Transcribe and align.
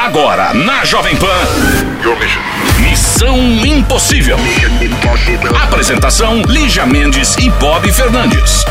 Agora 0.00 0.54
na 0.54 0.82
Jovem 0.82 1.14
Pan. 1.14 1.26
Missão 2.80 3.36
Impossível. 3.38 4.38
Apresentação: 5.62 6.40
Lígia 6.40 6.86
Mendes 6.86 7.36
e 7.36 7.50
Bob 7.50 7.92
Fernandes. 7.92 8.64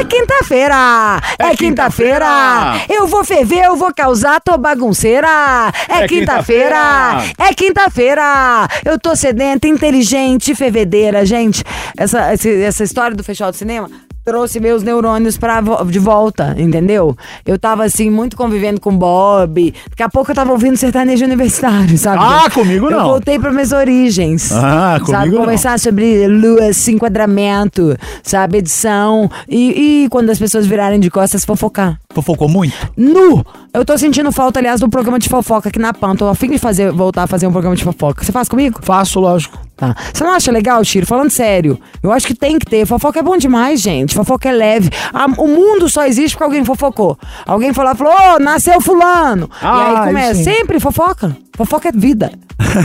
É 0.00 0.02
quinta-feira! 0.04 1.20
É, 1.38 1.54
quinta-feira! 1.54 2.80
Eu 2.88 3.06
vou 3.06 3.22
ferver, 3.24 3.66
eu 3.66 3.76
vou 3.76 3.92
causar, 3.94 4.40
tô 4.40 4.56
bagunceira! 4.56 5.70
É, 5.86 6.08
quinta-feira! 6.08 7.22
É 7.38 7.52
quinta-feira! 7.52 8.66
Eu 8.86 8.98
tô 8.98 9.14
sedenta, 9.14 9.68
inteligente, 9.68 10.54
fervedeira, 10.54 11.26
gente. 11.26 11.62
Essa, 11.94 12.32
essa 12.32 12.84
história 12.84 13.14
do 13.14 13.22
festival 13.22 13.50
de 13.50 13.58
cinema 13.58 14.07
trouxe 14.28 14.60
meus 14.60 14.82
neurônios 14.82 15.38
pra, 15.38 15.62
de 15.86 15.98
volta, 15.98 16.54
entendeu? 16.58 17.16
Eu 17.46 17.58
tava 17.58 17.84
assim, 17.84 18.10
muito 18.10 18.36
convivendo 18.36 18.78
com 18.78 18.90
o 18.90 18.92
Bob. 18.92 19.72
Daqui 19.88 20.02
a 20.02 20.08
pouco 20.10 20.30
eu 20.30 20.34
tava 20.34 20.52
ouvindo 20.52 20.76
sertanejo 20.76 21.24
universitário, 21.24 21.96
sabe? 21.96 22.18
Ah, 22.20 22.50
comigo 22.50 22.88
Eu 22.88 22.90
não. 22.90 23.04
voltei 23.04 23.38
para 23.38 23.50
minhas 23.50 23.72
origens. 23.72 24.52
Ah, 24.52 24.98
sabe? 24.98 25.04
comigo 25.06 25.34
não. 25.36 25.40
Conversar 25.44 25.78
sobre 25.78 26.28
luas, 26.28 26.86
enquadramento, 26.88 27.96
sabe? 28.22 28.58
Edição. 28.58 29.30
E, 29.48 30.04
e 30.04 30.08
quando 30.10 30.28
as 30.28 30.38
pessoas 30.38 30.66
virarem 30.66 31.00
de 31.00 31.10
costas, 31.10 31.42
fofocar. 31.42 31.98
Fofocou 32.12 32.50
muito? 32.50 32.76
Nu! 32.94 33.42
Eu 33.72 33.82
tô 33.82 33.96
sentindo 33.96 34.30
falta, 34.30 34.58
aliás, 34.60 34.78
do 34.78 34.90
programa 34.90 35.18
de 35.18 35.28
fofoca 35.30 35.70
aqui 35.70 35.78
na 35.78 35.94
PAN. 35.94 36.16
Tô 36.16 36.28
a 36.28 36.34
fim 36.34 36.50
de 36.50 36.58
fazer, 36.58 36.92
voltar 36.92 37.22
a 37.22 37.26
fazer 37.26 37.46
um 37.46 37.52
programa 37.52 37.74
de 37.76 37.82
fofoca. 37.82 38.22
Você 38.22 38.30
faz 38.30 38.46
comigo? 38.46 38.78
Faço, 38.82 39.20
lógico. 39.20 39.67
Tá. 39.78 39.94
Você 40.12 40.24
não 40.24 40.32
acha 40.32 40.50
legal, 40.50 40.84
Tiro? 40.84 41.06
Falando 41.06 41.30
sério. 41.30 41.78
Eu 42.02 42.10
acho 42.10 42.26
que 42.26 42.34
tem 42.34 42.58
que 42.58 42.66
ter. 42.66 42.84
Fofoca 42.84 43.20
é 43.20 43.22
bom 43.22 43.36
demais, 43.36 43.80
gente. 43.80 44.12
Fofoca 44.12 44.48
é 44.48 44.52
leve. 44.52 44.90
O 45.38 45.46
mundo 45.46 45.88
só 45.88 46.04
existe 46.04 46.32
porque 46.34 46.42
alguém 46.44 46.64
fofocou. 46.64 47.16
Alguém 47.46 47.70
e 47.70 47.74
falou, 47.74 47.94
ô, 47.94 48.40
nasceu 48.40 48.80
fulano. 48.80 49.48
e 49.62 49.66
aí 49.66 50.06
começa. 50.08 50.34
sim. 50.34 50.42
Sempre 50.44 50.80
fofoca. 50.80 51.36
Fofoca 51.56 51.90
é 51.90 51.92
vida. 51.92 52.32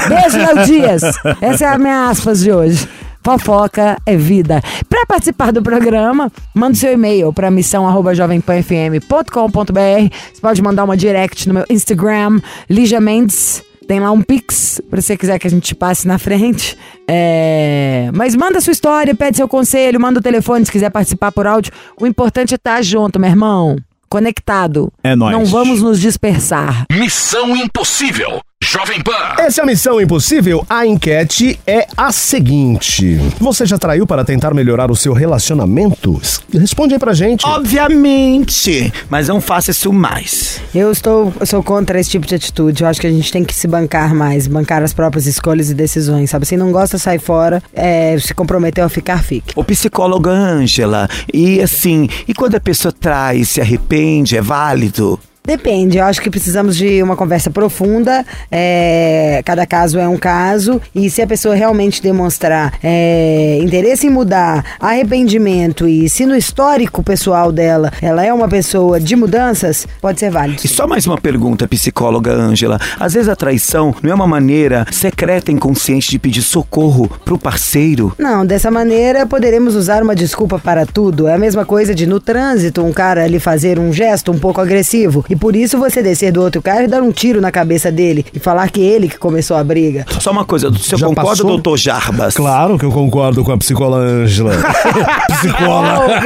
Beijo, 0.08 0.38
Léo 0.38 0.66
Dias. 0.68 1.02
Essa 1.42 1.66
é 1.66 1.68
a 1.68 1.80
minha 1.80 2.10
aspas 2.10 2.42
de 2.42 2.52
hoje. 2.52 2.88
Fofoca 3.24 3.98
é 4.06 4.16
vida. 4.16 4.62
Para 4.88 5.04
participar 5.08 5.52
do 5.52 5.64
programa, 5.64 6.32
manda 6.54 6.74
o 6.74 6.78
seu 6.78 6.94
e-mail 6.94 7.34
para 7.34 7.50
missão@jovempanfm.com.br. 7.50 10.16
Você 10.34 10.42
pode 10.42 10.62
mandar 10.62 10.84
uma 10.84 10.96
direct 10.98 11.48
no 11.48 11.56
meu 11.56 11.66
Instagram, 11.70 12.40
Lígia 12.70 13.02
Mendes. 13.02 13.64
Tem 13.88 14.00
lá 14.00 14.12
um 14.12 14.22
Pix, 14.22 14.82
pra 14.90 15.02
você 15.02 15.18
quiser 15.18 15.38
que 15.40 15.48
a 15.48 15.50
gente 15.50 15.76
passe 15.76 16.08
na 16.08 16.18
frente. 16.18 16.78
É... 17.08 18.10
Mas 18.14 18.36
manda 18.36 18.62
sua 18.62 18.72
história, 18.72 19.14
pede 19.14 19.38
seu 19.38 19.48
conselho, 19.48 20.00
manda 20.00 20.20
o 20.20 20.24
telefone 20.24 20.66
se 20.66 20.72
quiser 20.72 20.90
participar 20.90 21.32
por 21.32 21.46
áudio. 21.46 21.72
O 22.00 22.08
importante 22.08 22.54
é 22.54 22.56
estar 22.56 22.82
junto, 22.82 23.20
meu 23.20 23.30
irmão. 23.30 23.76
Conectado. 24.10 24.94
É 25.04 25.16
nóis. 25.16 25.36
Não 25.36 25.46
vamos 25.46 25.82
nos 25.82 26.00
dispersar. 26.00 26.86
Missão 26.92 27.56
Impossível. 27.56 28.42
Jovem 28.64 29.02
Pan. 29.04 29.36
Essa 29.40 29.60
é 29.60 29.64
a 29.64 29.66
Missão 29.66 30.00
Impossível. 30.00 30.66
A 30.70 30.88
enquete 30.88 31.60
é 31.68 31.86
a 31.98 32.14
seguinte: 32.14 33.18
Você 33.38 33.66
já 33.66 33.78
traiu 33.78 34.08
para 34.08 34.24
tentar 34.24 34.54
melhorar 34.54 34.90
o 34.90 34.96
seu 34.96 35.12
relacionamento? 35.12 36.22
Responde 36.50 36.94
aí 36.94 37.00
pra 37.00 37.14
gente. 37.14 37.46
Obviamente, 37.46 38.92
mas 39.10 39.28
não 39.28 39.42
faça 39.42 39.72
isso 39.72 39.92
mais. 39.92 40.62
Eu 40.74 40.94
estou, 40.94 41.34
eu 41.42 41.46
sou 41.46 41.62
contra 41.62 42.00
esse 42.00 42.12
tipo 42.12 42.26
de 42.26 42.36
atitude. 42.36 42.84
Eu 42.84 42.88
acho 42.88 43.02
que 43.02 43.08
a 43.08 43.12
gente 43.12 43.30
tem 43.34 43.44
que 43.44 43.54
se 43.54 43.68
bancar 43.68 44.16
mais, 44.16 44.48
bancar 44.48 44.82
as 44.82 44.94
próprias 44.94 45.28
escolhas 45.28 45.70
e 45.70 45.74
decisões, 45.74 46.30
sabe? 46.30 46.46
Se 46.46 46.56
não 46.56 46.72
gosta, 46.72 46.98
sai 46.98 47.20
fora. 47.20 47.62
É, 47.74 48.18
se 48.18 48.34
comprometeu 48.34 48.86
a 48.86 48.90
ficar, 48.90 49.22
fique. 49.22 49.52
O 49.58 49.64
psicólogo 49.66 50.30
Ângela, 50.30 51.10
e 51.34 51.62
assim, 51.62 52.08
e 52.26 52.34
quando 52.34 52.56
a 52.56 52.62
pessoa 52.62 52.94
trai, 52.94 53.44
se 53.44 53.60
arrepende, 53.60 54.38
é 54.38 54.42
válido? 54.42 55.20
Depende, 55.46 55.98
eu 55.98 56.06
acho 56.06 56.22
que 56.22 56.30
precisamos 56.30 56.78
de 56.78 57.04
uma 57.04 57.18
conversa 57.18 57.52
profunda. 57.52 58.26
é, 58.50 59.42
cada 59.44 59.66
caso 59.66 60.00
é 60.00 60.08
um 60.08 60.18
caso. 60.18 60.82
E 60.96 61.10
se 61.10 61.22
a 61.22 61.28
pessoa 61.28 61.54
realmente 61.54 62.02
demonstrar 62.02 62.74
é, 62.82 63.60
interesse 63.62 64.08
em 64.08 64.10
mudar, 64.10 64.64
arrependimento 64.80 65.86
e 65.86 66.08
se 66.08 66.26
no 66.26 66.34
histórico 66.34 67.04
pessoal 67.04 67.52
dela 67.52 67.92
ela 68.02 68.24
é 68.24 68.34
uma 68.34 68.48
pessoa 68.48 69.02
de 69.02 69.18
mudanças, 69.18 69.86
pode 70.00 70.18
ser 70.18 70.32
válido. 70.32 70.62
E 70.64 70.68
só 70.68 70.88
mais 70.88 71.06
uma 71.06 71.20
pergunta, 71.20 71.68
psicóloga 71.68 72.32
Ângela. 72.32 72.80
Às 72.98 73.14
vezes 73.14 73.28
a 73.28 73.36
traição 73.36 73.94
não 74.02 74.12
é 74.12 74.16
uma 74.16 74.28
maneira 74.28 74.86
secreta 74.92 75.52
e 75.52 75.56
inconsciente 75.56 76.10
de 76.10 76.20
pedir 76.20 76.42
socorro 76.42 77.12
pro 77.26 77.38
parceiro? 77.38 78.16
Não, 78.18 78.46
dessa 78.46 78.72
maneira 78.72 79.26
poderemos 79.26 79.76
usar 79.76 80.04
uma 80.04 80.16
desculpa 80.16 80.58
para 80.58 80.86
tudo. 80.86 81.28
É 81.28 81.34
a 81.34 81.38
mesma 81.38 81.66
coisa 81.66 81.94
de 81.94 82.08
no 82.08 82.22
trânsito 82.22 82.82
um 82.82 82.94
cara 82.94 83.26
ali 83.26 83.42
fazer 83.42 83.78
um 83.78 83.92
gesto 83.92 84.32
um 84.32 84.40
pouco 84.40 84.62
agressivo 84.62 85.26
e 85.34 85.36
por 85.36 85.56
isso 85.56 85.80
você 85.80 86.04
descer 86.04 86.32
do 86.32 86.44
outro 86.44 86.62
carro 86.62 86.84
e 86.84 86.88
dar 86.88 87.02
um 87.02 87.12
tiro 87.12 87.42
na 87.42 87.52
cabeça 87.52 87.92
dele 87.92 88.24
e 88.32 88.38
falar 88.38 88.70
que 88.70 88.80
ele 88.80 89.10
que 89.10 89.18
começou 89.18 89.58
a 89.58 89.64
briga. 89.64 90.06
Só 90.20 90.30
uma 90.30 90.46
coisa, 90.46 90.72
senhor 90.78 91.00
Já 91.00 91.08
concorda, 91.08 91.30
passou? 91.32 91.48
doutor 91.48 91.76
Jarbas? 91.76 92.36
Claro 92.36 92.78
que 92.78 92.86
eu 92.86 92.92
concordo 92.92 93.44
com 93.44 93.52
a 93.52 93.58
psicóloga 93.58 94.04
Ângela. 94.06 94.54
Psicóloga. 95.42 96.22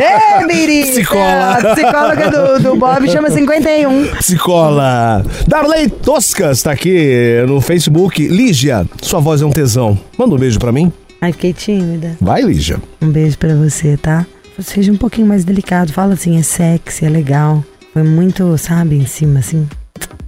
Ei, 0.00 0.46
Miri! 0.46 0.90
Psicola. 0.90 1.58
A 1.58 1.74
psicóloga 1.74 2.30
do, 2.30 2.62
do 2.62 2.76
Bob 2.76 3.10
chama 3.10 3.30
51. 3.30 4.06
Psicola. 4.16 5.22
Darley 5.46 5.90
Toscas 5.90 6.62
tá 6.62 6.72
aqui 6.72 7.44
no 7.46 7.60
Facebook. 7.60 8.26
Lígia, 8.26 8.86
sua 9.02 9.20
voz 9.20 9.42
é 9.42 9.44
um 9.46 9.50
tesão. 9.50 9.98
Manda 10.18 10.34
um 10.34 10.38
beijo 10.38 10.58
pra 10.58 10.72
mim. 10.72 10.90
Ai, 11.20 11.32
fiquei 11.32 11.52
tímida. 11.52 12.16
Vai, 12.20 12.42
Lígia. 12.42 12.80
Um 13.02 13.10
beijo 13.10 13.36
pra 13.36 13.54
você, 13.54 13.96
tá? 13.96 14.24
Seja 14.60 14.92
um 14.92 14.96
pouquinho 14.96 15.26
mais 15.26 15.44
delicado. 15.44 15.92
Fala 15.92 16.14
assim, 16.14 16.38
é 16.38 16.42
sexy, 16.42 17.04
é 17.04 17.08
legal. 17.08 17.64
Foi 17.92 18.02
muito, 18.02 18.56
sabe, 18.58 18.96
em 18.96 19.06
cima, 19.06 19.38
assim. 19.38 19.66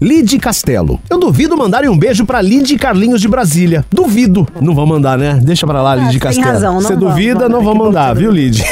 Lid 0.01 0.39
Castelo. 0.39 0.99
Eu 1.11 1.19
duvido 1.19 1.57
mandarem 1.57 1.89
um 1.91 1.99
beijo 1.99 2.25
pra 2.25 2.41
Lid 2.41 2.77
Carlinhos 2.79 3.21
de 3.21 3.29
Brasília. 3.29 3.85
Duvido. 3.93 4.49
Não 4.61 4.75
vão 4.75 4.87
mandar, 4.87 5.19
né? 5.19 5.39
Deixa 5.43 5.67
pra 5.67 5.83
lá, 5.83 5.95
Lid 5.95 6.07
Ah, 6.07 6.11
tem 6.11 6.19
Castelo. 6.21 6.47
razão, 6.47 6.75
não 6.75 6.81
Você 6.81 6.97
duvida, 6.97 7.49
não 7.49 7.63
vão 7.63 7.75
mandar, 7.75 8.15
viu, 8.15 8.31
Lid? 8.31 8.63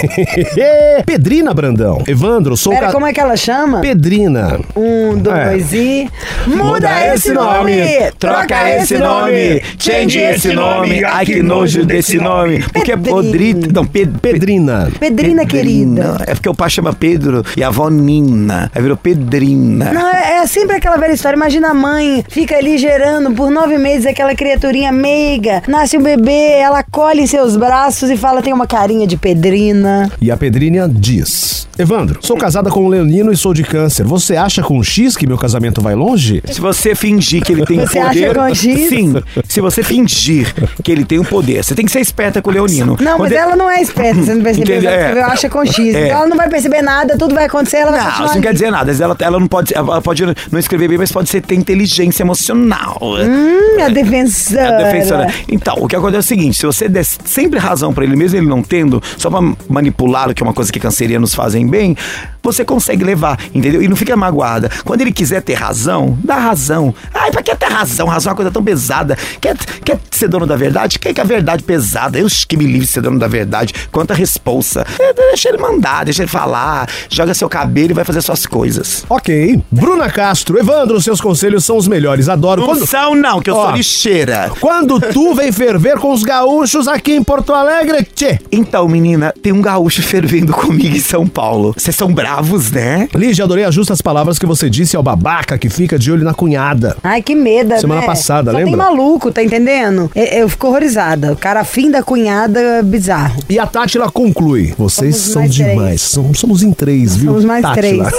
Pedrina 1.05 1.53
Brandão. 1.53 2.03
Evandro, 2.07 2.57
sou 2.57 2.73
Pera, 2.73 2.87
ca- 2.87 2.93
como 2.93 3.07
é 3.07 3.13
que 3.13 3.21
ela 3.21 3.37
chama? 3.37 3.81
Pedrina. 3.81 4.59
Um, 4.75 5.19
dois 5.19 5.73
e. 5.73 6.09
Muda 6.47 7.15
esse 7.15 7.33
nome! 7.33 7.77
Troca 8.19 8.71
esse 8.77 8.97
nome! 8.99 9.63
Change 9.79 10.19
esse 10.19 10.53
nome! 10.53 11.05
Ai, 11.05 11.27
que 11.27 11.43
nojo 11.43 11.85
desse 11.85 12.17
nome! 12.19 12.63
Porque 12.73 12.93
é 12.93 12.97
podrito. 12.97 13.73
Não, 13.73 13.85
Ped, 13.85 14.19
Pedrina. 14.21 14.91
Pedrina 14.99 15.45
querida. 15.45 16.17
É 16.27 16.35
porque 16.35 16.49
o 16.49 16.55
pai 16.55 16.71
chama 16.71 16.93
Pedro 16.93 17.45
e 17.57 17.63
a 17.63 17.69
avó 17.69 17.91
Nina. 17.91 18.71
Aí 18.75 18.81
virou 18.83 18.97
Pedrina. 18.97 19.93
Não, 19.93 20.09
é, 20.09 20.39
é 20.43 20.47
sempre 20.47 20.77
aquela 20.77 20.97
velha 20.97 21.18
história. 21.19 21.37
Imagina 21.37 21.71
a 21.71 21.75
mãe, 21.75 22.25
fica 22.29 22.57
ali 22.57 22.79
gerando 22.79 23.31
por 23.33 23.51
nove 23.51 23.77
meses 23.79 24.07
aquela 24.07 24.35
criaturinha 24.35 24.91
meiga, 24.93 25.63
nasce 25.69 25.97
um 25.99 26.03
bebê, 26.03 26.53
ela 26.59 26.83
colhe 26.83 27.21
em 27.23 27.27
seus 27.27 27.57
braços 27.57 28.11
e 28.11 28.17
fala: 28.17 28.41
tem 28.43 28.53
uma 28.53 28.67
carinha 28.67 29.07
de 29.07 29.17
pedrina. 29.17 30.11
E 30.21 30.31
a 30.31 30.37
Pedrinha 30.37 30.89
diz: 30.89 31.67
Evandro, 31.79 32.19
sou 32.23 32.37
casada 32.37 32.71
com 32.71 32.85
o 32.85 32.89
Leonino 32.89 33.33
e 33.33 33.37
sou 33.37 33.53
de 33.55 33.63
câncer. 33.65 34.05
Você 34.05 34.37
acha 34.37 34.63
com 34.63 34.83
X 34.83 35.17
que 35.17 35.27
meu 35.27 35.37
casamento 35.39 35.81
vai 35.81 35.95
longe? 35.95 36.43
Se 36.51 36.61
você 36.61 36.95
fingir 36.95 37.43
que 37.43 37.53
ele 37.53 37.65
tem 37.67 37.79
Você 37.87 38.01
poder. 38.01 38.25
acha 38.27 38.35
com 38.35 38.55
X? 38.55 38.89
Sim. 38.89 39.15
Se 39.49 39.61
você 39.61 39.83
fingir 39.83 40.53
que 40.83 40.91
ele 40.93 41.05
tem 41.05 41.19
um 41.19 41.25
poder, 41.25 41.63
você 41.63 41.75
tem 41.75 41.85
que 41.85 41.93
ser 41.93 42.01
esperta 42.01 42.41
com 42.43 42.51
o 42.51 42.53
Leonino. 42.53 42.97
Não, 43.01 43.19
mas 43.19 43.29
Quando- 43.29 43.33
ela 43.33 43.57
não 43.57 43.71
é 43.71 43.81
esperta, 43.81 44.23
você 44.23 44.35
não 44.35 44.43
percebeu? 44.43 44.77
Ela 44.77 44.91
É. 44.91 44.99
escreveu 45.01 45.25
acha 45.27 45.49
com 45.49 45.65
X. 45.65 45.95
É. 45.95 46.07
Então 46.07 46.19
ela 46.19 46.27
não 46.27 46.37
vai 46.37 46.49
perceber 46.49 46.83
nada, 46.83 47.17
tudo 47.19 47.35
vai 47.35 47.45
acontecer, 47.47 47.79
ela 47.79 47.91
vai 47.93 48.01
Não, 48.05 48.25
isso 48.27 48.35
não 48.35 48.41
quer 48.43 48.53
dizer 48.53 48.71
nada. 48.71 48.93
Ela, 48.93 49.17
ela 49.21 49.41
não 49.41 49.47
pode, 49.47 49.75
ela 49.75 50.01
pode 50.03 50.25
não 50.51 50.59
escrever 50.59 50.89
bem, 50.89 50.99
mas 50.99 51.08
pode 51.13 51.29
ser, 51.29 51.41
ter 51.41 51.55
inteligência 51.55 52.23
emocional. 52.23 52.99
Hum, 53.03 53.83
a 53.83 53.89
defensora. 53.89 54.61
É 54.61 54.67
a 54.67 54.91
defensora. 54.91 55.35
Então, 55.49 55.77
o 55.79 55.89
que 55.89 55.97
acontece 55.97 56.17
é 56.17 56.21
o 56.21 56.39
seguinte: 56.39 56.57
se 56.57 56.67
você 56.67 56.89
der 56.89 57.05
sempre 57.05 57.59
razão 57.59 57.93
pra 57.93 58.05
ele, 58.05 58.17
mesmo 58.17 58.39
ele 58.39 58.47
não 58.47 58.63
tendo, 58.63 59.03
só 59.17 59.31
pra 59.31 59.41
manipulá-lo, 59.69 60.35
que 60.35 60.43
é 60.43 60.47
uma 60.47 60.55
coisa 60.55 60.73
que 60.73 60.81
cancerianos 60.81 61.35
fazem 61.35 61.67
bem, 61.67 61.97
você 62.43 62.65
consegue 62.65 63.05
levar, 63.05 63.39
entendeu? 63.55 63.83
E 63.83 63.89
não 63.89 63.97
fica 63.97 64.17
magoada. 64.17 64.71
Quando 64.85 65.01
ele 65.01 65.13
quiser 65.13 65.43
ter 65.43 65.55
razão, 65.55 66.19
dá 66.23 66.37
razão. 66.37 66.95
Ai, 67.15 67.31
pra 67.31 67.43
que 67.43 67.55
ter 67.55 67.67
razão? 67.71 68.07
Razão 68.07 68.31
é 68.31 68.33
uma 68.33 68.37
coisa 68.37 68.51
tão 68.51 68.63
pesada. 68.65 69.17
Quer, 69.41 69.57
quer 69.85 69.99
ser 70.11 70.29
dono 70.29 70.47
da 70.47 70.57
verdade? 70.57 70.99
Quer 70.99 71.13
que 71.13 71.21
a 71.21 71.25
verdade 71.25 71.63
pesada? 71.63 72.19
Eu 72.19 72.27
que 72.49 72.57
me 72.57 72.65
livre 72.65 72.81
de 72.81 72.87
ser 72.87 73.01
dono 73.01 73.19
da 73.19 73.27
verdade. 73.29 73.75
Quanta 73.91 74.15
responsa. 74.15 74.87
É, 74.99 75.13
deixa 75.13 75.49
ele 75.49 75.59
mandar, 75.59 76.05
deixa 76.05 76.23
ele 76.23 76.31
falar. 76.31 76.89
Joga 77.11 77.35
seu 77.35 77.49
cabelo 77.49 77.91
e 77.91 77.95
vai 77.95 78.05
fazer 78.05 78.23
suas 78.23 78.47
coisas. 78.47 79.05
Ok. 79.09 79.61
Bruna 79.71 80.09
Castro, 80.11 80.59
Evandro, 80.59 81.01
seus 81.01 81.21
conselhos 81.21 81.65
são 81.65 81.77
os 81.77 81.89
melhores. 81.89 82.29
Adoro. 82.29 82.61
Não 82.63 82.69
Quando, 82.69 82.87
são, 82.87 83.15
não, 83.15 83.41
que 83.41 83.51
eu 83.51 83.57
Ó. 83.57 83.67
sou 83.67 83.77
lixeira. 83.77 84.51
quando 84.61 85.01
tu 85.01 85.35
vem 85.35 85.51
ferver 85.53 85.99
com 85.99 86.13
os 86.13 86.23
gaúchos 86.23 86.87
aqui 86.89 87.13
em 87.13 87.23
Porto 87.25 87.53
Alegre, 87.53 88.05
tchê. 88.15 88.39
Então, 88.53 88.87
menina, 88.89 89.33
tem 89.43 89.53
um 89.53 89.61
gaúcho 89.61 90.03
fervendo 90.03 90.53
comigo 90.53 90.97
em 90.97 91.01
São 91.01 91.27
Paulo. 91.27 91.75
Vocês 91.77 91.95
são 91.97 92.13
bravos, 92.13 92.28
né? 92.73 93.09
Lígia, 93.15 93.45
adorei 93.45 93.65
as 93.65 93.75
justas 93.75 94.01
palavras 94.03 94.39
que 94.39 94.47
você 94.47 94.69
disse 94.69 94.97
ao 94.97 95.03
babaca 95.03 95.57
que 95.59 95.69
fica 95.69 95.99
de 95.99 96.13
olho 96.13 96.25
na 96.25 96.35
cunhada. 96.35 96.97
Ai, 97.03 97.23
que 97.23 97.35
medo, 97.35 97.79
Semana 97.81 98.03
né? 98.03 98.07
passada, 98.07 98.51
Só 98.51 98.57
lembra? 98.59 98.71
tem 98.73 98.77
maluco, 98.77 99.33
tá 99.33 99.43
entendendo? 99.43 100.11
Eu, 100.15 100.25
eu 100.25 100.49
fico 100.49 100.67
horrorizada. 100.69 101.33
O 101.33 101.37
cara 101.37 101.61
afim 101.61 101.91
da 101.91 102.03
cunhada, 102.03 102.83
bizarro. 102.83 103.43
E 103.49 103.59
a 103.59 103.67
Tátila 103.67 104.11
conclui. 104.11 104.75
Vocês 104.79 105.17
Somos 105.17 105.33
são 105.33 105.43
mais 105.43 105.55
três. 105.55 105.71
demais. 105.71 106.01
Somos, 106.03 106.39
somos 106.39 106.63
em 106.63 106.73
três, 106.73 107.17
viu? 107.17 107.31
Somos 107.31 107.45
mais 107.45 107.63
Tátila. 107.63 108.11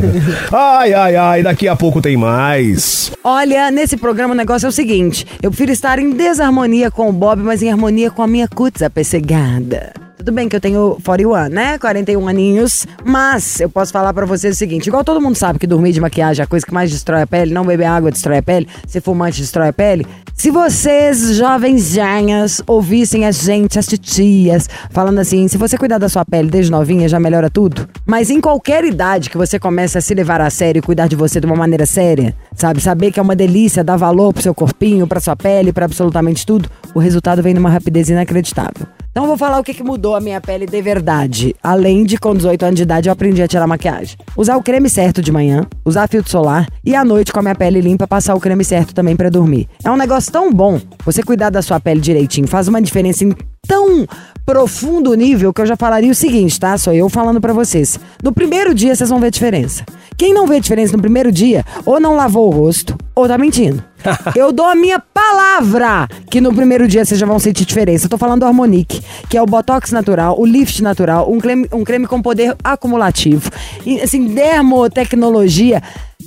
ai, 0.52 0.92
ai, 0.94 1.16
ai. 1.16 1.42
Daqui 1.42 1.68
a 1.68 1.76
pouco 1.76 2.00
tem 2.00 2.16
mais. 2.16 3.12
Olha, 3.22 3.70
nesse 3.70 3.96
programa 3.96 4.34
o 4.34 4.36
negócio 4.36 4.66
é 4.66 4.68
o 4.68 4.72
seguinte: 4.72 5.26
eu 5.42 5.50
prefiro 5.50 5.72
estar 5.72 5.98
em 5.98 6.10
desarmonia 6.10 6.90
com 6.90 7.08
o 7.08 7.12
Bob, 7.12 7.42
mas 7.42 7.62
em 7.62 7.70
harmonia 7.70 8.10
com 8.10 8.22
a 8.22 8.26
minha 8.26 8.48
cutis 8.48 8.82
apessegada. 8.82 9.92
Tudo 10.20 10.32
bem 10.32 10.50
que 10.50 10.54
eu 10.54 10.60
tenho 10.60 10.98
41, 11.02 11.48
né? 11.48 11.78
41 11.78 12.28
aninhos. 12.28 12.86
Mas 13.02 13.58
eu 13.58 13.70
posso 13.70 13.90
falar 13.90 14.12
pra 14.12 14.26
vocês 14.26 14.54
o 14.54 14.58
seguinte: 14.58 14.86
igual 14.86 15.02
todo 15.02 15.18
mundo 15.18 15.34
sabe 15.34 15.58
que 15.58 15.66
dormir 15.66 15.92
de 15.92 16.00
maquiagem 16.00 16.42
é 16.42 16.44
a 16.44 16.46
coisa 16.46 16.66
que 16.66 16.74
mais 16.74 16.90
destrói 16.90 17.22
a 17.22 17.26
pele, 17.26 17.54
não 17.54 17.64
beber 17.64 17.86
água 17.86 18.10
destrói 18.10 18.36
a 18.36 18.42
pele, 18.42 18.68
ser 18.86 19.00
fumante 19.00 19.40
destrói 19.40 19.68
a 19.68 19.72
pele. 19.72 20.06
Se 20.34 20.50
vocês, 20.50 21.36
jovens 21.36 21.92
janhas, 21.92 22.62
ouvissem 22.66 23.24
a 23.24 23.30
gente, 23.30 23.78
as 23.78 23.86
titias, 23.86 24.68
falando 24.90 25.20
assim: 25.20 25.48
se 25.48 25.56
você 25.56 25.78
cuidar 25.78 25.96
da 25.96 26.06
sua 26.10 26.22
pele 26.22 26.50
desde 26.50 26.70
novinha, 26.70 27.08
já 27.08 27.18
melhora 27.18 27.48
tudo. 27.48 27.88
Mas 28.04 28.28
em 28.28 28.42
qualquer 28.42 28.84
idade 28.84 29.30
que 29.30 29.38
você 29.38 29.58
comece 29.58 29.96
a 29.96 30.02
se 30.02 30.12
levar 30.12 30.42
a 30.42 30.50
sério 30.50 30.80
e 30.80 30.82
cuidar 30.82 31.06
de 31.06 31.16
você 31.16 31.40
de 31.40 31.46
uma 31.46 31.56
maneira 31.56 31.86
séria, 31.86 32.36
sabe? 32.54 32.82
Saber 32.82 33.10
que 33.10 33.18
é 33.18 33.22
uma 33.22 33.34
delícia, 33.34 33.82
dar 33.82 33.96
valor 33.96 34.34
pro 34.34 34.42
seu 34.42 34.54
corpinho, 34.54 35.06
pra 35.06 35.18
sua 35.18 35.34
pele, 35.34 35.72
pra 35.72 35.86
absolutamente 35.86 36.44
tudo, 36.44 36.68
o 36.94 36.98
resultado 36.98 37.42
vem 37.42 37.54
numa 37.54 37.70
rapidez 37.70 38.10
inacreditável. 38.10 38.86
Então 39.10 39.26
vou 39.26 39.36
falar 39.36 39.58
o 39.58 39.64
que, 39.64 39.74
que 39.74 39.82
mudou 39.82 40.14
a 40.14 40.20
minha 40.20 40.40
pele 40.40 40.66
de 40.66 40.80
verdade. 40.80 41.54
Além 41.60 42.04
de 42.04 42.16
com 42.16 42.32
18 42.32 42.62
anos 42.62 42.76
de 42.76 42.82
idade 42.84 43.08
eu 43.08 43.12
aprendi 43.12 43.42
a 43.42 43.48
tirar 43.48 43.66
maquiagem. 43.66 44.16
Usar 44.36 44.56
o 44.56 44.62
creme 44.62 44.88
certo 44.88 45.20
de 45.20 45.32
manhã, 45.32 45.66
usar 45.84 46.08
filtro 46.08 46.30
solar 46.30 46.68
e 46.84 46.94
à 46.94 47.04
noite 47.04 47.32
com 47.32 47.40
a 47.40 47.42
minha 47.42 47.54
pele 47.56 47.80
limpa 47.80 48.06
passar 48.06 48.36
o 48.36 48.40
creme 48.40 48.64
certo 48.64 48.94
também 48.94 49.16
pra 49.16 49.28
dormir. 49.28 49.68
É 49.82 49.90
um 49.90 49.96
negócio 49.96 50.30
tão 50.30 50.52
bom. 50.52 50.80
Você 51.04 51.24
cuidar 51.24 51.50
da 51.50 51.60
sua 51.60 51.80
pele 51.80 52.00
direitinho 52.00 52.46
faz 52.46 52.68
uma 52.68 52.80
diferença 52.80 53.24
em 53.24 53.34
tão 53.66 54.06
profundo 54.46 55.12
nível 55.14 55.52
que 55.52 55.60
eu 55.60 55.66
já 55.66 55.76
falaria 55.76 56.12
o 56.12 56.14
seguinte, 56.14 56.58
tá? 56.60 56.78
Sou 56.78 56.92
eu 56.92 57.08
falando 57.08 57.40
pra 57.40 57.52
vocês. 57.52 57.98
No 58.22 58.32
primeiro 58.32 58.72
dia 58.72 58.94
vocês 58.94 59.10
vão 59.10 59.18
ver 59.18 59.32
diferença. 59.32 59.84
Quem 60.16 60.32
não 60.32 60.46
vê 60.46 60.60
diferença 60.60 60.92
no 60.96 61.02
primeiro 61.02 61.32
dia, 61.32 61.64
ou 61.84 61.98
não 61.98 62.14
lavou 62.14 62.46
o 62.46 62.50
rosto, 62.50 62.96
ou 63.14 63.26
tá 63.26 63.38
mentindo. 63.38 63.82
Eu 64.34 64.52
dou 64.52 64.66
a 64.66 64.74
minha 64.74 64.98
palavra 64.98 66.08
que 66.30 66.40
no 66.40 66.54
primeiro 66.54 66.86
dia 66.86 67.04
vocês 67.04 67.18
já 67.18 67.26
vão 67.26 67.38
sentir 67.38 67.64
diferença. 67.64 68.06
Eu 68.06 68.10
tô 68.10 68.18
falando 68.18 68.40
do 68.40 68.46
Harmonique, 68.46 69.02
que 69.28 69.36
é 69.36 69.42
o 69.42 69.46
Botox 69.46 69.90
natural, 69.92 70.38
o 70.38 70.46
Lift 70.46 70.82
natural, 70.82 71.30
um 71.30 71.38
creme, 71.38 71.68
um 71.72 71.84
creme 71.84 72.06
com 72.06 72.20
poder 72.20 72.56
acumulativo. 72.62 73.50
E, 73.84 74.00
assim, 74.00 74.28
dermotecnologia 74.28 75.82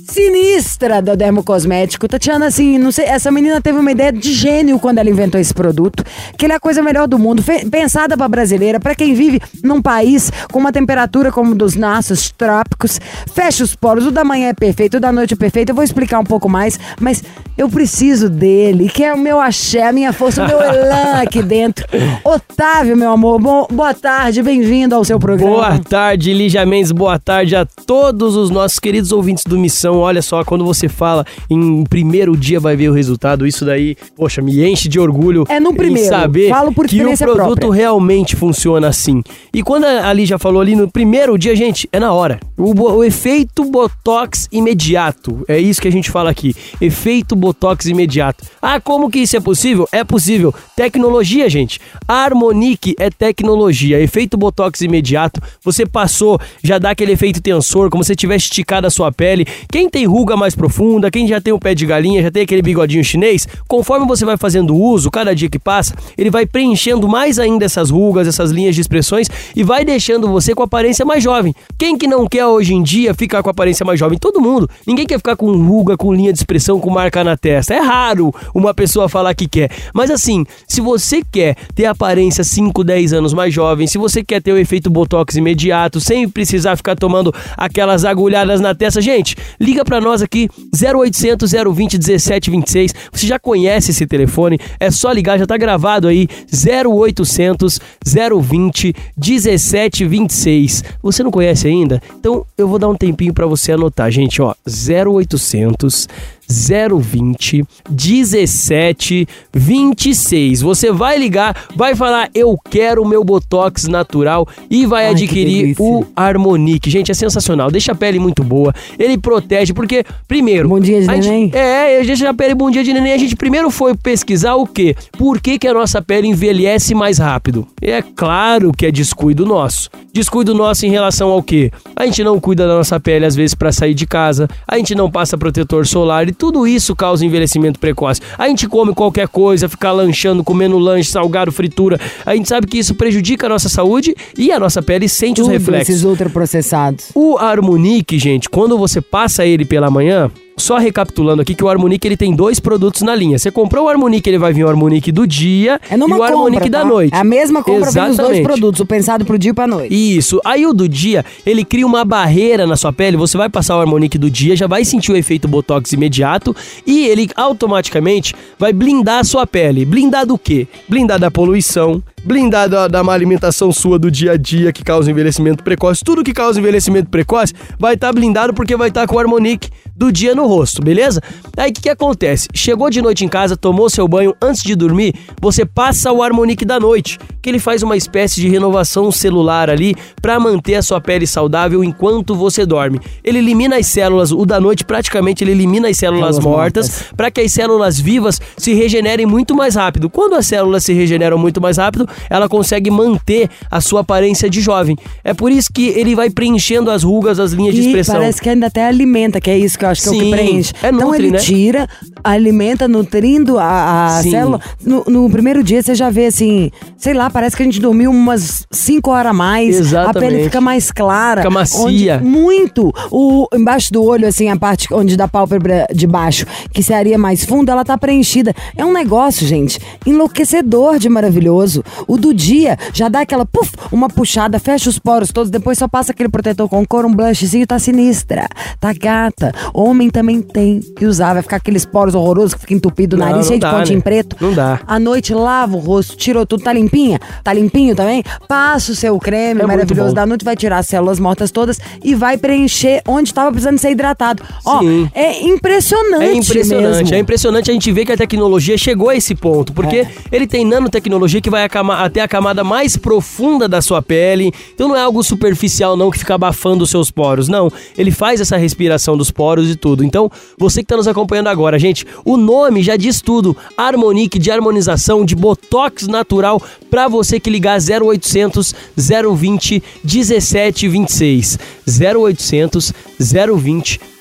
sinistra 0.08 1.00
do 1.00 1.16
dermocosmético. 1.16 2.08
Tatiana, 2.08 2.46
assim, 2.46 2.78
não 2.78 2.90
sei, 2.90 3.04
essa 3.06 3.30
menina 3.30 3.60
teve 3.60 3.78
uma 3.78 3.92
ideia 3.92 4.12
de 4.12 4.32
gênio 4.32 4.78
quando 4.78 4.98
ela 4.98 5.08
inventou 5.08 5.40
esse 5.40 5.54
produto, 5.54 6.04
que 6.36 6.46
ele 6.46 6.52
é 6.52 6.56
a 6.56 6.60
coisa 6.60 6.82
melhor 6.82 7.06
do 7.06 7.18
mundo, 7.18 7.42
pensada 7.70 8.16
pra 8.16 8.28
brasileira, 8.28 8.80
pra 8.80 8.94
quem 8.94 9.14
vive 9.14 9.40
num 9.62 9.80
país 9.80 10.30
com 10.50 10.58
uma 10.58 10.72
temperatura 10.72 11.30
como 11.30 11.54
dos 11.54 11.76
nossos 11.76 12.30
trópicos. 12.30 13.00
Fecha 13.32 13.62
os 13.62 13.74
poros, 13.74 14.06
o 14.06 14.10
da 14.10 14.24
manhã 14.24 14.48
é 14.48 14.54
perfeito, 14.54 14.96
o 14.96 15.00
da 15.00 15.12
noite 15.12 15.34
é 15.34 15.36
perfeito. 15.36 15.70
Eu 15.70 15.74
vou 15.74 15.84
explicar 15.84 16.18
um 16.18 16.24
pouco 16.24 16.48
mais, 16.48 16.78
mas 17.00 17.22
eu 17.56 17.68
preciso 17.68 18.28
dele, 18.28 18.88
que 18.88 19.04
é 19.04 19.14
o 19.14 19.18
meu 19.18 19.40
axé, 19.40 19.86
a 19.88 19.92
minha 19.92 20.12
força, 20.12 20.44
o 20.44 20.46
meu 20.46 20.60
elan 20.60 21.22
aqui 21.22 21.42
dentro. 21.42 21.86
Otávio, 22.24 22.96
meu 22.96 23.12
amor, 23.12 23.40
bom, 23.40 23.66
boa 23.70 23.94
tarde, 23.94 24.42
bem-vindo 24.42 24.94
ao 24.94 25.04
seu 25.04 25.18
programa. 25.18 25.54
Boa 25.54 25.78
tarde, 25.78 26.32
Lígia 26.32 26.66
Mendes. 26.66 26.90
Boa 26.90 27.18
tarde 27.18 27.54
a 27.54 27.64
todos 27.64 28.36
os 28.36 28.50
nossos 28.50 28.78
queridos 28.78 29.12
ouvintes 29.12 29.44
do 29.44 29.58
Missão. 29.58 29.83
Olha 29.92 30.22
só, 30.22 30.44
quando 30.44 30.64
você 30.64 30.88
fala 30.88 31.24
em 31.50 31.84
primeiro 31.84 32.36
dia 32.36 32.58
vai 32.60 32.76
ver 32.76 32.88
o 32.88 32.92
resultado, 32.92 33.46
isso 33.46 33.64
daí, 33.64 33.96
poxa, 34.16 34.40
me 34.42 34.64
enche 34.68 34.88
de 34.88 34.98
orgulho 35.00 35.44
É 35.48 35.58
no 35.60 35.70
em 35.72 35.74
primeiro. 35.74 36.08
saber 36.08 36.52
que 36.88 37.02
o 37.04 37.16
produto 37.16 37.34
própria. 37.60 37.72
realmente 37.72 38.36
funciona 38.36 38.88
assim. 38.88 39.22
E 39.52 39.62
quando 39.62 39.84
a 39.84 40.12
Lígia 40.12 40.38
falou 40.38 40.60
ali 40.60 40.74
no 40.76 40.90
primeiro 40.90 41.38
dia, 41.38 41.54
gente, 41.56 41.88
é 41.92 41.98
na 42.00 42.12
hora. 42.12 42.38
O, 42.56 42.72
o 42.80 43.04
efeito 43.04 43.64
Botox 43.64 44.48
imediato. 44.52 45.44
É 45.48 45.58
isso 45.58 45.80
que 45.80 45.88
a 45.88 45.92
gente 45.92 46.10
fala 46.10 46.30
aqui. 46.30 46.54
Efeito 46.80 47.34
Botox 47.36 47.86
imediato. 47.86 48.44
Ah, 48.60 48.80
como 48.80 49.10
que 49.10 49.18
isso 49.20 49.36
é 49.36 49.40
possível? 49.40 49.88
É 49.92 50.02
possível. 50.04 50.54
Tecnologia, 50.76 51.48
gente. 51.48 51.80
Harmonique 52.06 52.94
é 52.98 53.10
tecnologia. 53.10 54.00
Efeito 54.00 54.36
Botox 54.36 54.80
imediato. 54.80 55.40
Você 55.62 55.84
passou, 55.84 56.40
já 56.62 56.78
dá 56.78 56.90
aquele 56.90 57.12
efeito 57.12 57.40
tensor, 57.42 57.90
como 57.90 58.02
se 58.04 58.14
tivesse 58.16 58.44
esticado 58.46 58.86
a 58.86 58.90
sua 58.90 59.12
pele. 59.12 59.46
Quem 59.74 59.90
tem 59.90 60.06
ruga 60.06 60.36
mais 60.36 60.54
profunda, 60.54 61.10
quem 61.10 61.26
já 61.26 61.40
tem 61.40 61.52
o 61.52 61.58
pé 61.58 61.74
de 61.74 61.84
galinha, 61.84 62.22
já 62.22 62.30
tem 62.30 62.44
aquele 62.44 62.62
bigodinho 62.62 63.02
chinês, 63.02 63.44
conforme 63.66 64.06
você 64.06 64.24
vai 64.24 64.36
fazendo 64.36 64.72
uso, 64.72 65.10
cada 65.10 65.34
dia 65.34 65.50
que 65.50 65.58
passa, 65.58 65.96
ele 66.16 66.30
vai 66.30 66.46
preenchendo 66.46 67.08
mais 67.08 67.40
ainda 67.40 67.64
essas 67.64 67.90
rugas, 67.90 68.28
essas 68.28 68.52
linhas 68.52 68.76
de 68.76 68.80
expressões 68.80 69.28
e 69.56 69.64
vai 69.64 69.84
deixando 69.84 70.28
você 70.28 70.54
com 70.54 70.62
aparência 70.62 71.04
mais 71.04 71.24
jovem. 71.24 71.52
Quem 71.76 71.98
que 71.98 72.06
não 72.06 72.24
quer 72.28 72.46
hoje 72.46 72.72
em 72.72 72.84
dia 72.84 73.12
ficar 73.14 73.42
com 73.42 73.50
aparência 73.50 73.84
mais 73.84 73.98
jovem? 73.98 74.16
Todo 74.16 74.40
mundo. 74.40 74.70
Ninguém 74.86 75.08
quer 75.08 75.18
ficar 75.18 75.34
com 75.34 75.50
ruga, 75.50 75.96
com 75.96 76.14
linha 76.14 76.32
de 76.32 76.38
expressão, 76.38 76.78
com 76.78 76.88
marca 76.88 77.24
na 77.24 77.36
testa. 77.36 77.74
É 77.74 77.80
raro 77.80 78.32
uma 78.54 78.72
pessoa 78.72 79.08
falar 79.08 79.34
que 79.34 79.48
quer. 79.48 79.72
Mas 79.92 80.08
assim, 80.08 80.46
se 80.68 80.80
você 80.80 81.20
quer 81.20 81.56
ter 81.74 81.86
aparência 81.86 82.44
5, 82.44 82.84
10 82.84 83.12
anos 83.12 83.34
mais 83.34 83.52
jovem, 83.52 83.88
se 83.88 83.98
você 83.98 84.22
quer 84.22 84.40
ter 84.40 84.52
o 84.52 84.56
efeito 84.56 84.88
botox 84.88 85.34
imediato, 85.34 86.00
sem 86.00 86.28
precisar 86.28 86.76
ficar 86.76 86.94
tomando 86.94 87.34
aquelas 87.56 88.04
agulhadas 88.04 88.60
na 88.60 88.72
testa, 88.72 89.00
gente, 89.00 89.34
liga 89.64 89.84
pra 89.84 90.00
nós 90.00 90.22
aqui 90.22 90.48
0800 90.72 91.50
020 91.50 91.94
1726. 91.94 92.94
Você 93.12 93.26
já 93.26 93.38
conhece 93.38 93.90
esse 93.90 94.06
telefone? 94.06 94.58
É 94.78 94.90
só 94.90 95.10
ligar, 95.10 95.38
já 95.38 95.46
tá 95.46 95.56
gravado 95.56 96.06
aí 96.06 96.28
0800 96.52 97.80
020 98.04 98.94
1726. 99.16 100.84
Você 101.02 101.22
não 101.22 101.30
conhece 101.30 101.66
ainda? 101.66 102.02
Então 102.18 102.44
eu 102.56 102.68
vou 102.68 102.78
dar 102.78 102.88
um 102.88 102.94
tempinho 102.96 103.32
pra 103.32 103.46
você 103.46 103.72
anotar, 103.72 104.10
gente, 104.10 104.42
ó, 104.42 104.54
0800 104.66 106.08
020 106.48 107.64
17 107.90 109.26
26. 109.52 110.60
Você 110.60 110.92
vai 110.92 111.18
ligar, 111.18 111.56
vai 111.74 111.94
falar 111.94 112.28
eu 112.34 112.56
quero 112.70 113.02
o 113.02 113.06
meu 113.08 113.22
botox 113.24 113.86
natural 113.88 114.46
e 114.70 114.84
vai 114.86 115.06
Ai, 115.06 115.12
adquirir 115.12 115.76
o 115.78 116.04
Harmonique. 116.14 116.90
Gente, 116.90 117.10
é 117.10 117.14
sensacional. 117.14 117.70
Deixa 117.70 117.92
a 117.92 117.94
pele 117.94 118.18
muito 118.18 118.42
boa. 118.42 118.74
Ele 118.98 119.16
protege 119.16 119.72
porque 119.72 120.04
primeiro, 120.28 120.68
Bom 120.68 120.80
dia 120.80 121.00
de 121.02 121.10
a 121.10 121.14
gente- 121.14 121.28
neném. 121.28 121.50
é, 121.54 121.98
a 121.98 122.04
gente 122.04 122.22
na 122.22 122.34
pele 122.34 122.54
bom 122.54 122.70
dia 122.70 122.82
de 122.84 122.92
neném, 122.92 123.12
a 123.12 123.18
gente 123.18 123.36
primeiro 123.36 123.70
foi 123.70 123.94
pesquisar 123.96 124.54
o 124.54 124.66
quê? 124.66 124.94
Por 125.12 125.40
que, 125.40 125.58
que 125.58 125.68
a 125.68 125.74
nossa 125.74 126.02
pele 126.02 126.28
envelhece 126.28 126.94
mais 126.94 127.18
rápido? 127.18 127.66
É 127.80 128.02
claro 128.02 128.72
que 128.72 128.86
é 128.86 128.90
descuido 128.90 129.46
nosso. 129.46 129.88
Descuido 130.12 130.54
nosso 130.54 130.86
em 130.86 130.90
relação 130.90 131.30
ao 131.30 131.42
quê? 131.42 131.70
A 131.96 132.04
gente 132.06 132.22
não 132.22 132.38
cuida 132.38 132.66
da 132.66 132.74
nossa 132.76 133.00
pele 133.00 133.24
às 133.26 133.34
vezes 133.34 133.54
para 133.54 133.72
sair 133.72 133.94
de 133.94 134.06
casa, 134.06 134.48
a 134.66 134.76
gente 134.76 134.94
não 134.94 135.10
passa 135.10 135.36
protetor 135.38 135.86
solar 135.86 136.28
e 136.28 136.32
tudo 136.34 136.66
isso 136.66 136.94
causa 136.94 137.24
envelhecimento 137.24 137.78
precoce. 137.78 138.20
A 138.36 138.48
gente 138.48 138.68
come 138.68 138.94
qualquer 138.94 139.28
coisa, 139.28 139.68
fica 139.68 139.90
lanchando, 139.92 140.44
comendo 140.44 140.78
lanche, 140.78 141.10
salgado, 141.10 141.50
fritura. 141.52 141.98
A 142.26 142.34
gente 142.34 142.48
sabe 142.48 142.66
que 142.66 142.78
isso 142.78 142.94
prejudica 142.94 143.46
a 143.46 143.48
nossa 143.48 143.68
saúde 143.68 144.14
e 144.36 144.50
a 144.52 144.58
nossa 144.58 144.82
pele 144.82 145.08
sente 145.08 145.40
os 145.40 145.46
Tudo 145.46 145.52
reflexos. 145.52 145.88
esses 145.88 146.04
ultraprocessados. 146.04 147.10
O 147.14 147.38
Harmonique, 147.38 148.18
gente, 148.18 148.48
quando 148.48 148.76
você 148.76 149.00
passa 149.00 149.46
ele 149.46 149.64
pela 149.64 149.90
manhã, 149.90 150.30
só 150.56 150.78
recapitulando 150.78 151.42
aqui 151.42 151.54
que 151.54 151.64
o 151.64 151.68
Harmonique 151.68 152.06
ele 152.06 152.16
tem 152.16 152.34
dois 152.34 152.60
produtos 152.60 153.02
na 153.02 153.14
linha. 153.14 153.38
Você 153.38 153.50
comprou 153.50 153.86
o 153.86 153.88
Harmonique, 153.88 154.28
ele 154.28 154.38
vai 154.38 154.52
vir 154.52 154.64
o 154.64 154.68
Harmonique 154.68 155.10
do 155.10 155.26
dia 155.26 155.80
É 155.90 155.96
e 155.96 155.98
o 155.98 156.22
Harmonique 156.22 156.64
compra, 156.64 156.70
da 156.70 156.80
tá? 156.80 156.84
noite. 156.84 157.14
É 157.14 157.18
a 157.18 157.24
mesma 157.24 157.62
compra 157.62 157.80
vem 157.80 157.88
os 157.88 157.94
dois 157.94 158.10
Exatamente. 158.10 158.42
produtos, 158.42 158.80
o 158.80 158.86
pensado 158.86 159.24
pro 159.24 159.38
dia 159.38 159.50
e 159.50 159.54
pra 159.54 159.66
noite. 159.66 160.16
Isso. 160.16 160.40
Aí 160.44 160.66
o 160.66 160.72
do 160.72 160.88
dia, 160.88 161.24
ele 161.44 161.64
cria 161.64 161.86
uma 161.86 162.04
barreira 162.04 162.66
na 162.66 162.76
sua 162.76 162.92
pele. 162.92 163.16
Você 163.16 163.36
vai 163.36 163.48
passar 163.48 163.76
o 163.76 163.80
Harmonique 163.80 164.18
do 164.18 164.30
dia, 164.30 164.56
já 164.56 164.66
vai 164.66 164.84
sentir 164.84 165.12
o 165.12 165.16
efeito 165.16 165.48
Botox 165.48 165.92
imediato 165.92 166.54
e 166.86 167.06
ele 167.06 167.28
automaticamente 167.36 168.34
vai 168.58 168.72
blindar 168.72 169.20
a 169.20 169.24
sua 169.24 169.46
pele. 169.46 169.84
Blindar 169.84 170.26
do 170.26 170.38
quê? 170.38 170.66
Blindar 170.88 171.18
da 171.18 171.30
poluição, 171.30 172.02
blindar 172.24 172.68
da, 172.68 172.88
da 172.88 173.04
má 173.04 173.12
alimentação 173.12 173.70
sua 173.72 173.98
do 173.98 174.10
dia 174.10 174.32
a 174.32 174.36
dia 174.36 174.72
que 174.72 174.82
causa 174.82 175.10
envelhecimento 175.10 175.62
precoce. 175.62 176.02
Tudo 176.02 176.24
que 176.24 176.32
causa 176.32 176.58
envelhecimento 176.58 177.10
precoce 177.10 177.52
vai 177.78 177.94
estar 177.94 178.12
blindado 178.12 178.54
porque 178.54 178.76
vai 178.76 178.88
estar 178.88 179.06
com 179.06 179.16
o 179.16 179.18
Harmonique 179.18 179.70
do 179.94 180.10
dia 180.10 180.34
no 180.34 180.46
rosto, 180.46 180.82
beleza? 180.82 181.20
Aí 181.56 181.70
o 181.70 181.74
que, 181.74 181.82
que 181.82 181.88
acontece? 181.88 182.48
Chegou 182.52 182.90
de 182.90 183.00
noite 183.00 183.24
em 183.24 183.28
casa, 183.28 183.56
tomou 183.56 183.88
seu 183.88 184.08
banho 184.08 184.34
antes 184.42 184.62
de 184.62 184.74
dormir, 184.74 185.14
você 185.40 185.64
passa 185.64 186.10
o 186.10 186.22
Harmonique 186.22 186.64
da 186.64 186.80
noite, 186.80 187.18
que 187.40 187.48
ele 187.48 187.58
faz 187.58 187.82
uma 187.82 187.96
espécie 187.96 188.40
de 188.40 188.48
renovação 188.48 189.12
celular 189.12 189.70
ali 189.70 189.94
para 190.20 190.40
manter 190.40 190.76
a 190.76 190.82
sua 190.82 191.00
pele 191.00 191.26
saudável 191.26 191.84
enquanto 191.84 192.34
você 192.34 192.66
dorme. 192.66 193.00
Ele 193.22 193.38
elimina 193.38 193.76
as 193.76 193.86
células, 193.86 194.32
o 194.32 194.44
da 194.44 194.58
noite 194.58 194.84
praticamente 194.84 195.44
ele 195.44 195.52
elimina 195.52 195.88
as 195.88 195.96
células 195.96 196.14
Células 196.14 196.38
mortas 196.38 196.88
mortas. 196.88 197.12
para 197.16 197.30
que 197.30 197.40
as 197.40 197.52
células 197.52 197.98
vivas 197.98 198.40
se 198.56 198.72
regenerem 198.74 199.26
muito 199.26 199.54
mais 199.54 199.74
rápido. 199.74 200.08
Quando 200.10 200.34
as 200.34 200.46
células 200.46 200.84
se 200.84 200.92
regeneram 200.92 201.38
muito 201.38 201.60
mais 201.60 201.76
rápido, 201.76 202.08
ela 202.30 202.48
consegue 202.48 202.90
manter 202.90 203.48
a 203.70 203.80
sua 203.80 204.00
aparência 204.00 204.48
de 204.48 204.60
jovem. 204.60 204.96
É 205.22 205.32
por 205.34 205.50
isso 205.52 205.70
que 205.72 205.88
ele 205.88 206.14
vai 206.14 206.30
preenchendo 206.30 206.90
as 206.90 207.02
rugas, 207.02 207.38
as 207.38 207.52
linhas 207.52 207.74
de 207.74 207.80
E 207.82 207.86
expressão. 207.86 208.16
parece 208.16 208.40
que 208.40 208.48
ainda 208.48 208.66
até 208.66 208.86
alimenta, 208.86 209.40
que 209.40 209.50
é 209.50 209.58
isso 209.58 209.78
que 209.78 209.84
eu 209.84 209.88
acho 209.88 210.02
que 210.02 210.08
é 210.08 210.10
o 210.10 210.14
Sim, 210.14 210.20
que 210.20 210.30
preenche. 210.30 210.72
é 210.82 210.88
então 210.88 211.08
nutri, 211.08 211.22
ele 211.24 211.30
né? 211.32 211.38
tira, 211.38 211.88
alimenta, 212.22 212.86
nutrindo 212.88 213.58
a, 213.58 214.06
a 214.18 214.22
Sim. 214.22 214.30
célula. 214.30 214.60
No, 214.84 215.04
no 215.06 215.30
primeiro 215.30 215.62
dia 215.62 215.82
você 215.82 215.94
já 215.94 216.10
vê 216.10 216.26
assim, 216.26 216.70
sei 216.96 217.14
lá, 217.14 217.28
parece 217.30 217.56
que 217.56 217.62
a 217.62 217.66
gente 217.66 217.80
dormiu 217.80 218.10
umas 218.10 218.66
5 218.70 219.10
horas 219.10 219.30
a 219.30 219.32
mais. 219.34 219.76
A 219.76 219.80
Exatamente. 219.80 220.30
pele 220.32 220.44
fica 220.44 220.60
mais 220.60 220.90
clara. 220.90 221.42
Fica 221.42 221.50
macia. 221.50 222.18
muito. 222.18 222.92
O, 223.10 223.46
embaixo 223.54 223.92
do 223.92 224.02
olho, 224.02 224.26
assim, 224.26 224.48
a 224.48 224.56
parte 224.56 224.92
onde 224.92 225.16
da 225.16 225.26
pálpebra 225.28 225.86
de 225.92 226.06
baixo, 226.06 226.46
que 226.72 226.82
seria 226.82 227.18
mais 227.18 227.44
fundo, 227.44 227.70
ela 227.70 227.84
tá 227.84 227.96
preenchida. 227.98 228.54
É 228.76 228.84
um 228.84 228.92
negócio, 228.92 229.46
gente, 229.46 229.78
enlouquecedor 230.06 230.98
de 230.98 231.08
maravilhoso. 231.08 231.82
O 232.06 232.16
do 232.16 232.32
dia 232.34 232.76
já 232.92 233.08
dá 233.08 233.20
aquela, 233.20 233.44
puf, 233.46 233.70
uma 233.92 234.08
puxada, 234.08 234.58
fecha 234.58 234.88
os 234.88 234.98
poros 234.98 235.30
todos, 235.32 235.50
depois 235.50 235.78
só 235.78 235.88
passa 235.88 236.12
aquele 236.12 236.28
protetor 236.28 236.68
com 236.68 236.84
cor, 236.86 237.04
um 237.04 237.12
blushzinho, 237.12 237.66
tá 237.66 237.78
sinistra, 237.78 238.46
tá 238.80 238.92
gata. 238.92 239.52
Homem 239.72 240.10
também 240.10 240.40
tem 240.42 240.80
que 240.80 241.06
usar, 241.06 241.32
vai 241.34 241.42
ficar 241.42 241.56
aqueles 241.56 241.84
poros 241.84 242.14
horrorosos 242.14 242.54
que 242.54 242.60
fica 242.60 242.74
entupido 242.74 243.16
o 243.16 243.18
nariz, 243.18 243.36
não 243.36 243.42
cheio 243.44 243.60
dá, 243.60 243.70
de 243.70 243.76
pontinho 243.76 243.98
né? 243.98 244.02
preto. 244.02 244.36
Não 244.40 244.52
dá. 244.52 244.80
À 244.86 244.98
noite 244.98 245.32
lava 245.34 245.76
o 245.76 245.80
rosto, 245.80 246.16
tirou 246.16 246.44
tudo, 246.46 246.62
tá 246.62 246.72
limpinha? 246.72 247.20
Tá 247.42 247.52
limpinho 247.52 247.94
também? 247.94 248.22
Passa 248.48 248.92
o 248.92 248.94
seu 248.94 249.18
creme 249.18 249.60
É 249.60 249.66
maravilhoso 249.66 250.14
da 250.14 250.26
noite, 250.26 250.44
vai 250.44 250.56
tirar 250.56 250.78
as 250.78 250.86
células 250.86 251.18
mortas 251.18 251.50
todas 251.50 251.78
e 252.02 252.14
vai 252.14 252.36
preencher 252.36 253.02
onde 253.06 253.32
tava 253.32 253.50
precisando 253.50 253.78
ser 253.78 253.90
hidratado. 253.90 254.42
Ó, 254.64 254.80
Sim. 254.80 255.08
é 255.14 255.42
impressionante 255.44 256.24
É 256.24 256.34
impressionante, 256.34 256.96
mesmo. 257.02 257.14
é 257.14 257.18
impressionante 257.18 257.70
a 257.70 257.74
gente 257.74 257.90
ver 257.92 258.04
que 258.04 258.12
a 258.12 258.16
tecnologia 258.16 258.76
chegou 258.78 259.08
a 259.08 259.16
esse 259.16 259.34
ponto, 259.34 259.72
porque 259.72 259.96
É. 259.96 260.08
ele 260.30 260.46
tem 260.46 260.64
nanotecnologia 260.64 261.40
que 261.40 261.50
vai 261.50 261.64
acama- 261.64 261.93
até 261.94 262.20
a 262.20 262.28
camada 262.28 262.62
mais 262.64 262.96
profunda 262.96 263.68
da 263.68 263.80
sua 263.80 264.02
pele, 264.02 264.52
então 264.74 264.88
não 264.88 264.96
é 264.96 265.00
algo 265.00 265.22
superficial 265.22 265.96
não 265.96 266.10
que 266.10 266.18
fica 266.18 266.34
abafando 266.34 266.84
os 266.84 266.90
seus 266.90 267.10
poros, 267.10 267.48
não, 267.48 267.70
ele 267.96 268.10
faz 268.10 268.40
essa 268.40 268.56
respiração 268.56 269.16
dos 269.16 269.30
poros 269.30 269.70
e 269.70 269.76
tudo, 269.76 270.04
então 270.04 270.30
você 270.58 270.80
que 270.80 270.84
está 270.84 270.96
nos 270.96 271.08
acompanhando 271.08 271.48
agora, 271.48 271.78
gente, 271.78 272.06
o 272.24 272.36
nome 272.36 272.82
já 272.82 272.96
diz 272.96 273.20
tudo, 273.20 273.56
Harmonique 273.76 274.38
de 274.38 274.50
harmonização, 274.50 275.24
de 275.24 275.34
Botox 275.34 276.06
natural, 276.06 276.60
para 276.90 277.08
você 277.08 277.40
que 277.40 277.50
ligar 277.50 277.78
0800 277.78 278.74
020 278.96 279.82
1726, 280.04 281.58
0800 281.86 282.92
020 283.18 284.00
1726. 284.00 284.13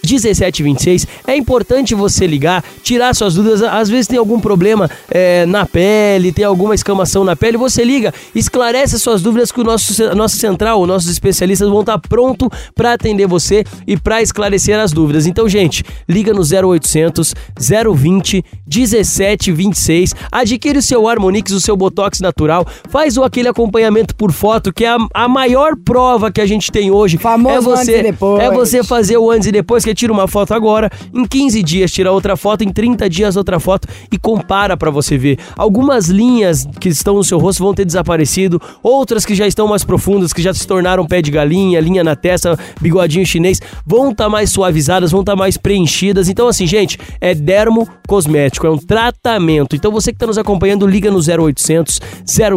É 1.25 1.35
importante 1.35 1.95
você 1.95 2.27
ligar, 2.27 2.63
tirar 2.83 3.15
suas 3.15 3.35
dúvidas. 3.35 3.63
Às 3.63 3.89
vezes 3.89 4.07
tem 4.07 4.19
algum 4.19 4.39
problema 4.39 4.89
é, 5.09 5.45
na 5.45 5.65
pele, 5.65 6.33
tem 6.33 6.43
alguma 6.43 6.75
escamação 6.75 7.23
na 7.23 7.35
pele. 7.35 7.57
Você 7.57 7.85
liga, 7.85 8.13
esclarece 8.35 8.95
as 8.95 9.01
suas 9.01 9.21
dúvidas 9.21 9.51
que 9.51 9.61
o 9.61 9.63
nosso, 9.63 10.03
a 10.03 10.13
nossa 10.13 10.35
central, 10.35 10.81
os 10.81 10.87
nossos 10.87 11.09
especialistas 11.09 11.69
vão 11.69 11.79
estar 11.79 11.97
pronto 11.99 12.51
para 12.75 12.93
atender 12.93 13.27
você 13.27 13.63
e 13.87 13.95
para 13.95 14.21
esclarecer 14.21 14.77
as 14.77 14.91
dúvidas. 14.91 15.25
Então, 15.25 15.47
gente, 15.47 15.83
liga 16.07 16.33
no 16.33 16.41
0800 16.41 17.33
020 17.57 18.43
1726. 18.67 20.13
Adquire 20.29 20.79
o 20.79 20.81
seu 20.81 21.07
Harmonix, 21.07 21.51
o 21.51 21.61
seu 21.61 21.77
Botox 21.77 22.19
natural. 22.19 22.67
Faz 22.89 23.17
o 23.17 23.23
aquele 23.23 23.47
acompanhamento 23.47 24.15
por 24.15 24.33
foto, 24.33 24.73
que 24.73 24.83
é 24.83 24.89
a, 24.89 24.97
a 25.13 25.27
maior 25.29 25.77
prova 25.77 26.29
que 26.29 26.41
a 26.41 26.45
gente 26.45 26.71
tem 26.71 26.91
hoje. 26.91 27.17
Famoso 27.17 27.55
é 27.55 27.61
você, 27.61 27.81
antes 27.81 27.87
e 27.87 28.03
depois. 28.03 28.43
É 28.43 28.51
você 28.51 28.83
fazer 28.83 29.17
o 29.17 29.31
antes 29.31 29.47
e 29.47 29.51
depois, 29.51 29.85
que 29.85 29.92
tira 29.93 30.11
uma 30.11 30.27
foto 30.27 30.53
agora, 30.53 30.89
em 31.13 31.25
15 31.25 31.61
dias 31.63 31.91
tira 31.91 32.11
outra 32.11 32.35
foto, 32.35 32.63
em 32.63 32.69
30 32.69 33.09
dias 33.09 33.35
outra 33.35 33.59
foto 33.59 33.87
e 34.11 34.17
compara 34.17 34.75
pra 34.77 34.91
você 34.91 35.17
ver. 35.17 35.39
Algumas 35.55 36.07
linhas 36.07 36.67
que 36.79 36.89
estão 36.89 37.15
no 37.15 37.23
seu 37.23 37.39
rosto 37.39 37.63
vão 37.63 37.73
ter 37.73 37.85
desaparecido, 37.85 38.61
outras 38.81 39.25
que 39.25 39.35
já 39.35 39.47
estão 39.47 39.67
mais 39.67 39.83
profundas, 39.83 40.33
que 40.33 40.41
já 40.41 40.53
se 40.53 40.67
tornaram 40.67 41.05
pé 41.05 41.21
de 41.21 41.31
galinha, 41.31 41.79
linha 41.79 42.03
na 42.03 42.15
testa, 42.15 42.57
bigodinho 42.81 43.25
chinês, 43.25 43.59
vão 43.85 44.11
estar 44.11 44.29
mais 44.29 44.49
suavizadas, 44.49 45.11
vão 45.11 45.21
estar 45.21 45.35
mais 45.35 45.57
preenchidas. 45.57 46.29
Então 46.29 46.47
assim, 46.47 46.65
gente, 46.65 46.97
é 47.19 47.33
dermo 47.33 47.87
cosmético, 48.07 48.67
é 48.67 48.69
um 48.69 48.77
tratamento. 48.77 49.75
Então 49.75 49.91
você 49.91 50.11
que 50.11 50.17
está 50.17 50.27
nos 50.27 50.37
acompanhando, 50.37 50.87
liga 50.87 51.09
no 51.11 51.19
0800 51.19 51.99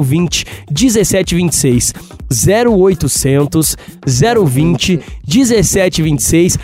020 0.03 0.45
1726. 0.71 1.95
0800 2.31 3.77
020 4.07 5.01
1726. 5.27 6.59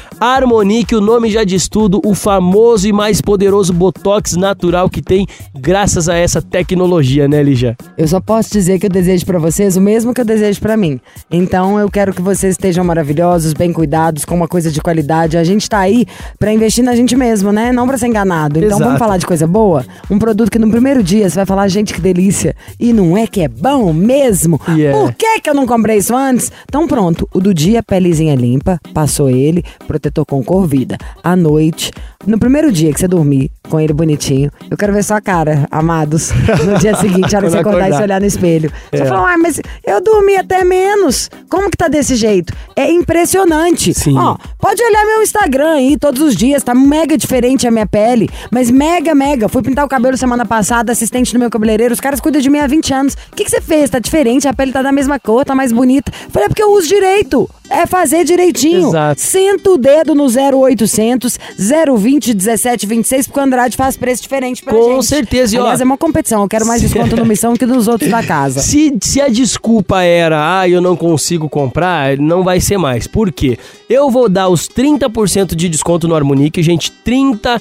Harmonique, 0.62 0.94
o 0.94 1.00
nome 1.00 1.28
já 1.28 1.42
diz 1.42 1.66
tudo, 1.66 2.00
o 2.04 2.14
famoso 2.14 2.86
e 2.86 2.92
mais 2.92 3.20
poderoso 3.20 3.72
botox 3.72 4.36
natural 4.36 4.88
que 4.88 5.02
tem 5.02 5.26
graças 5.52 6.08
a 6.08 6.14
essa 6.14 6.40
tecnologia, 6.40 7.26
né, 7.26 7.42
Lígia? 7.42 7.76
Eu 7.98 8.06
só 8.06 8.20
posso 8.20 8.52
dizer 8.52 8.78
que 8.78 8.86
eu 8.86 8.90
desejo 8.90 9.26
pra 9.26 9.40
vocês 9.40 9.76
o 9.76 9.80
mesmo 9.80 10.14
que 10.14 10.20
eu 10.20 10.24
desejo 10.24 10.60
pra 10.60 10.76
mim. 10.76 11.00
Então 11.28 11.80
eu 11.80 11.90
quero 11.90 12.14
que 12.14 12.22
vocês 12.22 12.52
estejam 12.52 12.84
maravilhosos, 12.84 13.52
bem 13.52 13.72
cuidados, 13.72 14.24
com 14.24 14.36
uma 14.36 14.46
coisa 14.46 14.70
de 14.70 14.80
qualidade. 14.80 15.36
A 15.36 15.42
gente 15.42 15.68
tá 15.68 15.80
aí 15.80 16.06
pra 16.38 16.52
investir 16.52 16.84
na 16.84 16.94
gente 16.94 17.16
mesmo, 17.16 17.50
né? 17.50 17.72
Não 17.72 17.84
pra 17.84 17.98
ser 17.98 18.06
enganado. 18.06 18.58
Então 18.58 18.68
Exato. 18.68 18.84
vamos 18.84 18.98
falar 19.00 19.16
de 19.16 19.26
coisa 19.26 19.48
boa? 19.48 19.84
Um 20.08 20.18
produto 20.18 20.48
que 20.48 20.60
no 20.60 20.70
primeiro 20.70 21.02
dia 21.02 21.28
você 21.28 21.34
vai 21.34 21.46
falar, 21.46 21.66
gente, 21.66 21.92
que 21.92 22.00
delícia. 22.00 22.54
E 22.78 22.92
não 22.92 23.16
é 23.16 23.26
que 23.26 23.40
é 23.40 23.48
bom 23.48 23.92
mesmo? 23.92 24.60
Yeah. 24.68 24.96
Por 24.96 25.12
que 25.32 25.40
que 25.40 25.50
eu 25.50 25.54
não 25.54 25.66
comprei 25.66 25.98
isso 25.98 26.14
antes? 26.14 26.52
Então 26.64 26.86
pronto, 26.86 27.28
o 27.32 27.40
do 27.40 27.54
dia, 27.54 27.82
pelezinha 27.82 28.34
limpa, 28.34 28.78
passou 28.92 29.30
ele, 29.30 29.64
protetor 29.86 30.26
com 30.26 30.44
cor 30.44 30.66
vida. 30.66 30.98
À 31.22 31.34
noite, 31.34 31.90
no 32.26 32.38
primeiro 32.38 32.70
dia 32.70 32.92
que 32.92 33.00
você 33.00 33.08
dormir 33.08 33.50
com 33.72 33.80
ele 33.80 33.94
bonitinho, 33.94 34.50
eu 34.70 34.76
quero 34.76 34.92
ver 34.92 35.02
sua 35.02 35.18
cara, 35.18 35.66
amados, 35.70 36.30
no 36.66 36.78
dia 36.78 36.94
seguinte, 36.94 37.34
a 37.34 37.38
hora 37.38 37.46
que 37.48 37.52
você 37.52 37.62
Quando 37.62 37.68
acordar 37.68 37.78
e 37.88 37.92
acordar. 37.92 37.96
se 37.96 38.02
olhar 38.02 38.20
no 38.20 38.26
espelho. 38.26 38.70
Você 38.92 39.02
É. 39.02 39.06
fala, 39.06 39.32
ah, 39.32 39.38
mas 39.38 39.60
eu 39.86 39.98
dormi 40.02 40.36
até 40.36 40.62
menos. 40.62 41.30
Como 41.48 41.70
que 41.70 41.76
tá 41.78 41.88
desse 41.88 42.14
jeito? 42.14 42.52
É 42.76 42.90
impressionante. 42.90 43.94
Sim. 43.94 44.16
Ó, 44.18 44.36
pode 44.58 44.82
olhar 44.82 45.06
meu 45.06 45.22
Instagram 45.22 45.72
aí 45.72 45.96
todos 45.96 46.20
os 46.20 46.36
dias, 46.36 46.62
tá 46.62 46.74
mega 46.74 47.16
diferente 47.16 47.66
a 47.66 47.70
minha 47.70 47.86
pele, 47.86 48.28
mas 48.50 48.70
mega, 48.70 49.14
mega. 49.14 49.48
Fui 49.48 49.62
pintar 49.62 49.84
o 49.86 49.88
cabelo 49.88 50.16
semana 50.18 50.44
passada, 50.44 50.92
assistente 50.92 51.32
do 51.32 51.38
meu 51.38 51.48
cabeleireiro, 51.48 51.94
os 51.94 52.00
caras 52.00 52.20
cuidam 52.20 52.42
de 52.42 52.50
mim 52.50 52.58
há 52.58 52.66
20 52.66 52.92
anos. 52.92 53.14
O 53.32 53.36
que, 53.36 53.44
que 53.44 53.50
você 53.50 53.60
fez? 53.62 53.88
Tá 53.88 53.98
diferente, 53.98 54.46
a 54.46 54.52
pele 54.52 54.70
tá 54.72 54.82
da 54.82 54.92
mesma 54.92 55.18
cor, 55.18 55.44
tá 55.46 55.54
mais 55.54 55.72
bonita. 55.72 56.12
Falei, 56.30 56.46
é 56.46 56.48
porque 56.48 56.62
eu 56.62 56.72
uso 56.72 56.88
direito. 56.88 57.48
É 57.72 57.86
fazer 57.86 58.24
direitinho. 58.24 58.88
Exato. 58.88 59.20
Senta 59.20 59.70
o 59.70 59.78
dedo 59.78 60.14
no 60.14 60.26
0800 60.26 61.38
020 61.58 62.34
1726, 62.34 63.26
porque 63.26 63.40
o 63.40 63.42
Andrade 63.42 63.76
faz 63.76 63.96
preço 63.96 64.22
diferente 64.22 64.62
pra 64.62 64.72
Com 64.74 64.94
gente. 64.96 65.06
certeza, 65.06 65.56
e 65.56 65.58
ó- 65.58 65.62
Aliás, 65.62 65.80
é 65.80 65.84
uma 65.84 65.96
competição. 65.98 66.42
Eu 66.42 66.48
quero 66.48 66.66
mais 66.66 66.80
desconto 66.82 67.16
no 67.16 67.24
Missão 67.24 67.54
que 67.54 67.64
nos 67.66 67.88
outros 67.88 68.10
da 68.10 68.22
casa. 68.22 68.60
Se, 68.72 68.96
se 69.00 69.20
a 69.20 69.28
desculpa 69.28 70.02
era, 70.02 70.60
ah, 70.60 70.68
eu 70.68 70.80
não 70.80 70.96
consigo 70.96 71.48
comprar, 71.48 72.16
não 72.18 72.42
vai 72.42 72.60
ser 72.60 72.78
mais. 72.78 73.06
Por 73.06 73.32
quê? 73.32 73.58
Eu 73.88 74.10
vou 74.10 74.28
dar 74.28 74.48
os 74.48 74.68
30% 74.68 75.54
de 75.54 75.68
desconto 75.68 76.08
no 76.08 76.14
Harmonique, 76.14 76.62
gente, 76.62 76.90
30% 77.06 77.60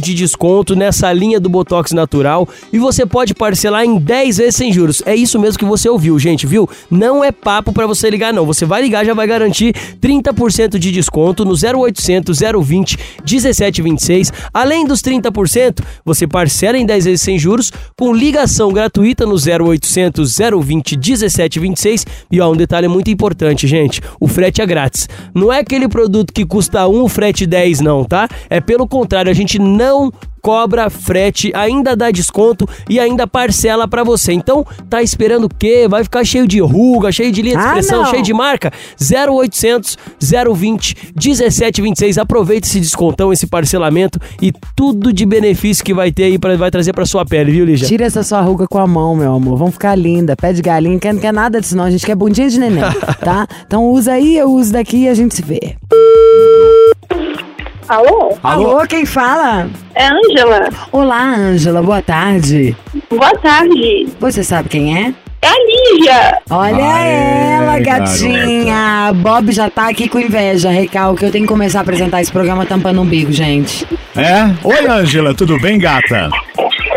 de 0.00 0.14
desconto 0.14 0.74
nessa 0.74 1.12
linha 1.12 1.38
do 1.38 1.48
Botox 1.48 1.92
natural 1.92 2.48
e 2.72 2.78
você 2.78 3.06
pode 3.06 3.34
parcelar 3.34 3.84
em 3.84 3.98
10 3.98 4.36
vezes 4.38 4.56
sem 4.56 4.72
juros. 4.72 5.02
É 5.06 5.14
isso 5.14 5.38
mesmo 5.38 5.58
que 5.58 5.64
você 5.64 5.88
ouviu, 5.88 6.18
gente, 6.18 6.46
viu? 6.46 6.68
Não 6.90 7.24
é 7.24 7.30
papo 7.30 7.72
pra 7.72 7.86
você 7.86 8.10
ligar 8.10 8.32
não. 8.32 8.44
Você 8.44 8.64
vai 8.64 8.82
ligar, 8.82 9.04
já 9.04 9.14
vai 9.14 9.26
garantir 9.26 9.74
30% 10.00 10.78
de 10.78 10.90
desconto 10.90 11.44
no 11.44 11.52
0800 11.52 12.38
020 12.38 12.98
1726. 13.20 14.32
Além 14.52 14.86
dos 14.86 15.00
30%, 15.00 15.82
você 16.04 16.26
parcela 16.26 16.76
em 16.76 16.84
10 16.84 17.04
vezes 17.04 17.22
sem 17.22 17.38
juros, 17.38 17.70
com 17.96 18.12
ligação 18.12 18.72
gratuita 18.72 19.24
no 19.24 19.34
0800 19.34 20.36
020 20.36 20.96
1726. 20.96 22.06
E 22.30 22.40
ó, 22.40 22.50
um 22.52 22.56
detalhe 22.56 22.88
muito 22.88 23.10
importante, 23.10 23.66
gente: 23.66 24.00
o 24.20 24.26
frete 24.26 24.60
é 24.60 24.66
grátis. 24.66 25.08
Não 25.34 25.52
é 25.52 25.60
aquele 25.60 25.88
produto 25.88 26.32
que 26.32 26.44
custa 26.44 26.86
1, 26.88 27.02
o 27.02 27.08
frete 27.08 27.46
10, 27.46 27.80
não, 27.80 28.04
tá? 28.04 28.28
É 28.50 28.60
pelo 28.60 28.86
contrário, 28.86 29.27
a 29.30 29.34
gente 29.34 29.58
não 29.58 30.12
cobra 30.40 30.88
frete, 30.88 31.50
ainda 31.54 31.96
dá 31.96 32.10
desconto 32.12 32.66
e 32.88 32.98
ainda 32.98 33.26
parcela 33.26 33.86
pra 33.88 34.04
você. 34.04 34.32
Então, 34.32 34.64
tá 34.88 35.02
esperando 35.02 35.44
o 35.44 35.48
quê? 35.48 35.86
Vai 35.90 36.04
ficar 36.04 36.24
cheio 36.24 36.46
de 36.46 36.60
ruga, 36.60 37.10
cheio 37.10 37.30
de 37.32 37.42
linha 37.42 37.56
de 37.56 37.60
Ah, 37.62 37.66
expressão, 37.66 38.02
não. 38.04 38.10
cheio 38.10 38.22
de 38.22 38.32
marca? 38.32 38.72
0800 38.98 39.98
020 40.54 41.12
1726. 41.16 42.18
Aproveita 42.18 42.66
esse 42.66 42.80
descontão, 42.80 43.32
esse 43.32 43.46
parcelamento 43.46 44.18
e 44.40 44.52
tudo 44.76 45.12
de 45.12 45.26
benefício 45.26 45.84
que 45.84 45.92
vai 45.92 46.10
ter 46.12 46.24
aí, 46.24 46.38
pra, 46.38 46.56
vai 46.56 46.70
trazer 46.70 46.92
pra 46.94 47.04
sua 47.04 47.26
pele, 47.26 47.50
viu, 47.50 47.64
Lígia? 47.64 47.88
Tira 47.88 48.06
essa 48.06 48.22
sua 48.22 48.40
ruga 48.40 48.66
com 48.68 48.78
a 48.78 48.86
mão, 48.86 49.16
meu 49.16 49.34
amor. 49.34 49.58
Vamos 49.58 49.74
ficar 49.74 49.96
linda. 49.96 50.36
Pé 50.36 50.52
de 50.52 50.62
galinha, 50.62 50.98
quer, 50.98 51.12
não 51.12 51.20
quer 51.20 51.32
nada 51.32 51.60
disso 51.60 51.76
não. 51.76 51.84
A 51.84 51.90
gente 51.90 52.06
quer 52.06 52.14
bundinha 52.14 52.48
de 52.48 52.58
neném, 52.58 52.82
tá? 53.22 53.46
Então 53.66 53.84
usa 53.86 54.12
aí, 54.12 54.38
eu 54.38 54.50
uso 54.50 54.72
daqui 54.72 54.98
e 54.98 55.08
a 55.08 55.14
gente 55.14 55.34
se 55.34 55.42
vê. 55.42 55.76
Alô? 57.88 58.36
Alô, 58.42 58.86
quem 58.86 59.06
fala? 59.06 59.66
É 59.94 60.06
Ângela. 60.08 60.68
Olá, 60.92 61.34
Ângela, 61.34 61.82
boa 61.82 62.02
tarde. 62.02 62.76
Boa 63.08 63.30
tarde. 63.38 64.06
Você 64.20 64.44
sabe 64.44 64.68
quem 64.68 65.06
é? 65.06 65.14
É 65.40 65.48
a 65.48 65.54
Lígia. 65.54 66.38
Olha 66.50 66.84
Aê, 66.84 67.52
ela, 67.54 67.78
gatinha. 67.78 69.12
Bob 69.14 69.52
já 69.52 69.70
tá 69.70 69.88
aqui 69.88 70.06
com 70.08 70.18
inveja. 70.18 70.68
Recalque, 70.68 71.24
eu 71.24 71.30
tenho 71.30 71.44
que 71.44 71.52
começar 71.52 71.78
a 71.78 71.82
apresentar 71.82 72.20
esse 72.20 72.30
programa 72.30 72.66
tampando 72.66 72.98
o 72.98 73.02
umbigo, 73.02 73.32
gente. 73.32 73.86
É? 74.14 74.44
Oi, 74.62 74.86
Ângela, 74.86 75.32
tudo 75.32 75.58
bem, 75.58 75.78
gata? 75.78 76.28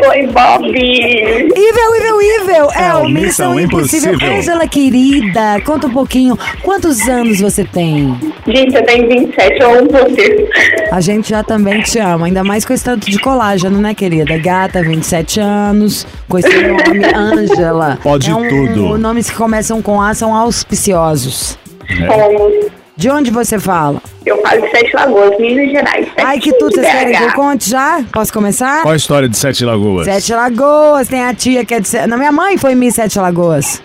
Oi, 0.09 0.27
Bob. 0.27 0.65
Evil, 0.75 1.95
evil, 1.95 2.21
evil! 2.21 2.71
É, 2.73 2.93
o 2.95 3.07
Missão 3.07 3.59
Impossível. 3.59 4.13
Impossível. 4.13 4.37
Ângela, 4.37 4.67
querida, 4.67 5.61
conta 5.65 5.87
um 5.87 5.91
pouquinho. 5.91 6.37
Quantos 6.63 7.07
anos 7.07 7.39
você 7.39 7.63
tem? 7.63 8.17
Gente, 8.47 8.75
eu 8.75 8.83
tenho 8.85 9.07
27, 9.07 9.59
eu 9.61 9.79
amo 9.79 9.89
você. 9.91 10.49
A 10.91 10.99
gente 11.01 11.29
já 11.29 11.43
também 11.43 11.81
te 11.81 11.99
ama, 11.99 12.25
ainda 12.25 12.43
mais 12.43 12.65
com 12.65 12.73
esse 12.73 12.83
tanto 12.83 13.09
de 13.09 13.19
colágeno, 13.19 13.79
né, 13.79 13.93
querida? 13.93 14.37
Gata, 14.37 14.81
27 14.81 15.39
anos, 15.39 16.05
com 16.27 16.39
esse 16.39 16.49
nome, 16.49 17.05
Ângela. 17.15 17.99
Pode 18.01 18.29
é 18.29 18.35
um, 18.35 18.47
tudo. 18.49 18.85
um- 18.93 18.97
Nomes 18.97 19.29
que 19.29 19.35
começam 19.35 19.81
com 19.81 20.01
A 20.01 20.13
são 20.13 20.35
auspiciosos. 20.35 21.57
Somos. 21.87 22.80
De 23.01 23.09
onde 23.09 23.31
você 23.31 23.57
fala? 23.59 23.99
Eu 24.23 24.39
falo 24.43 24.61
de 24.61 24.69
Sete 24.69 24.95
Lagoas, 24.95 25.35
Minas 25.39 25.71
Gerais. 25.71 26.07
Ai, 26.17 26.37
que 26.37 26.53
tudo, 26.53 26.75
vocês 26.75 26.85
querem 26.87 27.15
que 27.17 27.23
eu 27.23 27.31
conte 27.33 27.67
já? 27.67 28.03
Posso 28.13 28.31
começar? 28.31 28.83
Qual 28.83 28.93
a 28.93 28.95
história 28.95 29.27
de 29.27 29.35
Sete 29.35 29.65
Lagoas? 29.65 30.05
Sete 30.05 30.31
Lagoas, 30.35 31.07
tem 31.07 31.23
a 31.23 31.33
tia 31.33 31.65
que 31.65 31.73
é 31.73 31.79
de... 31.79 31.87
Se- 31.87 32.05
Não, 32.05 32.15
minha 32.15 32.31
mãe 32.31 32.59
foi 32.59 32.75
Miss 32.75 32.93
Sete 32.93 33.17
Lagoas. 33.17 33.81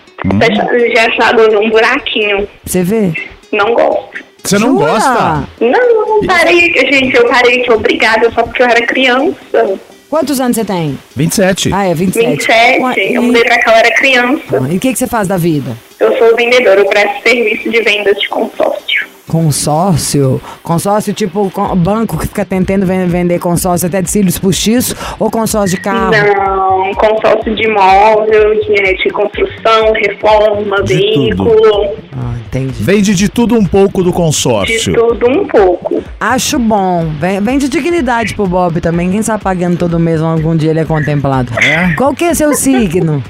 Sete 0.93 1.17
Lagoas, 1.19 1.51
um 1.55 1.67
buraquinho. 1.71 2.47
Você 2.63 2.83
vê? 2.83 3.11
Não 3.51 3.73
gosto. 3.73 4.23
Você 4.43 4.59
não 4.59 4.67
Jura? 4.77 4.85
gosta? 4.91 5.43
Não, 5.61 6.27
parei, 6.27 6.71
gente, 6.91 7.15
eu 7.17 7.27
parei 7.27 7.63
que 7.63 7.71
obrigada 7.71 8.29
só 8.35 8.43
porque 8.43 8.61
eu 8.61 8.67
era 8.67 8.85
criança. 8.85 9.79
Quantos 10.09 10.39
anos 10.39 10.55
você 10.55 10.63
tem? 10.63 10.97
27. 11.15 11.69
Ah, 11.73 11.85
é 11.85 11.93
27. 11.93 12.27
27, 12.29 12.79
Qua- 12.79 12.93
eu 12.97 13.21
E 13.23 13.25
mudei 13.25 13.43
pra 13.43 13.59
cá, 13.59 13.71
eu 13.71 13.77
era 13.77 13.91
criança. 13.95 14.67
e 14.71 14.77
o 14.77 14.79
que, 14.79 14.93
que 14.93 14.97
você 14.99 15.07
faz 15.07 15.27
da 15.27 15.37
vida? 15.37 15.75
Eu 15.99 16.17
sou 16.17 16.35
vendedora, 16.35 16.79
eu 16.79 16.85
presto 16.85 17.23
serviço 17.23 17.69
de 17.69 17.81
vendas 17.81 18.15
de 18.17 18.29
consórcio. 18.29 19.07
Consórcio? 19.27 20.41
Consórcio 20.63 21.13
tipo 21.13 21.51
banco 21.75 22.17
que 22.17 22.27
fica 22.27 22.45
tentando 22.45 22.85
ven- 22.85 23.07
vender 23.07 23.39
consórcio 23.39 23.87
até 23.87 24.01
de 24.01 24.09
cílios 24.09 24.39
postiços 24.39 24.95
ou 25.19 25.29
consórcio 25.29 25.75
de 25.75 25.83
carro? 25.83 26.11
Não, 26.11 26.93
consórcio 26.93 27.53
de 27.53 27.63
imóvel, 27.63 28.53
de, 28.61 28.93
de 29.03 29.09
construção, 29.09 29.91
reforma, 29.93 30.81
De 30.83 30.93
veículo, 30.93 31.91
Ah, 32.13 32.26
entendi. 32.47 32.83
Vende 32.83 33.13
de 33.13 33.29
tudo 33.29 33.55
um 33.55 33.65
pouco 33.65 34.03
do 34.03 34.09
de 34.09 34.15
consórcio. 34.15 34.93
tudo 34.93 35.29
um 35.29 35.45
pouco. 35.47 36.03
Acho 36.19 36.57
bom. 36.57 37.11
Vem, 37.19 37.39
vem 37.41 37.57
de 37.57 37.69
dignidade 37.69 38.33
pro 38.33 38.47
Bob 38.47 38.79
também. 38.81 39.11
Quem 39.11 39.21
sabe 39.21 39.43
pagando 39.43 39.77
todo 39.77 39.99
mês, 39.99 40.21
algum 40.21 40.55
dia 40.55 40.71
ele 40.71 40.79
é 40.79 40.85
contemplado. 40.85 41.51
É? 41.59 41.93
Qual 41.95 42.13
que 42.13 42.23
é 42.23 42.33
seu 42.33 42.53
signo? 42.53 43.23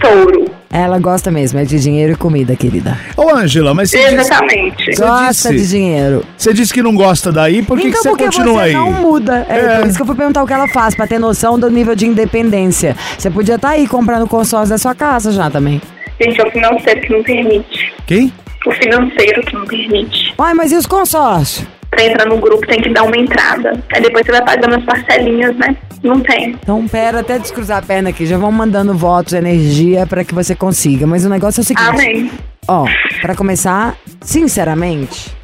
Touro. 0.00 0.46
Ela 0.70 0.98
gosta 0.98 1.30
mesmo, 1.30 1.58
é 1.58 1.64
de 1.64 1.80
dinheiro 1.80 2.12
e 2.12 2.16
comida, 2.16 2.54
querida. 2.54 2.98
Ô, 3.16 3.34
Ângela, 3.34 3.72
mas 3.74 3.90
você 3.90 3.98
disse, 4.02 4.14
Exatamente. 4.16 4.84
Gosta 4.96 5.30
disse- 5.50 5.56
de 5.56 5.68
dinheiro. 5.68 6.24
você 6.36 6.52
disse 6.52 6.74
que 6.74 6.82
não 6.82 6.94
gosta 6.94 7.32
daí, 7.32 7.62
por 7.62 7.76
que, 7.78 7.84
que 7.90 7.96
então 7.98 8.02
você 8.02 8.18
que 8.18 8.24
continua 8.24 8.54
você 8.54 8.60
aí? 8.60 8.72
não 8.74 8.92
muda? 8.92 9.46
É, 9.48 9.56
É. 9.58 9.78
por 9.78 9.86
isso 9.88 9.96
que 9.96 10.02
eu 10.02 10.06
fui 10.06 10.14
perguntar 10.14 10.42
o 10.42 10.46
que 10.46 10.52
ela 10.52 10.68
faz, 10.68 10.94
pra 10.94 11.06
ter 11.06 11.18
noção 11.18 11.58
do 11.58 11.70
nível 11.70 11.94
de 11.96 12.06
independência. 12.06 12.94
Você 13.16 13.30
podia 13.30 13.54
estar 13.54 13.70
aí 13.70 13.86
comprando 13.86 14.26
consórcio 14.28 14.68
da 14.70 14.78
sua 14.78 14.94
casa 14.94 15.32
já 15.32 15.48
também. 15.50 15.80
Gente, 16.20 16.40
é 16.40 16.44
o 16.46 16.50
financeiro 16.50 17.00
que 17.00 17.12
não 17.12 17.22
permite. 17.22 17.92
Quem? 18.06 18.32
O 18.66 18.72
financeiro 18.72 19.42
que 19.42 19.54
não 19.54 19.64
permite. 19.64 20.34
Uai, 20.38 20.54
mas 20.54 20.72
e 20.72 20.76
os 20.76 20.86
consórcios? 20.86 21.66
Pra 21.90 22.04
entrar 22.04 22.26
no 22.26 22.38
grupo 22.38 22.66
tem 22.66 22.80
que 22.80 22.90
dar 22.90 23.04
uma 23.04 23.16
entrada. 23.16 23.82
Aí 23.94 24.02
depois 24.02 24.26
você 24.26 24.32
vai 24.32 24.44
pagando 24.44 24.76
as 24.76 24.84
parcelinhas, 24.84 25.56
né? 25.56 25.76
Não 26.02 26.20
tem. 26.20 26.50
Então, 26.50 26.86
pera, 26.86 27.20
até 27.20 27.38
descruzar 27.38 27.78
a 27.78 27.82
perna 27.82 28.10
aqui. 28.10 28.26
Já 28.26 28.36
vão 28.36 28.52
mandando 28.52 28.94
votos, 28.94 29.32
energia 29.32 30.06
pra 30.06 30.24
que 30.24 30.34
você 30.34 30.54
consiga. 30.54 31.06
Mas 31.06 31.24
o 31.24 31.28
negócio 31.28 31.60
é 31.60 31.62
o 31.62 31.64
seguinte. 31.64 31.88
Amém. 31.88 32.30
Ó, 32.66 32.84
pra 33.22 33.34
começar, 33.34 33.96
sinceramente, 34.20 35.34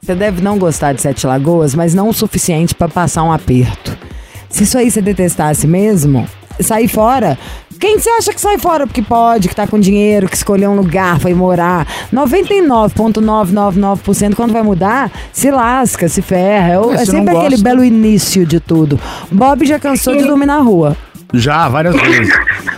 você 0.00 0.14
deve 0.14 0.40
não 0.42 0.58
gostar 0.58 0.94
de 0.94 1.02
Sete 1.02 1.26
Lagoas, 1.26 1.74
mas 1.74 1.94
não 1.94 2.08
o 2.08 2.12
suficiente 2.14 2.74
pra 2.74 2.88
passar 2.88 3.22
um 3.22 3.32
aperto. 3.32 3.96
Se 4.48 4.64
isso 4.64 4.78
aí 4.78 4.90
você 4.90 5.02
detestasse 5.02 5.66
mesmo, 5.66 6.26
sair 6.58 6.88
fora. 6.88 7.38
Quem 7.82 7.98
você 7.98 8.08
acha 8.10 8.32
que 8.32 8.40
sai 8.40 8.58
fora 8.58 8.86
porque 8.86 9.02
pode, 9.02 9.48
que 9.48 9.56
tá 9.56 9.66
com 9.66 9.76
dinheiro, 9.76 10.28
que 10.28 10.36
escolheu 10.36 10.70
um 10.70 10.76
lugar, 10.76 11.18
foi 11.18 11.34
morar? 11.34 11.84
99,999% 12.12 14.36
quando 14.36 14.52
vai 14.52 14.62
mudar, 14.62 15.10
se 15.32 15.50
lasca, 15.50 16.08
se 16.08 16.22
ferra. 16.22 16.74
É, 16.74 17.02
É, 17.02 17.04
sempre 17.04 17.36
aquele 17.36 17.56
belo 17.56 17.82
início 17.84 18.46
de 18.46 18.60
tudo. 18.60 19.00
Bob 19.32 19.66
já 19.66 19.80
cansou 19.80 20.16
de 20.16 20.22
dormir 20.24 20.46
na 20.46 20.58
rua. 20.58 20.96
Já, 21.34 21.68
várias 21.68 21.96
vezes. 22.00 22.32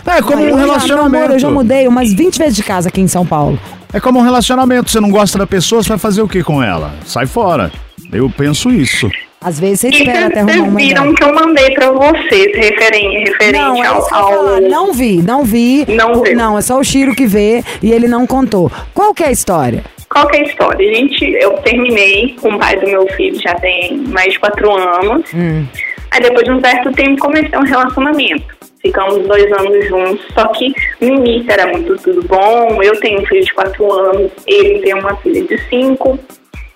É 0.07 0.21
como 0.23 0.41
Ai, 0.43 0.51
um 0.51 0.57
já- 0.57 0.65
relacionamento. 0.65 1.23
amor, 1.25 1.35
eu 1.35 1.39
já 1.39 1.49
mudei 1.51 1.87
umas 1.87 2.11
20 2.11 2.39
vezes 2.39 2.55
de 2.55 2.63
casa 2.63 2.89
aqui 2.89 2.99
em 3.01 3.07
São 3.07 3.23
Paulo. 3.25 3.59
É 3.93 3.99
como 3.99 4.17
um 4.19 4.23
relacionamento. 4.23 4.89
Você 4.89 4.99
não 4.99 5.11
gosta 5.11 5.37
da 5.37 5.45
pessoa, 5.45 5.83
você 5.83 5.89
vai 5.89 5.99
fazer 5.99 6.23
o 6.23 6.27
que 6.27 6.41
com 6.43 6.63
ela? 6.63 6.91
Sai 7.05 7.27
fora. 7.27 7.71
Eu 8.11 8.27
penso 8.29 8.71
isso. 8.71 9.07
Às 9.45 9.59
vezes 9.59 9.81
você 9.81 9.89
espera 9.89 10.25
até 10.25 10.41
vocês 10.43 10.57
arrumar 10.57 10.69
uma 10.69 10.79
viram 10.79 11.01
ideia. 11.03 11.15
que 11.15 11.23
eu 11.23 11.35
mandei 11.35 11.71
pra 11.75 11.91
vocês, 11.91 12.47
referente, 12.55 13.29
referente 13.29 13.59
Não, 13.59 13.83
é 13.83 13.87
ao, 13.87 14.13
ao-. 14.15 14.61
Não 14.61 14.91
vi, 14.91 15.21
não 15.21 15.43
vi. 15.43 15.85
Não 15.87 16.23
viu. 16.23 16.35
Não, 16.35 16.57
é 16.57 16.61
só 16.63 16.79
o 16.79 16.83
Chiro 16.83 17.13
que 17.13 17.27
vê 17.27 17.63
e 17.79 17.91
ele 17.91 18.07
não 18.07 18.25
contou. 18.25 18.71
Qual 18.91 19.13
que 19.13 19.21
é 19.23 19.27
a 19.27 19.31
história? 19.31 19.83
Qual 20.09 20.25
que 20.27 20.37
é 20.37 20.39
a 20.39 20.43
história? 20.45 20.95
Gente, 20.95 21.23
eu 21.39 21.51
terminei 21.57 22.35
com 22.41 22.55
o 22.55 22.57
pai 22.57 22.75
do 22.79 22.87
meu 22.87 23.05
filho 23.09 23.39
já 23.39 23.53
tem 23.53 23.95
mais 24.07 24.33
de 24.33 24.39
quatro 24.39 24.71
anos. 24.75 25.31
Hum. 25.31 25.63
Aí 26.09 26.21
depois 26.21 26.43
de 26.43 26.51
um 26.51 26.59
certo 26.59 26.91
tempo 26.93 27.19
comecei 27.19 27.59
um 27.59 27.63
relacionamento. 27.63 28.55
Ficamos 28.81 29.27
dois 29.27 29.51
anos 29.51 29.87
juntos, 29.87 30.25
só 30.33 30.47
que 30.47 30.73
no 31.01 31.07
início 31.17 31.51
era 31.51 31.67
muito 31.67 31.95
tudo 31.97 32.23
bom. 32.23 32.81
Eu 32.81 32.99
tenho 32.99 33.21
um 33.21 33.25
filho 33.27 33.43
de 33.43 33.53
quatro 33.53 33.91
anos, 33.91 34.31
ele 34.47 34.79
tem 34.79 34.95
uma 34.95 35.15
filha 35.17 35.43
de 35.43 35.57
cinco 35.69 36.17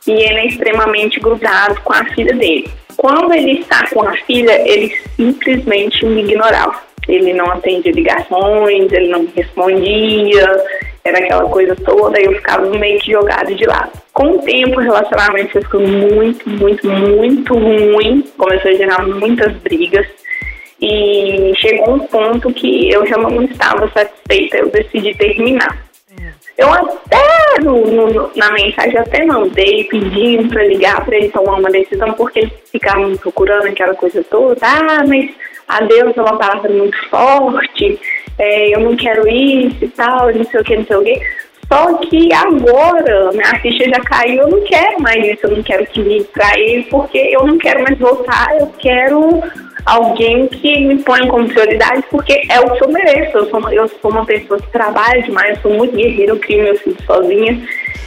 e 0.10 0.24
ele 0.24 0.40
é 0.40 0.46
extremamente 0.48 1.20
grudado 1.20 1.80
com 1.82 1.94
a 1.94 2.04
filha 2.06 2.34
dele. 2.34 2.68
Quando 2.98 3.32
ele 3.34 3.60
está 3.60 3.88
com 3.90 4.02
a 4.02 4.14
filha, 4.26 4.60
ele 4.68 4.94
simplesmente 5.16 6.04
me 6.06 6.24
ignorava. 6.24 6.82
Ele 7.08 7.34
não 7.34 7.46
atendia 7.52 7.92
ligações, 7.92 8.92
ele 8.92 9.08
não 9.08 9.28
respondia, 9.36 10.64
era 11.04 11.20
aquela 11.20 11.46
coisa 11.50 11.76
toda, 11.76 12.20
eu 12.20 12.34
ficava 12.34 12.66
meio 12.78 13.00
que 13.00 13.12
jogada 13.12 13.54
de 13.54 13.66
lado. 13.66 13.92
Com 14.14 14.32
o 14.32 14.42
tempo, 14.42 14.80
o 14.80 14.84
relacionamento 14.84 15.62
ficando 15.62 15.88
muito, 15.88 16.50
muito, 16.50 16.88
muito 16.88 17.54
ruim, 17.54 18.24
começou 18.38 18.72
a 18.72 18.76
gerar 18.76 19.08
muitas 19.08 19.54
brigas. 19.58 20.08
E 20.82 21.52
chegou 21.58 21.96
um 21.96 22.00
ponto 22.00 22.54
que 22.54 22.90
eu 22.92 23.06
já 23.06 23.18
não 23.18 23.44
estava 23.44 23.90
satisfeita, 23.92 24.58
eu 24.58 24.70
decidi 24.70 25.14
terminar. 25.16 25.89
Eu 26.60 26.74
até 26.74 27.62
no, 27.64 27.82
no- 27.90 28.32
na 28.36 28.52
mensagem 28.52 28.98
até 28.98 29.24
mandei 29.26 29.86
pedindo 29.86 30.50
para 30.50 30.66
ligar 30.66 31.06
para 31.06 31.16
ele 31.16 31.30
tomar 31.30 31.56
uma 31.58 31.70
decisão, 31.72 32.12
porque 32.14 32.40
eles 32.40 32.52
ficavam 32.70 33.16
procurando 33.16 33.68
aquela 33.68 33.94
coisa 33.96 34.22
toda. 34.30 34.60
Ah, 34.62 35.04
mas 35.08 35.30
adeus 35.68 36.18
é 36.18 36.22
uma 36.22 36.38
palavra 36.38 36.70
muito 36.72 36.98
forte, 37.10 37.98
é, 38.38 38.76
eu 38.76 38.82
não 38.82 38.96
quero 38.98 39.28
isso 39.28 39.86
e 39.86 39.88
tal, 39.88 40.34
não 40.34 40.44
sei 40.44 40.60
o 40.60 40.64
que, 40.64 40.76
não 40.78 40.86
sei 40.86 40.98
o 40.98 41.04
que. 41.04 41.22
Só 41.72 41.94
que 41.98 42.30
agora 42.34 43.32
minha 43.32 43.60
ficha 43.62 43.86
já 43.88 44.02
caiu, 44.02 44.42
eu 44.42 44.48
não 44.50 44.62
quero 44.62 45.00
mais 45.02 45.24
isso, 45.24 45.42
eu 45.44 45.52
não 45.56 45.64
quero 45.64 45.86
que 45.86 46.02
ligue 46.02 46.24
pra 46.34 46.60
ele, 46.60 46.84
porque 46.90 47.20
eu 47.32 47.46
não 47.46 47.58
quero 47.60 47.84
mais 47.84 47.98
voltar, 48.00 48.48
eu 48.60 48.68
quero 48.80 49.42
alguém 49.86 50.48
que 50.48 50.86
me 50.86 50.98
ponha 51.04 51.28
como 51.28 51.48
prioridade, 51.48 52.04
porque 52.12 52.42
é 52.50 52.60
o 52.60 52.72
que 52.74 52.84
eu 52.84 52.90
mereço. 52.90 53.38
Eu 53.38 53.50
sou, 53.50 53.70
eu 53.72 53.88
sou 54.02 54.12
uma 54.12 54.26
pessoa 54.26 54.60
que 54.60 54.72
trabalha 54.72 55.22
demais, 55.22 55.60
sou 55.62 55.74
muito 55.74 55.96
guerreira, 55.96 56.32
eu 56.34 56.40
crio 56.40 56.64
meus 56.64 56.80
filhos 56.82 57.04
sozinha. 57.06 57.62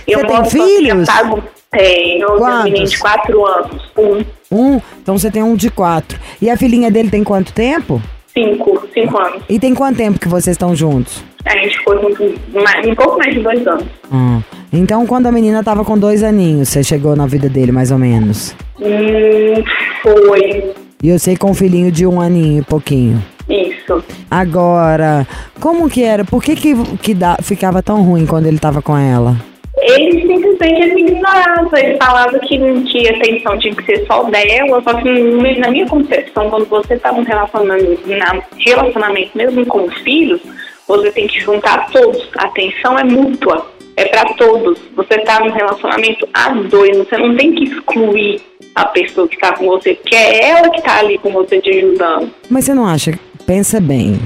Eu 0.07 0.19
Você 0.21 0.27
tem 0.27 0.37
moro 0.37 0.51
sozinha, 0.51 0.77
filhos? 0.93 1.07
pago- 1.09 1.43
Tenho, 1.71 2.21
eu 2.29 2.37
tenho 2.37 2.51
um 2.51 2.63
menino 2.65 2.87
de 2.87 2.99
4 2.99 3.47
anos, 3.47 3.83
um, 3.97 4.23
Um, 4.55 4.81
então 5.01 5.17
você 5.17 5.31
tem 5.31 5.43
um 5.43 5.57
de 5.57 5.71
quatro. 5.71 6.21
E 6.41 6.51
a 6.51 6.57
filhinha 6.59 6.91
dele 6.91 7.09
tem 7.09 7.25
quanto 7.25 7.51
tempo? 7.55 7.99
5, 8.35 8.89
5 8.93 9.19
anos. 9.19 9.43
E 9.49 9.59
tem 9.59 9.75
quanto 9.75 9.97
tempo 9.97 10.19
que 10.19 10.29
vocês 10.29 10.55
estão 10.55 10.77
juntos? 10.77 11.25
A 11.47 11.57
gente 11.57 11.79
ficou 11.79 11.99
junto 11.99 12.35
mais- 12.53 12.87
um 12.87 12.95
pouco 12.95 13.17
mais 13.17 13.33
de 13.35 13.41
dois 13.41 13.67
anos. 13.67 13.87
Hum. 14.13 14.43
Então, 14.71 15.07
quando 15.07 15.27
a 15.29 15.33
menina 15.33 15.65
tava 15.65 15.83
com 15.83 15.99
dois 15.99 16.23
aninhos, 16.23 16.69
você 16.69 16.85
chegou 16.85 17.17
na 17.17 17.25
vida 17.27 17.49
dele, 17.49 17.73
mais 17.73 17.91
ou 17.91 17.97
menos. 17.99 18.55
Hum, 18.79 19.65
foi 20.03 20.75
E 21.03 21.09
eu 21.09 21.19
sei 21.19 21.37
com 21.37 21.51
um 21.51 21.55
filhinho 21.55 21.91
de 21.91 22.07
um 22.07 22.21
aninho 22.21 22.61
e 22.61 22.65
pouquinho. 22.65 23.23
isso. 23.49 24.03
Agora, 24.31 25.27
como 25.61 25.89
que 25.91 26.03
era? 26.05 26.25
Por 26.25 26.43
que 26.43 26.55
que, 26.55 26.75
que 26.99 27.13
dá, 27.15 27.37
ficava 27.43 27.83
tão 27.83 28.03
ruim 28.03 28.25
quando 28.27 28.47
ele 28.47 28.59
tava 28.59 28.81
com 28.81 28.97
ela? 28.97 29.37
Ele 29.79 30.21
simplesmente 30.23 30.95
me 30.95 31.03
ignorava. 31.03 31.81
Ele 31.81 31.97
falava 31.99 32.39
que 32.39 32.57
não 32.59 32.85
tinha 32.85 33.11
atenção, 33.11 33.59
tinha 33.59 33.75
que 33.75 33.85
ser 33.85 34.07
só 34.07 34.23
dela. 34.25 34.81
Só 34.83 34.95
que 34.95 35.09
no- 35.11 35.59
na 35.59 35.71
minha 35.71 35.87
concepção, 35.89 36.49
quando 36.51 36.67
você 36.67 36.97
tá 36.99 37.11
num 37.13 37.25
relacionamento, 37.25 38.01
na, 38.09 38.41
relacionamento 38.59 39.31
mesmo 39.37 39.67
com 39.67 39.85
os 39.87 39.95
filhos, 40.03 40.41
você 40.87 41.11
tem 41.11 41.27
que 41.27 41.41
juntar 41.41 41.91
todos. 41.91 42.29
A 42.39 42.45
atenção 42.45 42.97
é 42.99 43.03
mútua. 43.05 43.67
É 43.97 44.05
pra 44.07 44.25
todos. 44.35 44.79
Você 44.97 45.19
tá 45.19 45.41
num 45.41 45.51
relacionamento 45.51 46.29
a 46.33 46.51
dois. 46.51 46.97
Você 46.99 47.17
não 47.19 47.35
tem 47.37 47.53
que 47.53 47.65
excluir 47.65 48.41
a 48.75 48.87
pessoa 48.87 49.29
que 49.29 49.39
tá 49.39 49.53
com 49.57 49.67
você, 49.67 49.95
porque 49.95 50.15
é 50.15 50.51
ela 50.51 50.71
que 50.71 50.83
tá 50.83 50.99
ali 50.99 51.19
com 51.19 51.31
você 51.33 51.61
te 51.61 51.71
ajudando. 51.71 52.31
Mas 52.49 52.65
você 52.65 52.75
não 52.75 52.87
acha? 52.87 53.19
Pensa 53.47 53.81
bem. 53.81 54.21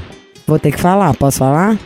Vou 0.47 0.59
ter 0.59 0.73
que 0.73 0.81
falar, 0.81 1.15
posso 1.15 1.39
falar? 1.39 1.77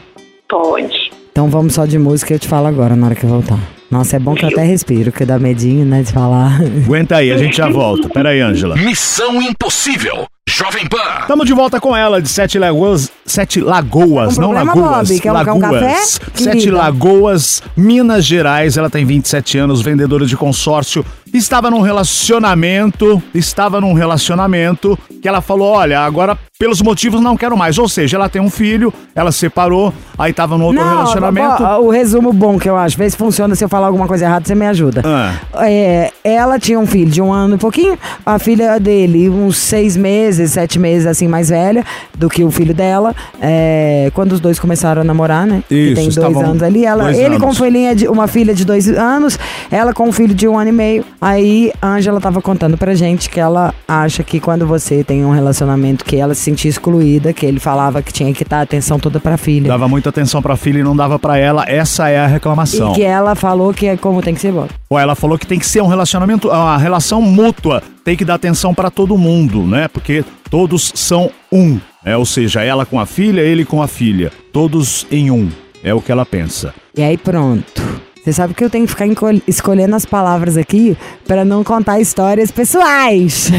Pode. 0.49 1.11
Então 1.33 1.49
vamos 1.49 1.75
só 1.75 1.87
de 1.87 1.99
música 1.99 2.33
e 2.33 2.37
eu 2.37 2.39
te 2.41 2.49
falo 2.49 2.67
agora, 2.67 2.95
na 2.97 3.07
hora 3.07 3.15
que 3.15 3.25
eu 3.25 3.31
voltar. 3.31 3.59
Nossa, 3.91 4.17
é 4.17 4.19
bom 4.19 4.35
que 4.35 4.45
eu 4.45 4.49
até 4.49 4.63
respiro, 4.63 5.11
porque 5.11 5.25
dá 5.25 5.39
medinho, 5.39 5.85
né, 5.85 6.03
de 6.03 6.13
falar. 6.13 6.61
Aguenta 6.85 7.17
aí, 7.17 7.33
a 7.33 7.37
gente 7.37 7.57
já 7.57 7.69
volta. 7.69 8.09
Pera 8.09 8.29
aí, 8.31 8.41
Ângela. 8.41 8.77
Missão 8.77 9.41
Impossível. 9.43 10.27
Jovem 10.49 10.87
Pan. 10.89 11.21
Estamos 11.23 11.47
de 11.47 11.53
volta 11.55 11.81
com 11.81 11.97
ela, 11.97 12.21
de 12.21 12.29
Sete 12.29 12.59
Lagoas. 12.59 13.11
Sete 13.25 13.61
Lagoas, 13.61 14.37
Um 14.37 14.43
não 14.43 14.53
Lagoas. 14.53 15.09
Bob? 15.09 15.21
Quer 15.21 15.23
quer 15.23 15.31
um 15.31 15.59
Lagoas. 15.59 16.19
café, 16.19 16.31
Sete? 16.35 16.71
Lagoas, 16.71 17.63
Minas 17.77 18.25
Gerais. 18.25 18.77
Ela 18.77 18.91
tem 18.91 19.05
27 19.05 19.59
anos, 19.59 19.81
vendedora 19.81 20.27
de 20.27 20.37
consórcio. 20.37 21.05
Estava 21.33 21.71
num 21.71 21.81
relacionamento, 21.81 23.23
estava 23.35 23.81
num 23.81 23.93
relacionamento 23.93 24.99
que 25.21 25.29
ela 25.29 25.41
falou: 25.41 25.69
olha, 25.69 26.01
agora 26.01 26.37
pelos 26.61 26.83
motivos 26.83 27.23
não 27.23 27.39
quero 27.39 27.57
mais. 27.57 27.79
Ou 27.79 27.89
seja, 27.89 28.19
ela 28.19 28.29
tem 28.29 28.43
um 28.43 28.51
filho, 28.51 28.93
ela 29.15 29.33
separou, 29.33 29.95
aí 30.19 30.31
tava 30.31 30.59
num 30.59 30.65
outro 30.65 30.85
relacionamento. 30.85 31.63
ó, 31.63 31.81
o 31.81 31.89
resumo 31.89 32.35
bom 32.35 32.59
que 32.59 32.69
eu 32.69 32.77
acho, 32.77 32.99
vê 32.99 33.09
se 33.09 33.17
funciona, 33.17 33.55
se 33.55 33.65
eu 33.65 33.69
falar 33.69 33.87
alguma 33.87 34.07
coisa 34.07 34.27
errada, 34.27 34.47
você 34.47 34.55
me 34.55 34.67
ajuda. 34.67 35.03
Ah. 35.03 35.35
É, 35.67 36.13
ela 36.23 36.59
tinha 36.59 36.79
um 36.79 36.87
filho 36.87 37.11
de 37.11 37.23
um 37.23 37.33
ano 37.33 37.55
e 37.55 37.59
pouquinho, 37.59 37.99
a 38.27 38.39
filha 38.39 38.79
dele, 38.79 39.31
uns 39.31 39.57
seis 39.57 39.97
meses, 39.97 40.53
sete 40.53 40.79
meses, 40.79 41.07
assim, 41.07 41.27
mais 41.27 41.49
velha 41.49 41.83
do 42.15 42.29
que 42.29 42.45
o 42.45 42.51
filho 42.51 42.75
dela. 42.75 43.17
É, 43.41 44.11
quando 44.13 44.33
os 44.33 44.41
dois 44.41 44.59
começaram 44.59 45.01
a 45.01 45.05
namorar, 45.05 45.47
né? 45.47 45.63
que 45.67 45.75
Isso, 45.75 45.95
tem 45.95 46.09
dois 46.11 46.37
anos 46.37 46.63
ali. 46.63 46.85
Ela, 46.85 47.17
ele 47.17 47.39
com 47.39 47.47
anos. 47.47 47.59
filhinha 47.59 47.95
de, 47.95 48.07
uma 48.07 48.27
filha 48.27 48.53
de 48.53 48.67
dois 48.67 48.87
anos, 48.87 49.39
ela 49.71 49.95
com 49.95 50.07
um 50.07 50.13
filho 50.13 50.35
de 50.35 50.47
um 50.47 50.59
ano 50.59 50.69
e 50.69 50.73
meio. 50.73 51.05
Aí 51.21 51.71
a 51.83 51.89
Ângela 51.89 52.21
tava 52.21 52.41
contando 52.41 52.79
pra 52.79 52.95
gente 52.95 53.29
que 53.29 53.39
ela 53.39 53.75
acha 53.87 54.25
que 54.25 54.41
quando 54.41 54.67
você 54.67 55.05
tem 55.05 55.25
um 55.25 55.33
relacionamento 55.33 56.05
que 56.05 56.17
ela 56.17 56.35
se 56.35 56.41
sentia 56.41 56.71
excluída, 56.71 57.33
que 57.33 57.45
ele 57.45 57.61
falava 57.61 58.03
que 58.03 58.13
tinha 58.13 58.33
que 58.33 58.45
dar 58.45 58.63
atenção 58.63 58.99
toda 58.99 59.21
pra 59.21 59.37
filha. 59.37 59.69
Dava 59.69 59.87
muita 59.87 60.09
atenção 60.09 60.41
pra 60.41 60.57
filha 60.57 60.79
e 60.79 60.83
não 60.83 60.97
dava 60.97 61.19
pra 61.19 61.37
ela. 61.37 61.65
Essa 61.69 62.09
é 62.09 62.19
a 62.19 62.27
reclamação. 62.27 62.93
E 62.93 62.95
que 62.97 63.03
ela 63.03 63.35
falou 63.35 63.75
que 63.75 63.87
é 63.87 63.97
como 63.97 64.23
tem 64.23 64.35
que 64.35 64.41
ser 64.41 64.53
bom. 64.53 64.67
Ou 64.89 64.99
ela 64.99 65.15
falou 65.15 65.39
que 65.39 65.47
tem 65.47 65.59
que 65.59 65.67
ser 65.67 65.83
um 65.83 65.87
relacionamento, 65.87 66.49
uma 66.49 66.79
relação 66.79 67.21
mútua. 67.21 67.83
Tem 68.03 68.17
que 68.17 68.25
dar 68.25 68.35
atenção 68.35 68.75
pra 68.75 68.91
todo 68.91 69.19
mundo, 69.19 69.63
né? 69.67 69.89
Porque 69.89 70.25
todos 70.51 70.91
são 70.95 71.31
um. 71.53 71.79
É, 72.03 72.17
ou 72.17 72.25
seja, 72.25 72.63
ela 72.63 72.87
com 72.87 72.99
a 72.99 73.05
filha, 73.05 73.43
ele 73.43 73.65
com 73.65 73.83
a 73.83 73.87
filha. 73.87 74.33
Todos 74.53 75.07
em 75.11 75.31
um. 75.31 75.51
É 75.85 75.93
o 75.93 76.01
que 76.01 76.11
ela 76.11 76.25
pensa. 76.25 76.75
E 76.97 77.03
aí 77.03 77.17
pronto. 77.17 77.90
Você 78.23 78.35
sabe 78.35 78.53
que 78.53 78.63
eu 78.63 78.69
tenho 78.69 78.87
que 78.87 78.93
ficar 78.93 79.07
escolhendo 79.47 79.97
as 79.97 80.05
palavras 80.05 80.57
aqui 80.57 80.97
pra 81.27 81.45
não 81.45 81.65
contar 81.65 82.01
histórias 82.01 82.51
pessoais. 82.51 83.51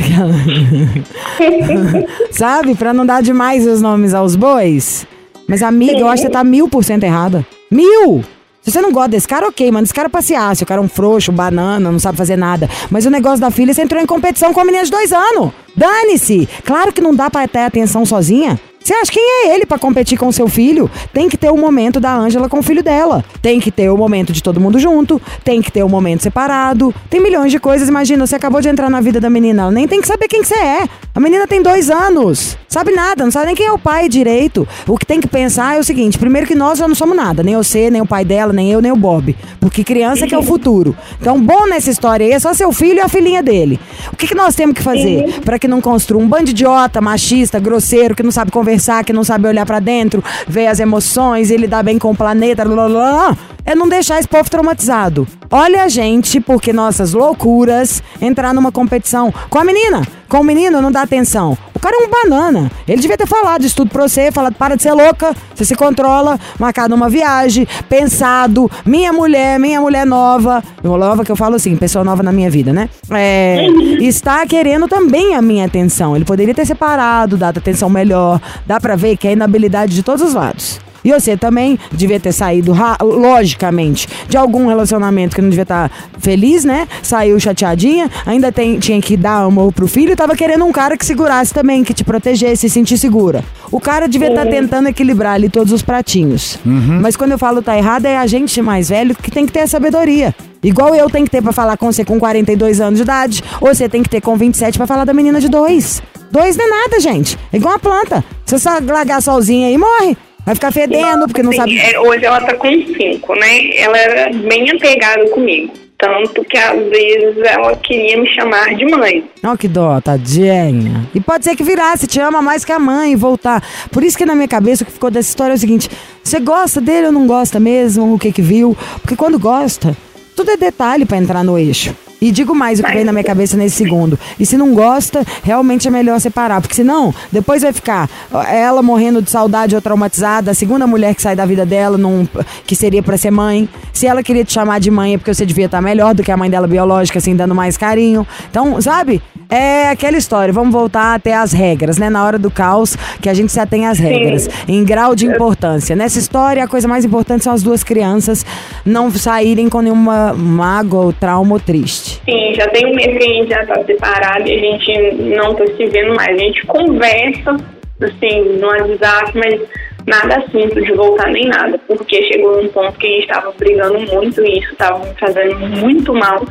sabe? 2.32 2.76
Pra 2.76 2.94
não 2.94 3.06
dar 3.06 3.24
demais 3.24 3.66
os 3.66 3.82
nomes 3.82 4.14
aos 4.14 4.36
bois. 4.36 5.08
Mas 5.48 5.64
amiga, 5.64 6.00
eu 6.00 6.08
acho 6.08 6.22
que 6.22 6.28
você 6.28 6.32
tá 6.32 6.44
mil 6.44 6.70
por 6.70 6.84
cento 6.84 7.04
errada. 7.04 7.46
Mil! 7.72 8.24
Se 8.62 8.70
você 8.72 8.80
não 8.80 8.92
gosta 8.92 9.10
desse 9.10 9.28
cara, 9.28 9.48
ok, 9.48 9.72
mano. 9.72 9.84
Esse 9.84 9.94
cara 9.94 10.08
passear. 10.08 10.56
Se 10.56 10.62
o 10.62 10.68
cara 10.68 10.80
é 10.80 10.84
um 10.84 10.88
frouxo, 10.88 11.32
banana, 11.32 11.92
não 11.92 11.98
sabe 11.98 12.18
fazer 12.18 12.38
nada. 12.38 12.70
Mas 12.92 13.08
o 13.08 13.10
negócio 13.10 13.40
da 13.40 13.50
filha, 13.50 13.74
você 13.74 13.82
entrou 13.82 14.00
em 14.00 14.06
competição 14.06 14.54
com 14.54 14.60
a 14.60 14.64
menina 14.64 14.84
de 14.84 14.92
dois 14.92 15.12
anos. 15.12 15.52
Dane-se! 15.76 16.48
Claro 16.64 16.94
que 16.94 17.02
não 17.02 17.16
dá 17.16 17.30
pra 17.30 17.48
ter 17.48 17.60
atenção 17.60 18.06
sozinha. 18.06 18.60
Você 18.84 18.96
acha 18.96 19.12
quem 19.12 19.24
é 19.24 19.54
ele 19.54 19.66
pra 19.66 19.78
competir 19.78 20.18
com 20.18 20.28
o 20.28 20.34
seu 20.34 20.48
filho? 20.48 20.90
Tem 21.14 21.30
que 21.30 21.38
ter 21.38 21.52
o 21.52 21.58
momento 21.58 22.00
da 22.00 22.16
Ângela 22.16 22.50
com 22.50 22.60
o 22.60 22.64
filho 22.64 22.82
dela. 22.82 23.24
Tem 23.40 23.60
que 23.60 23.70
ter 23.70 23.90
o 23.90 23.98
momento 23.98 24.34
de 24.34 24.42
todo 24.42 24.60
mundo 24.60 24.80
junto. 24.80 25.22
Tem 25.44 25.62
que 25.62 25.72
ter 25.72 25.84
o 25.84 25.90
momento 25.90 26.24
separado. 26.24 26.94
Tem 27.08 27.22
milhões 27.22 27.52
de 27.52 27.60
coisas. 27.60 27.88
Imagina, 27.88 28.26
você 28.26 28.36
acabou 28.36 28.60
de 28.60 28.70
entrar 28.70 28.90
na 28.90 29.00
vida 29.00 29.20
da 29.20 29.30
menina. 29.30 29.64
Ela 29.64 29.72
nem 29.72 29.88
tem 29.88 30.02
que 30.02 30.08
saber 30.08 30.28
quem 30.28 30.42
que 30.42 30.48
você 30.48 30.56
é. 30.56 30.90
A 31.14 31.20
menina 31.20 31.46
tem 31.46 31.62
dois 31.62 31.92
anos. 31.92 32.58
Sabe 32.68 32.92
nada, 32.94 33.26
não 33.26 33.32
sabe 33.32 33.48
nem 33.48 33.56
quem 33.56 33.66
é 33.68 33.72
o 33.72 33.78
pai 33.78 34.08
direito. 34.08 34.68
O 34.88 34.98
que 34.98 35.06
tem 35.06 35.20
que 35.20 35.28
pensar 35.28 35.76
é 35.76 35.80
o 35.80 35.84
seguinte: 35.84 36.18
primeiro 36.18 36.48
que 36.48 36.56
nós 36.56 36.80
já 36.80 36.88
não 36.88 36.96
somos 36.96 37.16
nada. 37.16 37.44
Nem 37.44 37.56
você, 37.56 37.92
nem 37.92 38.02
o 38.02 38.06
pai 38.06 38.26
dela, 38.26 38.52
nem 38.52 38.72
eu, 38.72 38.82
nem 38.82 38.92
o 38.92 38.96
Bob. 38.96 39.36
Porque 39.60 39.84
criança 39.84 40.26
que 40.26 40.34
é 40.34 40.38
o 40.38 40.44
futuro. 40.44 40.96
Então, 41.20 41.40
bom 41.40 41.68
nessa 41.68 41.92
história 41.92 42.26
aí 42.26 42.32
é 42.32 42.40
só 42.40 42.54
seu 42.54 42.72
filho 42.72 42.98
e 42.98 43.02
a 43.02 43.10
filhinha 43.10 43.44
dele. 43.44 43.80
O 44.12 44.16
que, 44.16 44.26
que 44.26 44.34
nós 44.34 44.56
temos 44.56 44.74
que 44.74 44.82
fazer 44.82 45.42
pra 45.42 45.60
que 45.60 45.68
não 45.68 45.82
construa 45.82 46.22
um 46.24 46.28
bando 46.28 46.46
de 46.46 46.52
idiota, 46.52 47.02
machista, 47.02 47.60
grosseiro, 47.60 48.16
que 48.16 48.24
não 48.24 48.32
sabe 48.32 48.52
conversar, 48.52 48.71
que 49.04 49.14
não 49.14 49.24
sabe 49.24 49.48
olhar 49.48 49.66
pra 49.66 49.80
dentro, 49.80 50.24
ver 50.48 50.68
as 50.68 50.80
emoções 50.80 51.50
e 51.50 51.58
lidar 51.58 51.84
bem 51.84 51.98
com 51.98 52.12
o 52.12 52.16
planeta, 52.16 52.64
blá, 52.64 52.88
blá, 52.88 52.90
blá, 52.90 53.38
é 53.66 53.76
não 53.76 53.88
deixar 53.88 54.20
esse 54.20 54.28
povo 54.28 54.50
traumatizado. 54.50 55.28
Olha 55.50 55.84
a 55.84 55.88
gente, 55.88 56.40
porque 56.40 56.72
nossas 56.72 57.14
loucuras, 57.14 58.02
entrar 58.22 58.54
numa 58.54 58.72
competição 58.72 59.34
com 59.50 59.60
a 59.60 59.64
menina, 59.64 60.02
com 60.28 60.40
o 60.40 60.44
menino, 60.44 60.82
não 60.82 60.92
dá 60.92 61.02
atenção. 61.02 61.58
O 61.82 61.84
cara 61.84 61.98
é 62.00 62.06
um 62.06 62.10
banana. 62.12 62.72
Ele 62.88 63.02
devia 63.02 63.18
ter 63.18 63.26
falado 63.26 63.66
isso 63.66 63.76
tudo 63.76 63.90
pra 63.90 64.08
você, 64.08 64.32
falado, 64.32 64.54
para 64.54 64.76
de 64.76 64.84
ser 64.84 64.94
louca, 64.94 65.36
você 65.56 65.66
se 65.66 65.74
controla, 65.74 66.40
marcado 66.60 66.94
uma 66.94 67.10
viagem, 67.10 67.68
pensado, 67.90 68.70
minha 68.86 69.12
mulher, 69.12 69.60
minha 69.60 69.82
mulher 69.82 70.06
nova, 70.06 70.64
nova 70.84 71.26
que 71.26 71.32
eu 71.32 71.36
falo 71.36 71.56
assim, 71.56 71.76
pessoa 71.76 72.06
nova 72.06 72.22
na 72.22 72.32
minha 72.32 72.52
vida, 72.52 72.72
né? 72.72 72.88
É, 73.10 73.66
está 74.00 74.46
querendo 74.46 74.88
também 74.88 75.34
a 75.34 75.42
minha 75.42 75.66
atenção. 75.66 76.16
Ele 76.16 76.24
poderia 76.24 76.54
ter 76.54 76.68
separado, 76.68 77.36
dado 77.36 77.58
atenção 77.58 77.90
melhor. 77.90 78.40
Dá 78.64 78.80
pra 78.80 78.96
ver 78.96 79.18
que 79.18 79.28
é 79.28 79.32
inabilidade 79.32 79.96
de 79.96 80.04
todos 80.04 80.22
os 80.22 80.36
lados. 80.36 80.80
E 81.04 81.12
você 81.12 81.36
também 81.36 81.80
devia 81.92 82.20
ter 82.20 82.32
saído, 82.32 82.74
logicamente, 83.02 84.08
de 84.28 84.38
algum 84.38 84.68
relacionamento 84.68 85.36
que 85.36 85.42
não 85.42 85.50
devia 85.50 85.64
estar 85.64 85.92
feliz, 86.20 86.64
né? 86.64 86.88
Saiu 87.02 87.40
chateadinha, 87.40 88.10
ainda 88.26 88.52
tem, 88.52 88.80
tinha 88.80 89.02
que 89.02 89.18
dar 89.18 89.44
amor 89.44 89.72
pro 89.74 89.88
filho 89.88 90.12
e 90.12 90.16
tava 90.16 90.36
querendo 90.36 90.66
um 90.66 90.72
cara 90.72 90.98
que 90.98 91.06
segurasse 91.06 91.54
também, 91.54 91.84
que 91.84 91.94
te 91.94 92.04
protegesse, 92.04 92.68
se 92.68 92.70
sentir 92.70 92.98
segura. 92.98 93.44
O 93.72 93.80
cara 93.80 94.08
devia 94.08 94.30
estar 94.30 94.46
tentando 94.46 94.88
equilibrar 94.90 95.34
ali 95.34 95.50
todos 95.50 95.74
os 95.74 95.82
pratinhos. 95.82 96.60
Mas 97.02 97.16
quando 97.16 97.32
eu 97.32 97.38
falo 97.38 97.62
tá 97.62 97.78
errado, 97.78 98.06
é 98.06 98.18
a 98.18 98.28
gente 98.28 98.62
mais 98.62 98.90
velho 98.90 99.16
que 99.16 99.32
tem 99.32 99.46
que 99.46 99.52
ter 99.52 99.62
a 99.62 99.68
sabedoria. 99.68 100.36
Igual 100.64 100.94
eu 100.94 101.10
tenho 101.10 101.26
que 101.26 101.32
ter 101.32 101.42
pra 101.42 101.52
falar 101.52 101.76
com 101.78 101.92
você 101.92 102.06
com 102.06 102.20
42 102.20 102.80
anos 102.80 102.98
de 102.98 103.04
idade, 103.04 103.44
ou 103.60 103.74
você 103.74 103.90
tem 103.90 104.04
que 104.04 104.10
ter 104.10 104.22
com 104.22 104.36
27 104.36 104.78
pra 104.78 104.86
falar 104.86 105.06
da 105.06 105.14
menina 105.14 105.40
de 105.42 105.50
dois. 105.50 106.04
Dois 106.30 106.56
não 106.56 106.66
é 106.66 106.70
nada, 106.70 107.00
gente. 107.00 107.38
É 107.52 107.58
igual 107.58 107.74
uma 107.74 107.80
planta. 107.80 108.24
Se 108.46 108.58
você 108.58 108.70
largar 108.70 109.22
sozinha 109.22 109.68
aí, 109.68 109.78
morre. 109.78 110.16
Vai 110.46 110.56
ficar 110.56 110.72
fedendo, 110.72 111.28
porque 111.28 111.44
não 111.44 111.52
Sim, 111.52 111.58
sabe. 111.58 111.78
é, 111.78 112.00
hoje 112.00 112.26
ela 112.26 112.42
tá 112.42 112.56
com 112.56 112.68
cinco, 112.70 113.36
né? 113.36 113.76
Ela 113.78 113.98
era 113.98 114.34
bem 114.34 114.70
apegada 114.72 115.28
comigo. 115.30 115.72
Tanto 115.98 116.44
que 116.46 116.58
às 116.58 116.80
vezes 116.90 117.38
ela 117.46 117.76
queria 117.76 118.20
me 118.20 118.28
chamar 118.34 118.74
de 118.76 118.86
mãe. 118.86 119.24
Ó, 119.44 119.56
que 119.56 119.68
dó, 119.68 120.02
tadinha. 120.02 121.08
E 121.14 121.20
pode 121.22 121.46
ser 121.46 121.56
que 121.56 121.64
virasse, 121.64 122.08
te 122.08 122.20
ama 122.20 122.42
mais 122.42 122.66
que 122.66 122.72
a 122.72 122.80
mãe 122.80 123.12
e 123.12 123.16
voltar. 123.16 123.64
Por 123.92 124.04
isso 124.04 124.18
que 124.18 124.26
na 124.26 124.34
minha 124.34 124.48
cabeça 124.48 124.82
o 124.82 124.86
que 124.88 124.92
ficou 124.92 125.12
dessa 125.12 125.30
história 125.30 125.54
é 125.54 125.56
o 125.56 125.60
seguinte: 125.60 125.90
você 126.24 126.40
gosta 126.40 126.82
dele 126.82 127.06
ou 127.08 127.12
não 127.12 127.28
gosta 127.28 127.60
mesmo? 127.60 128.16
O 128.16 128.18
que 128.18 128.32
que 128.32 128.42
viu? 128.42 128.76
Porque 129.00 129.16
quando 129.16 129.38
gosta, 129.38 129.96
tudo 130.36 130.50
é 130.50 130.58
detalhe 130.58 131.06
pra 131.06 131.18
entrar 131.18 131.44
no 131.44 131.56
eixo. 131.56 131.96
E 132.22 132.32
digo 132.32 132.54
mais 132.54 132.80
o 132.80 132.84
que 132.84 132.92
vem 132.92 133.04
na 133.04 133.12
minha 133.12 133.24
cabeça 133.24 133.58
nesse 133.58 133.78
segundo. 133.78 134.18
E 134.40 134.46
se 134.46 134.56
não 134.56 134.76
gosta, 134.76 135.26
realmente 135.44 135.88
é 135.88 135.92
melhor 135.92 136.20
separar. 136.20 136.62
Porque 136.62 136.76
senão, 136.76 137.12
depois 137.32 137.64
vai 137.64 137.74
ficar 137.74 138.08
ela 138.48 138.84
morrendo 138.84 139.24
de 139.24 139.32
saudade 139.32 139.74
ou 139.74 139.82
traumatizada, 139.82 140.52
a 140.52 140.54
segunda 140.54 140.86
mulher 140.86 141.16
que 141.16 141.22
sai 141.22 141.36
da 141.36 141.46
vida 141.46 141.66
dela, 141.66 141.98
num, 141.98 142.28
que 142.68 142.76
seria 142.76 143.02
pra 143.02 143.18
ser 143.18 143.32
mãe. 143.32 143.68
Se 143.92 144.06
ela 144.06 144.22
queria 144.22 144.46
te 144.46 144.54
chamar 144.54 144.80
de 144.80 144.92
mãe, 144.92 145.16
é 145.16 145.18
porque 145.18 145.34
você 145.34 145.46
devia 145.46 145.66
estar 145.66 145.82
melhor 145.82 146.14
do 146.14 146.22
que 146.22 146.32
a 146.32 146.38
mãe 146.38 146.50
dela 146.50 146.68
biológica, 146.68 147.18
assim, 147.18 147.36
dando 147.36 147.56
mais 147.56 147.76
carinho. 147.76 148.26
Então, 148.50 148.80
sabe? 148.82 149.22
É 149.50 149.90
aquela 149.90 150.18
história, 150.18 150.54
vamos 150.54 150.72
voltar 150.72 151.16
até 151.16 151.36
as 151.36 151.52
regras, 151.52 151.98
né? 151.98 152.10
Na 152.10 152.24
hora 152.24 152.40
do 152.40 152.50
caos, 152.50 152.96
que 153.20 153.28
a 153.28 153.34
gente 153.34 153.52
se 153.52 153.60
atém 153.60 153.86
às 153.86 154.00
regras, 154.00 154.48
em 154.68 154.84
grau 154.84 155.14
de 155.14 155.26
importância. 155.26 155.96
Nessa 155.96 156.20
história, 156.20 156.64
a 156.64 156.68
coisa 156.68 156.88
mais 156.88 157.04
importante 157.04 157.44
são 157.44 157.52
as 157.52 157.62
duas 157.62 157.84
crianças 157.84 158.46
não 158.86 159.12
saírem 159.12 159.68
com 159.68 159.82
nenhuma 159.82 160.34
mágoa 160.34 161.06
ou 161.06 161.14
trauma 161.14 161.54
ou 161.54 161.60
triste. 161.60 162.11
Sim, 162.26 162.54
já 162.54 162.68
tem 162.68 162.86
um 162.86 162.96
mês 162.96 163.18
que 163.18 163.24
a 163.24 163.34
gente 163.34 163.50
já 163.50 163.66
tá 163.66 163.84
separado 163.84 164.48
e 164.48 164.54
a 164.54 164.60
gente 164.60 165.16
não 165.16 165.56
tá 165.56 165.66
se 165.68 165.86
vendo 165.88 166.16
mais. 166.16 166.30
A 166.30 166.38
gente 166.38 166.66
conversa, 166.68 167.58
assim, 168.02 168.42
no 168.60 168.68
WhatsApp, 168.68 169.32
mas 169.36 169.62
nada 170.06 170.44
simples 170.52 170.86
de 170.86 170.94
voltar 170.94 171.30
nem 171.30 171.48
nada, 171.48 171.80
porque 171.88 172.24
chegou 172.24 172.62
um 172.62 172.68
ponto 172.70 172.98
que 172.98 173.08
a 173.08 173.10
gente 173.10 173.22
estava 173.22 173.52
brigando 173.52 174.00
muito 174.00 174.44
e 174.44 174.60
isso 174.60 174.72
estava 174.72 175.00
me 175.00 175.14
fazendo 175.20 175.60
muito 175.60 176.14
mal. 176.14 176.46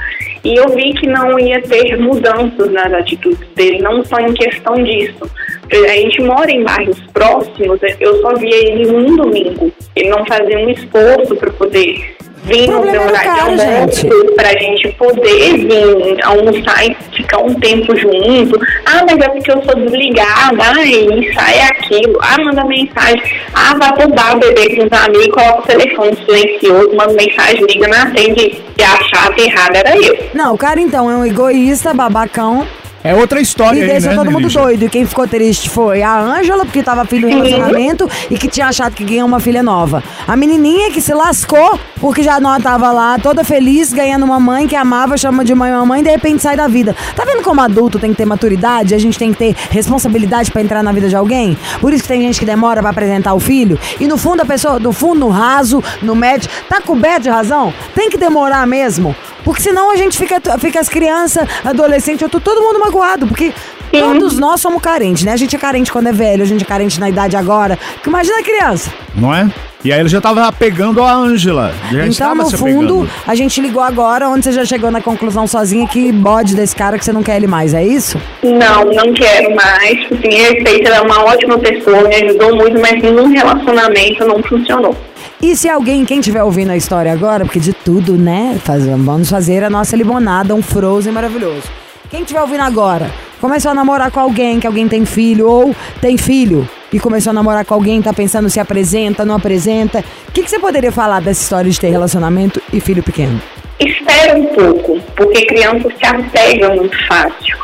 E 0.45 0.55
eu 0.55 0.69
vi 0.71 0.93
que 0.95 1.07
não 1.07 1.39
ia 1.39 1.61
ter 1.63 1.97
mudanças 1.99 2.71
nas 2.71 2.93
atitudes 2.93 3.47
dele, 3.55 3.83
não 3.83 4.05
só 4.05 4.19
em 4.19 4.33
questão 4.33 4.75
disso. 4.83 5.31
A 5.73 5.97
gente 5.97 6.23
mora 6.23 6.51
em 6.51 6.65
bairros 6.65 7.01
próximos, 7.13 7.81
eu 8.01 8.21
só 8.23 8.35
via 8.35 8.57
ele 8.57 8.91
num 8.91 9.17
domingo. 9.17 9.73
Ele 9.95 10.09
não 10.09 10.25
fazia 10.27 10.59
um 10.59 10.71
esforço 10.71 11.37
para 11.37 11.51
poder 11.51 12.17
vir 12.45 12.69
no 12.69 12.81
meu 12.83 13.03
horário 13.03 13.35
de 13.35 13.41
almoço, 13.41 14.01
gente. 14.01 14.35
pra 14.35 14.51
gente 14.53 14.89
poder 14.93 15.59
vir 15.59 16.25
almoçar 16.25 16.87
e 16.87 16.97
ficar 17.13 17.39
um 17.39 17.55
tempo 17.55 17.95
junto. 17.97 18.59
Ah, 18.87 19.05
mas 19.09 19.19
é 19.19 19.29
porque 19.29 19.51
eu 19.51 19.63
sou 19.63 19.75
desligada, 19.77 20.59
ah, 20.59 20.85
isso, 20.85 21.41
é 21.41 21.63
aquilo. 21.65 22.19
Ah, 22.23 22.37
manda 22.43 22.65
mensagem. 22.65 23.23
Ah, 23.55 23.75
vai 23.79 23.93
pro 23.95 24.09
bar 24.15 24.39
beber 24.39 24.77
com 24.77 24.87
os 24.87 25.05
amigos, 25.05 25.35
coloca 25.35 25.59
o 25.59 25.63
telefone 25.63 26.17
silencioso, 26.25 26.97
manda 26.97 27.13
mensagem, 27.13 27.65
liga, 27.67 27.89
não 27.89 28.03
atende. 28.03 28.63
E 28.79 28.83
a 28.83 28.97
chata 29.05 29.41
errada 29.41 29.79
era 29.79 29.97
eu. 29.97 30.17
Não, 30.33 30.55
o 30.55 30.59
cara 30.59 30.81
então 30.81 31.11
é 31.11 31.15
um 31.15 31.27
egoísta, 31.27 31.93
babacão, 31.93 32.67
É 33.03 33.15
outra 33.15 33.41
história 33.41 33.79
e 33.79 33.83
aí, 33.83 33.89
deixa 33.89 34.11
né, 34.11 34.15
todo 34.15 34.31
mundo 34.31 34.45
Lígia? 34.45 34.61
doido. 34.61 34.85
E 34.85 34.89
quem 34.91 35.07
ficou 35.07 35.27
triste 35.27 35.71
foi 35.71 36.03
a 36.03 36.21
Ângela, 36.21 36.65
porque 36.65 36.83
tava 36.83 37.05
filho 37.07 37.29
em 37.29 37.35
relacionamento 37.35 38.09
e 38.31 38.37
que 38.37 38.47
tinha 38.47 38.67
achado 38.67 38.95
que 38.95 39.05
ganhou 39.05 39.27
uma 39.27 39.41
filha 39.41 39.63
nova. 39.63 40.03
A 40.29 40.37
menininha 40.37 40.91
que 40.91 41.01
se 41.01 41.15
lascou 41.15 41.79
porque 42.01 42.23
já 42.23 42.41
não 42.41 42.59
tava 42.61 42.91
lá, 42.91 43.19
toda 43.19 43.45
feliz, 43.45 43.93
ganhando 43.93 44.25
uma 44.25 44.41
mãe 44.41 44.67
que 44.67 44.75
amava, 44.75 45.17
chama 45.17 45.45
de 45.45 45.55
mãe 45.55 45.71
mamãe, 45.71 46.01
e 46.01 46.05
de 46.05 46.11
repente 46.11 46.43
sai 46.43 46.57
da 46.57 46.67
vida. 46.67 46.97
Tá 47.15 47.25
vendo 47.25 47.43
como 47.43 47.61
adulto 47.61 47.99
tem 47.99 48.11
que 48.11 48.17
ter 48.17 48.25
maturidade? 48.25 48.95
A 48.95 48.99
gente 48.99 49.19
tem 49.19 49.33
que 49.33 49.39
ter 49.39 49.57
responsabilidade 49.71 50.51
pra 50.51 50.63
entrar 50.63 50.83
na 50.83 50.93
vida 50.93 51.09
de 51.09 51.17
alguém? 51.17 51.57
Por 51.81 51.93
isso 51.93 52.03
que 52.03 52.09
tem 52.09 52.23
gente 52.23 52.39
que 52.39 52.47
demora 52.47 52.81
pra 52.81 52.91
apresentar 52.91 53.35
o 53.35 53.41
filho. 53.41 53.79
E 53.99 54.07
no 54.07 54.17
fundo 54.17 54.41
a 54.41 54.47
pessoa, 54.47 54.79
no 54.79 54.93
fundo, 54.93 55.21
no 55.21 55.29
raso, 55.29 55.83
no 56.03 56.15
médio, 56.15 56.49
tá 56.69 56.81
coberto 56.81 57.23
de 57.23 57.31
razão? 57.31 57.73
Tem 57.95 58.09
que 58.09 58.17
demorar 58.17 58.67
mesmo. 58.67 59.15
Porque 59.45 59.63
senão 59.63 59.91
a 59.91 59.97
gente 59.97 60.19
fica, 60.19 60.41
fica 60.59 60.81
as 60.81 60.89
crianças, 60.89 61.49
adolescentes, 61.65 62.23
eu 62.23 62.29
tô 62.29 62.41
todo 62.41 62.63
mundo 62.63 62.79
magoado. 62.91 63.27
Porque 63.27 63.53
todos 63.91 64.39
nós 64.39 64.61
somos 64.61 64.83
carentes, 64.83 65.25
né? 65.25 65.33
A 65.33 65.37
gente 65.37 65.55
é 65.55 65.59
carente 65.59 65.91
quando 65.91 66.09
é 66.09 66.13
velho, 66.13 66.43
a 66.43 66.47
gente 66.47 66.63
é 66.63 66.67
carente 66.67 66.99
na 66.99 67.09
idade 67.09 67.37
agora. 67.37 67.79
Que 68.03 68.09
Imagina 68.09 68.41
a 68.41 68.43
criança. 68.43 68.93
Não 69.15 69.33
é? 69.33 69.49
E 69.83 69.91
aí 69.91 70.01
ele 70.01 70.09
já 70.11 70.21
tava 70.21 70.53
pegando 70.53 71.03
a 71.03 71.15
Ângela. 71.15 71.73
Então, 72.07 72.35
no 72.35 72.51
fundo, 72.51 73.03
apegando. 73.03 73.11
a 73.27 73.35
gente 73.35 73.61
ligou 73.63 73.83
agora, 73.83 74.29
onde 74.29 74.45
você 74.45 74.53
já 74.53 74.65
chegou 74.65 74.91
na 74.91 75.01
conclusão 75.01 75.47
sozinha 75.47 75.87
que 75.87 76.13
bode 76.13 76.55
desse 76.55 76.77
cara 76.77 76.99
que 76.99 77.05
você 77.05 77.13
não 77.13 77.23
quer 77.23 77.37
ele 77.37 77.47
mais, 77.47 77.73
é 77.73 77.83
isso? 77.83 78.21
Não, 78.43 78.85
não 78.85 79.15
quero 79.15 79.55
mais. 79.55 79.99
Assim, 80.13 80.37
respeito, 80.37 80.87
ela 80.87 80.97
é 80.97 81.01
uma 81.01 81.25
ótima 81.25 81.57
pessoa, 81.59 82.07
me 82.07 82.15
ajudou 82.15 82.57
muito, 82.57 82.79
mas 82.79 83.03
num 83.03 83.29
relacionamento 83.29 84.27
não 84.27 84.43
funcionou. 84.43 84.95
E 85.41 85.57
se 85.57 85.71
alguém, 85.71 86.05
quem 86.05 86.19
estiver 86.19 86.43
ouvindo 86.43 86.71
a 86.71 86.77
história 86.77 87.11
agora, 87.11 87.47
porque 87.47 87.59
de 87.59 87.73
tudo, 87.73 88.19
né? 88.19 88.59
Faz, 88.63 88.85
vamos 88.85 89.31
fazer 89.31 89.65
a 89.65 89.71
nossa 89.71 89.97
limonada, 89.97 90.55
um 90.55 90.61
frozen 90.61 91.11
maravilhoso. 91.11 91.63
Quem 92.09 92.23
estiver 92.23 92.41
ouvindo 92.41 92.63
agora, 92.63 93.11
começou 93.41 93.71
a 93.71 93.75
namorar 93.75 94.11
com 94.11 94.21
alguém, 94.21 94.59
que 94.59 94.67
alguém 94.67 94.89
tem 94.89 95.05
filho, 95.05 95.49
ou 95.49 95.75
tem 96.01 96.17
filho, 96.17 96.69
e 96.93 96.99
começou 96.99 97.31
a 97.31 97.35
namorar 97.35 97.65
com 97.65 97.75
alguém, 97.75 98.03
tá 98.03 98.13
pensando 98.13 98.51
se 98.51 98.59
apresenta, 98.59 99.25
não 99.25 99.37
apresenta. 99.37 100.05
O 100.29 100.33
que, 100.33 100.43
que 100.43 100.51
você 100.51 100.59
poderia 100.59 100.91
falar 100.91 101.21
dessa 101.21 101.43
história 101.43 101.71
de 101.71 101.79
ter 101.79 101.91
relacionamento 101.91 102.61
e 102.73 102.81
filho 102.81 103.03
pequeno? 103.03 103.41
Espera 103.79 104.37
um 104.37 104.47
pouco, 104.47 105.01
porque 105.17 105.47
criança 105.47 105.89
se 105.89 106.07
apega 106.07 106.75
muito 106.75 106.97
fácil. 107.07 107.59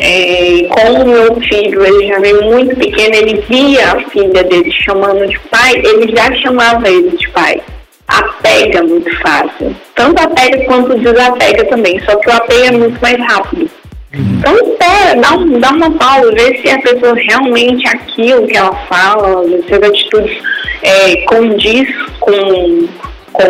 É, 0.00 0.68
como 0.70 1.06
meu 1.06 1.34
filho, 1.40 1.84
ele 1.84 2.06
já 2.06 2.20
veio 2.20 2.44
muito 2.44 2.76
pequeno, 2.76 3.16
ele 3.16 3.44
via 3.48 3.92
a 3.92 4.10
filha 4.10 4.44
dele 4.44 4.70
chamando 4.70 5.26
de 5.26 5.38
pai, 5.50 5.74
ele 5.74 6.14
já 6.16 6.32
chamava 6.36 6.88
ele 6.88 7.16
de 7.16 7.28
pai. 7.30 7.60
Apega 8.06 8.82
muito 8.84 9.10
fácil. 9.20 9.74
Tanto 9.96 10.22
apega 10.22 10.64
quanto 10.66 10.98
desapega 10.98 11.64
também, 11.64 12.00
só 12.04 12.16
que 12.16 12.28
o 12.28 12.32
apego 12.32 12.64
é 12.64 12.70
muito 12.70 13.00
mais 13.02 13.18
rápido. 13.18 13.68
Então 14.12 14.54
espera, 14.54 15.20
dá, 15.20 15.34
um, 15.34 15.60
dá 15.60 15.70
uma 15.70 15.90
pausa, 15.90 16.32
vê 16.32 16.58
se 16.58 16.70
a 16.70 16.80
pessoa 16.80 17.14
realmente 17.14 17.86
é 17.86 17.90
aquilo 17.90 18.46
que 18.46 18.56
ela 18.56 18.74
fala, 18.86 19.44
se 19.66 19.74
as 19.74 19.82
atitudes 19.82 20.42
é, 20.82 21.24
condiz 21.26 21.88
com, 22.20 22.88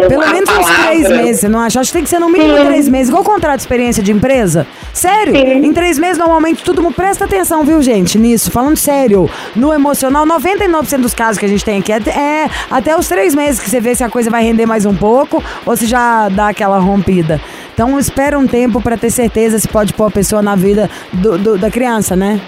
com 0.01 0.09
Pelo 0.09 0.27
menos 0.29 0.51
uns 0.51 0.57
palavra. 0.59 0.87
três 0.87 1.09
meses, 1.09 1.41
você 1.41 1.49
não 1.49 1.59
acha? 1.61 1.81
Acho 1.81 1.91
que 1.91 1.95
tem 1.99 2.03
que 2.05 2.11
ser 2.11 2.19
no 2.19 2.29
mínimo 2.29 2.57
Sim. 2.57 2.65
três 2.67 2.89
meses. 2.89 3.09
Igual 3.09 3.25
contrato 3.25 3.57
de 3.57 3.63
experiência 3.63 4.03
de 4.03 4.13
empresa. 4.13 4.67
Sério? 4.93 5.35
Sim. 5.35 5.65
Em 5.67 5.73
três 5.73 5.99
meses, 5.99 6.19
normalmente, 6.19 6.63
tudo 6.63 6.83
mundo 6.83 6.95
presta 6.95 7.25
atenção, 7.25 7.65
viu, 7.65 7.81
gente, 7.83 8.19
nisso. 8.19 8.51
Falando 8.51 8.77
sério, 8.77 9.29
no 9.57 9.73
emocional, 9.73 10.27
99% 10.27 10.99
dos 11.01 11.15
casos 11.15 11.39
que 11.39 11.47
a 11.47 11.49
gente 11.49 11.65
tem 11.65 11.79
aqui 11.79 11.93
é, 11.93 11.97
é 12.11 12.51
até 12.71 12.97
os 12.97 13.09
três 13.09 13.35
meses 13.35 13.61
que 13.61 13.69
você 13.71 13.81
vê 13.81 13.95
se 13.95 14.05
a 14.05 14.09
coisa 14.11 14.31
vai 14.31 14.43
render 14.43 14.67
mais 14.67 14.85
um 14.85 14.95
pouco 14.95 15.43
ou 15.65 15.77
se 15.77 15.87
já 15.87 16.29
dá 16.29 16.49
aquela 16.49 16.79
rompida. 16.79 17.41
Então, 17.75 17.99
espera 17.99 18.39
um 18.39 18.47
tempo 18.47 18.81
pra 18.81 18.97
ter 18.97 19.11
certeza 19.11 19.59
se 19.59 19.69
pode 19.69 19.93
pôr 19.95 20.07
a 20.07 20.11
pessoa 20.11 20.43
na 20.43 20.55
vida 20.57 20.91
do- 21.13 21.39
do- 21.39 21.59
da 21.59 21.71
criança, 21.71 22.17
né? 22.17 22.41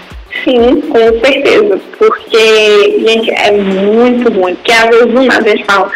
Sim, 0.43 0.81
com 0.81 0.97
certeza. 1.25 1.79
Porque, 1.97 3.03
gente, 3.05 3.31
é 3.31 3.51
muito 3.51 4.31
ruim. 4.31 4.55
Porque 4.55 4.71
às 4.71 4.89
vezes 4.89 5.07
do 5.13 5.21
nada 5.23 5.49
eles 5.49 5.65
falam, 5.65 5.89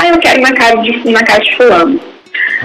ah, 0.00 0.08
eu 0.08 0.18
quero 0.18 0.40
ir 0.40 0.42
na 0.42 0.52
casa 0.52 0.76
de, 0.82 1.10
na 1.10 1.22
casa 1.22 1.40
de 1.40 1.56
fulano. 1.56 2.00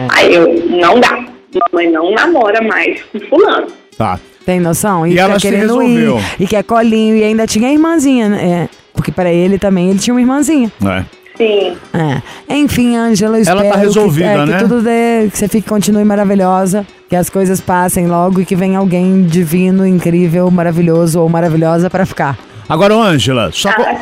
Aí 0.10 0.34
eu, 0.34 0.48
não 0.70 1.00
dá. 1.00 1.26
Mamãe 1.72 1.90
não 1.92 2.12
namora 2.12 2.62
mais 2.62 3.02
com 3.04 3.20
fulano. 3.22 3.68
Tá. 3.98 4.20
Tem 4.46 4.60
noção? 4.60 5.08
E 5.08 5.12
fica 5.12 5.22
ela 5.22 5.36
se 5.36 5.42
querendo 5.42 5.80
resolveu. 5.80 6.18
ir. 6.18 6.44
E 6.44 6.48
quer 6.48 6.64
colinho. 6.64 7.16
E 7.16 7.24
ainda 7.24 7.48
tinha 7.48 7.70
a 7.70 7.72
irmãzinha, 7.72 8.30
né? 8.30 8.46
É, 8.46 8.70
porque 8.94 9.12
pra 9.12 9.32
ele 9.32 9.58
também, 9.58 9.90
ele 9.90 10.00
tinha 10.00 10.14
uma 10.14 10.22
irmãzinha. 10.22 10.72
É. 10.86 11.04
Sim. 11.38 11.76
É. 11.94 12.22
Enfim, 12.56 12.96
Ângela, 12.96 13.38
eu 13.38 13.44
Ela 13.46 13.62
tá 13.62 13.68
espero 13.68 13.82
resolvida, 13.86 14.26
que, 14.28 14.34
é, 14.34 14.46
né? 14.46 14.58
que 14.58 14.64
tudo 14.64 14.82
dê, 14.82 15.30
que 15.32 15.38
você 15.38 15.48
fique, 15.48 15.68
continue 15.68 16.04
maravilhosa, 16.06 16.86
que 17.10 17.16
as 17.16 17.30
coisas 17.30 17.60
passem 17.60 18.08
logo 18.08 18.40
e 18.40 18.46
que 18.46 18.56
venha 18.56 18.80
alguém 18.80 19.24
divino, 19.24 19.86
incrível, 19.86 20.50
maravilhoso 20.50 21.20
ou 21.20 21.28
maravilhosa 21.28 21.90
pra 21.90 22.06
ficar. 22.06 22.38
Agora, 22.68 22.96
Ângela, 22.96 23.50
só, 23.54 23.70
Ah, 23.70 23.96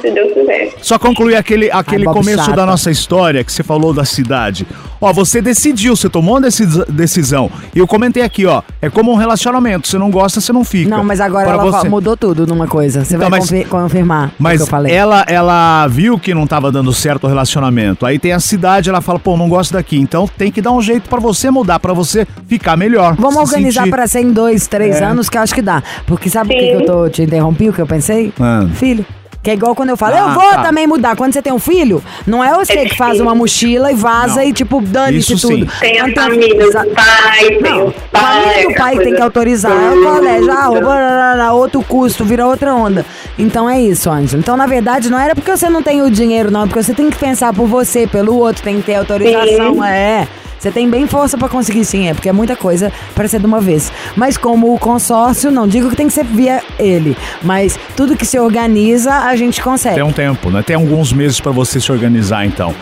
só 0.82 0.97
concluir 0.99 1.36
aquele, 1.36 1.69
aquele 1.71 2.06
Bob 2.06 2.13
começo 2.17 2.52
da 2.54 2.65
nossa 2.65 2.89
história 2.91 3.43
que 3.43 3.52
você 3.52 3.63
falou 3.63 3.93
da 3.93 4.06
cidade. 4.06 4.65
Ó, 5.02 5.12
você 5.12 5.41
decidiu, 5.41 5.95
você 5.97 6.08
tomou 6.10 6.36
uma 6.38 6.47
decisão. 6.88 7.52
E 7.76 7.80
eu 7.80 7.86
comentei 7.86 8.23
aqui, 8.23 8.45
ó, 8.45 8.62
é 8.82 8.89
como 8.89 9.12
um 9.12 9.15
relacionamento. 9.15 9.88
Você 9.88 9.97
não 9.97 10.10
gosta, 10.10 10.39
você 10.39 10.54
não 10.54 10.63
fica. 10.63 10.89
Não, 10.89 11.04
mas 11.04 11.19
agora 11.19 11.45
Pra 11.45 11.54
ela 11.56 11.63
você- 11.71 11.89
mudou 11.89 12.15
tudo 12.15 12.47
numa 12.47 12.67
coisa. 12.67 13.04
Você 13.04 13.15
Então, 13.17 13.30
vai 13.30 13.39
mas- 13.39 13.49
confi- 13.49 13.65
confirmar 13.65 14.30
o 14.30 14.32
Mas 14.39 14.58
que 14.58 14.63
eu 14.63 14.67
falei. 14.67 14.93
ela, 14.93 15.26
ela 15.28 15.86
viu 15.88 16.17
que 16.17 16.34
não 16.34 16.47
tava 16.47 16.71
dando 16.71 16.93
certo 16.93 17.26
o 17.26 17.28
relacionamento. 17.28 18.06
Aí 18.06 18.17
tem 18.17 18.32
a 18.32 18.39
cidade, 18.39 18.89
ela 18.89 19.02
fala, 19.02 19.19
pô, 19.19 19.36
não 19.36 19.49
gosto 19.49 19.73
daqui. 19.73 19.99
Então 19.99 20.26
tem 20.38 20.49
que 20.52 20.62
dar 20.62 20.71
um 20.71 20.82
jeito 20.82 21.10
pra 21.10 21.19
você 21.19 21.52
mudar, 21.52 21.80
pra 21.80 21.91
você 21.93 22.26
ficar 22.47 22.78
melhor. 22.78 23.15
Vamos 23.15 23.34
se 23.36 23.56
organizar 23.56 23.82
sentir- 23.82 23.91
pra 23.91 24.08
ser 24.08 24.21
em 24.21 24.32
dois, 24.32 24.67
três 24.67 25.02
É. 25.02 25.04
anos, 25.04 25.28
que 25.30 25.38
eu 25.38 25.41
acho 25.41 25.54
que 25.54 25.62
dá. 25.62 25.84
Porque 26.08 26.30
sabe 26.30 26.54
por 26.54 26.60
que 26.62 26.67
que 26.69 26.76
eu 26.76 26.86
tô, 26.86 27.10
te 27.10 27.21
interrompi, 27.23 27.67
o 27.67 27.73
que 27.73 27.82
eu 27.82 27.88
pensei? 27.88 28.32
Filho. 28.76 29.06
Que 29.42 29.50
é 29.52 29.54
igual 29.56 29.76
quando 29.76 29.89
eu 29.89 29.98
falo, 29.98 30.13
Ah, 30.16 30.20
eu 30.20 30.30
vou 30.30 30.52
tá. 30.52 30.62
também 30.63 30.88
mudar. 30.88 31.18
Quando 31.18 31.34
você 31.34 31.42
tem 31.42 31.52
um 31.52 31.60
filho, 31.60 32.02
não 32.26 32.42
é 32.42 32.54
você 32.54 32.86
que 32.86 32.96
faz 32.96 33.20
uma 33.20 33.36
mochila 33.36 33.92
e 33.92 33.94
vaza 33.94 34.38
Não. 34.38 34.44
e, 34.44 34.54
tipo, 34.54 34.80
dane-se 34.82 35.34
Isso 35.34 35.48
sim. 35.50 35.60
tudo. 35.66 35.72
Tem 35.82 36.00
a 36.00 36.04
Quando 36.06 36.13
família 36.16 36.63
Exa- 36.63 36.84
do 36.86 36.89
pai, 36.92 37.50
tem 37.50 37.60
Não, 37.62 37.88
o 37.88 37.92
pai. 38.10 38.50
aquela 38.62 38.74
pai 38.78 38.89
tem 38.92 38.98
coisa 39.04 39.16
que 39.18 39.22
autorizar, 39.22 39.74
é 39.74 39.89
o 39.89 40.02
colégio, 40.02 40.50
ah, 40.50 40.70
o 40.70 40.82
barará, 40.82 41.52
outro 41.52 41.84
custo, 41.84 42.24
vira 42.24 42.48
outra 42.48 42.74
onda. 42.74 43.06
Então 43.38 43.70
é 43.70 43.82
isso, 43.82 44.10
Ângela. 44.10 44.39
Então, 44.39 44.56
na 44.56 44.66
verdade, 44.66 45.10
não 45.10 45.20
era 45.20 45.36
porque 45.36 45.52
você 45.52 45.68
não 45.68 45.84
tem 45.84 46.02
o 46.02 46.10
dinheiro, 46.10 46.50
não, 46.50 46.63
é 46.63 46.66
porque 46.66 46.82
você 46.82 46.94
tem 46.94 47.10
que 47.10 47.18
pensar 47.18 47.52
por 47.54 47.68
você, 47.68 48.08
pelo 48.08 48.38
outro, 48.38 48.63
tem 48.63 48.78
que 48.78 48.84
ter 48.84 48.96
autorização, 48.96 49.74
Sim. 49.74 49.84
é. 49.84 50.26
Você 50.63 50.71
tem 50.71 50.89
bem 50.89 51.06
força 51.06 51.38
pra 51.38 51.49
conseguir 51.49 51.84
sim, 51.84 52.08
é 52.08 52.13
porque 52.13 52.30
é 52.30 52.32
muita 52.32 52.56
coisa 52.56 52.89
pra 53.13 53.28
ser 53.28 53.38
de 53.38 53.45
uma 53.45 53.60
vez. 53.60 53.91
Mas 54.15 54.38
como 54.38 54.73
o 54.73 54.80
consórcio, 54.80 55.52
não 55.52 55.67
digo 55.67 55.89
que 55.89 55.95
tem 55.97 56.08
que 56.08 56.13
ser 56.13 56.23
via 56.23 56.63
ele, 56.80 57.17
mas 57.41 57.78
tudo 57.97 58.15
que 58.15 58.26
se 58.26 58.39
organiza, 58.39 59.13
a 59.13 59.36
gente 59.36 59.62
consegue. 59.62 59.95
Tem 59.95 60.04
um 60.06 60.13
tempo, 60.13 60.49
né? 60.49 60.63
Tem 60.65 60.78
alguns 60.78 61.12
meses 61.12 61.38
pra 61.41 61.52
você 61.52 61.82
se 61.82 61.91
organizar, 61.91 62.45
então. 62.45 62.73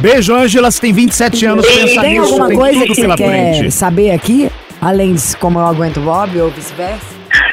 Beijo, 0.00 0.34
Ângela. 0.34 0.70
Você 0.70 0.80
tem 0.80 0.94
27 0.94 1.44
anos, 1.44 1.66
pensa 1.66 2.00
Tem 2.00 2.18
nisso, 2.18 2.24
alguma 2.32 2.48
tem 2.48 2.56
coisa 2.56 2.80
tudo 2.80 2.86
que 2.86 2.94
você 3.02 3.06
quer 3.08 3.16
frente. 3.52 3.70
saber 3.70 4.10
aqui? 4.12 4.50
Além 4.80 5.12
de 5.12 5.36
como 5.36 5.58
eu 5.58 5.66
aguento 5.66 5.98
o 5.98 6.00
Bob 6.00 6.40
ou 6.40 6.48
vice-versa? 6.48 7.04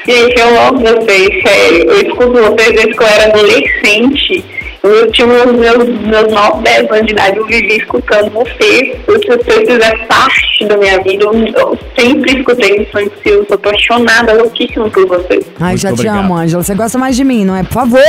Gente, 0.07 0.39
eu 0.39 0.61
amo 0.61 0.79
vocês, 0.79 1.43
sério. 1.45 1.91
Eu 1.91 2.07
escuto 2.07 2.31
vocês 2.31 2.73
desde 2.73 2.93
que 2.95 3.03
eu 3.03 3.07
era 3.07 3.25
adolescente. 3.25 4.45
Eu 4.83 5.09
tinha 5.13 5.25
os 5.27 5.53
meus, 5.53 5.87
meus 6.01 6.31
9, 6.33 6.61
10 6.63 6.91
anos 6.91 7.05
de 7.05 7.13
idade, 7.13 7.37
eu 7.37 7.45
vivi 7.47 7.77
escutando 7.77 8.29
você, 8.31 8.99
porque 9.05 9.27
você 9.31 9.65
fizer 9.65 10.07
parte 10.07 10.65
da 10.65 10.75
minha 10.77 11.01
vida. 11.01 11.23
Eu, 11.23 11.33
eu 11.33 11.79
sempre 11.97 12.37
escutei 12.37 12.73
Impossível, 12.81 13.39
eu 13.39 13.45
sou 13.45 13.55
apaixonada, 13.55 14.33
louquíssima 14.33 14.89
por 14.89 15.07
você. 15.07 15.39
Ai, 15.59 15.69
Muito 15.69 15.81
já 15.81 15.93
te 15.93 16.05
amo, 16.07 16.35
Ângela. 16.35 16.61
Você 16.63 16.75
gosta 16.75 16.97
mais 16.97 17.15
de 17.15 17.23
mim, 17.23 17.45
não 17.45 17.55
é? 17.55 17.63
Por 17.63 17.71
favor. 17.73 17.99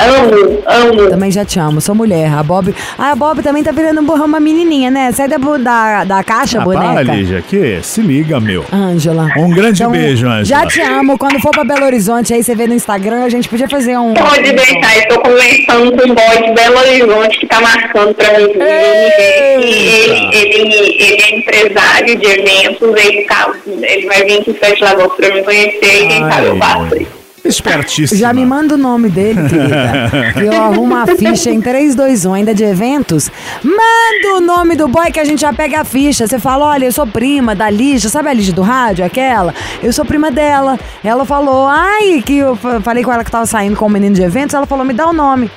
Amo, 0.00 0.62
amo. 0.66 1.10
Também 1.10 1.30
já 1.32 1.44
te 1.44 1.58
amo, 1.58 1.80
sou 1.80 1.94
mulher. 1.96 2.32
A 2.32 2.42
Bob. 2.44 2.72
Ah, 2.96 3.10
a 3.10 3.16
Bob 3.16 3.42
também 3.42 3.62
tá 3.64 3.72
virando 3.72 4.00
um- 4.00 4.24
uma 4.24 4.38
menininha, 4.40 4.90
né? 4.90 5.10
Sai 5.12 5.26
da, 5.28 5.36
da, 5.36 6.04
da 6.04 6.22
caixa, 6.22 6.60
Ah, 6.60 6.64
para, 6.64 6.80
boneca. 6.80 7.12
Lígia, 7.12 7.42
que 7.42 7.80
se 7.82 8.00
liga, 8.02 8.38
meu. 8.38 8.64
Ângela. 8.72 9.28
Um 9.36 9.50
grande 9.50 9.84
beijo, 9.88 10.26
Ângela. 10.26 10.44
Já 10.44 10.64
te 10.66 10.80
amo. 10.80 11.18
Quando 11.18 11.40
for 11.40 11.50
pra 11.50 11.64
Belo 11.64 11.84
Horizonte, 11.86 12.32
aí 12.32 12.42
você 12.42 12.54
vê 12.54 12.66
no 12.68 12.74
Instagram, 12.74 13.24
a 13.24 13.28
gente 13.28 13.48
podia 13.48 13.68
fazer 13.68 13.98
um. 13.98 14.14
Pode 14.14 14.52
deixar, 14.52 14.96
eu 14.96 15.08
tô 15.08 15.20
conversando 15.22 15.92
com 15.96 16.08
o 16.12 16.14
boy 16.26 16.46
de 16.48 16.54
Belo 16.54 16.78
Horizonte 16.78 17.38
que 17.40 17.46
tá 17.46 17.60
marcando 17.60 18.14
pra 18.14 18.38
mim. 18.38 18.44
Ele, 18.50 20.28
ele, 20.32 20.96
ele 20.98 21.22
é 21.22 21.38
empresário 21.38 22.18
de 22.18 22.26
eventos, 22.26 22.94
ele, 22.96 23.22
tá, 23.24 23.50
ele 23.66 24.06
vai 24.06 24.24
vir 24.24 24.40
aqui 24.40 24.50
em 24.50 24.54
Sete 24.58 24.82
Lagoas 24.82 25.12
pra 25.16 25.34
me 25.34 25.42
conhecer 25.42 26.04
e 26.04 26.08
quem 26.08 26.30
sabe 26.30 26.46
eu 26.46 26.56
faço 26.56 26.96
isso. 26.96 27.20
Espertíssima. 27.42 28.20
Já 28.20 28.34
me 28.34 28.44
manda 28.44 28.74
o 28.74 28.78
nome 28.78 29.08
dele, 29.08 29.40
querida. 29.48 30.00
que 30.36 30.44
eu 30.44 30.52
arrumo 30.62 30.94
a 30.94 31.06
ficha 31.06 31.50
em 31.50 31.58
3, 31.58 31.94
2, 31.94 32.26
1, 32.26 32.34
ainda 32.34 32.54
de 32.54 32.64
eventos. 32.64 33.30
Manda 33.64 34.36
o 34.36 34.40
nome 34.42 34.76
do 34.76 34.86
boy 34.86 35.10
que 35.10 35.18
a 35.18 35.24
gente 35.24 35.40
já 35.40 35.50
pega 35.50 35.80
a 35.80 35.84
ficha. 35.84 36.26
Você 36.26 36.38
fala: 36.38 36.66
olha, 36.66 36.84
eu 36.84 36.92
sou 36.92 37.06
prima 37.06 37.54
da 37.54 37.70
Lígia, 37.70 38.10
sabe 38.10 38.28
a 38.28 38.34
Lígia 38.34 38.52
do 38.52 38.60
rádio, 38.60 39.04
aquela? 39.06 39.54
Eu 39.82 39.90
sou 39.90 40.04
prima 40.04 40.30
dela. 40.30 40.78
Ela 41.02 41.24
falou, 41.24 41.66
ai, 41.66 42.22
que 42.24 42.36
eu 42.36 42.54
fa- 42.56 42.78
falei 42.82 43.02
com 43.02 43.10
ela 43.10 43.24
que 43.24 43.30
tava 43.30 43.46
saindo 43.46 43.74
com 43.74 43.86
o 43.86 43.90
menino 43.90 44.14
de 44.14 44.22
eventos. 44.22 44.54
Ela 44.54 44.66
falou: 44.66 44.84
me 44.84 44.92
dá 44.92 45.08
o 45.08 45.12
nome. 45.14 45.50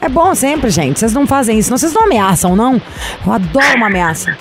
É 0.00 0.08
bom 0.08 0.34
sempre, 0.34 0.70
gente. 0.70 0.98
Vocês 0.98 1.12
não 1.12 1.26
fazem 1.26 1.58
isso. 1.58 1.70
Não, 1.70 1.76
vocês 1.78 1.92
não 1.92 2.04
ameaçam, 2.04 2.56
não? 2.56 2.80
Eu 3.26 3.32
adoro 3.32 3.76
uma 3.76 3.86
ameaça. 3.86 4.36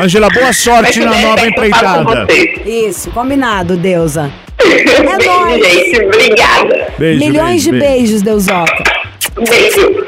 Ângela, 0.00 0.28
boa 0.30 0.52
sorte 0.52 1.00
na 1.00 1.18
nova 1.20 1.46
empreitada. 1.46 2.26
Isso, 2.64 3.10
combinado, 3.10 3.76
deusa. 3.76 4.30
Beijo, 4.58 5.02
nóis. 5.26 5.64
gente. 5.66 6.04
Obrigada. 6.06 6.92
Beijo, 6.98 7.18
Milhões 7.20 7.50
beijo, 7.50 7.64
de 7.64 7.70
beijo. 7.78 7.94
beijos, 7.94 8.22
deusoca. 8.22 8.84
Beijo. 9.48 10.06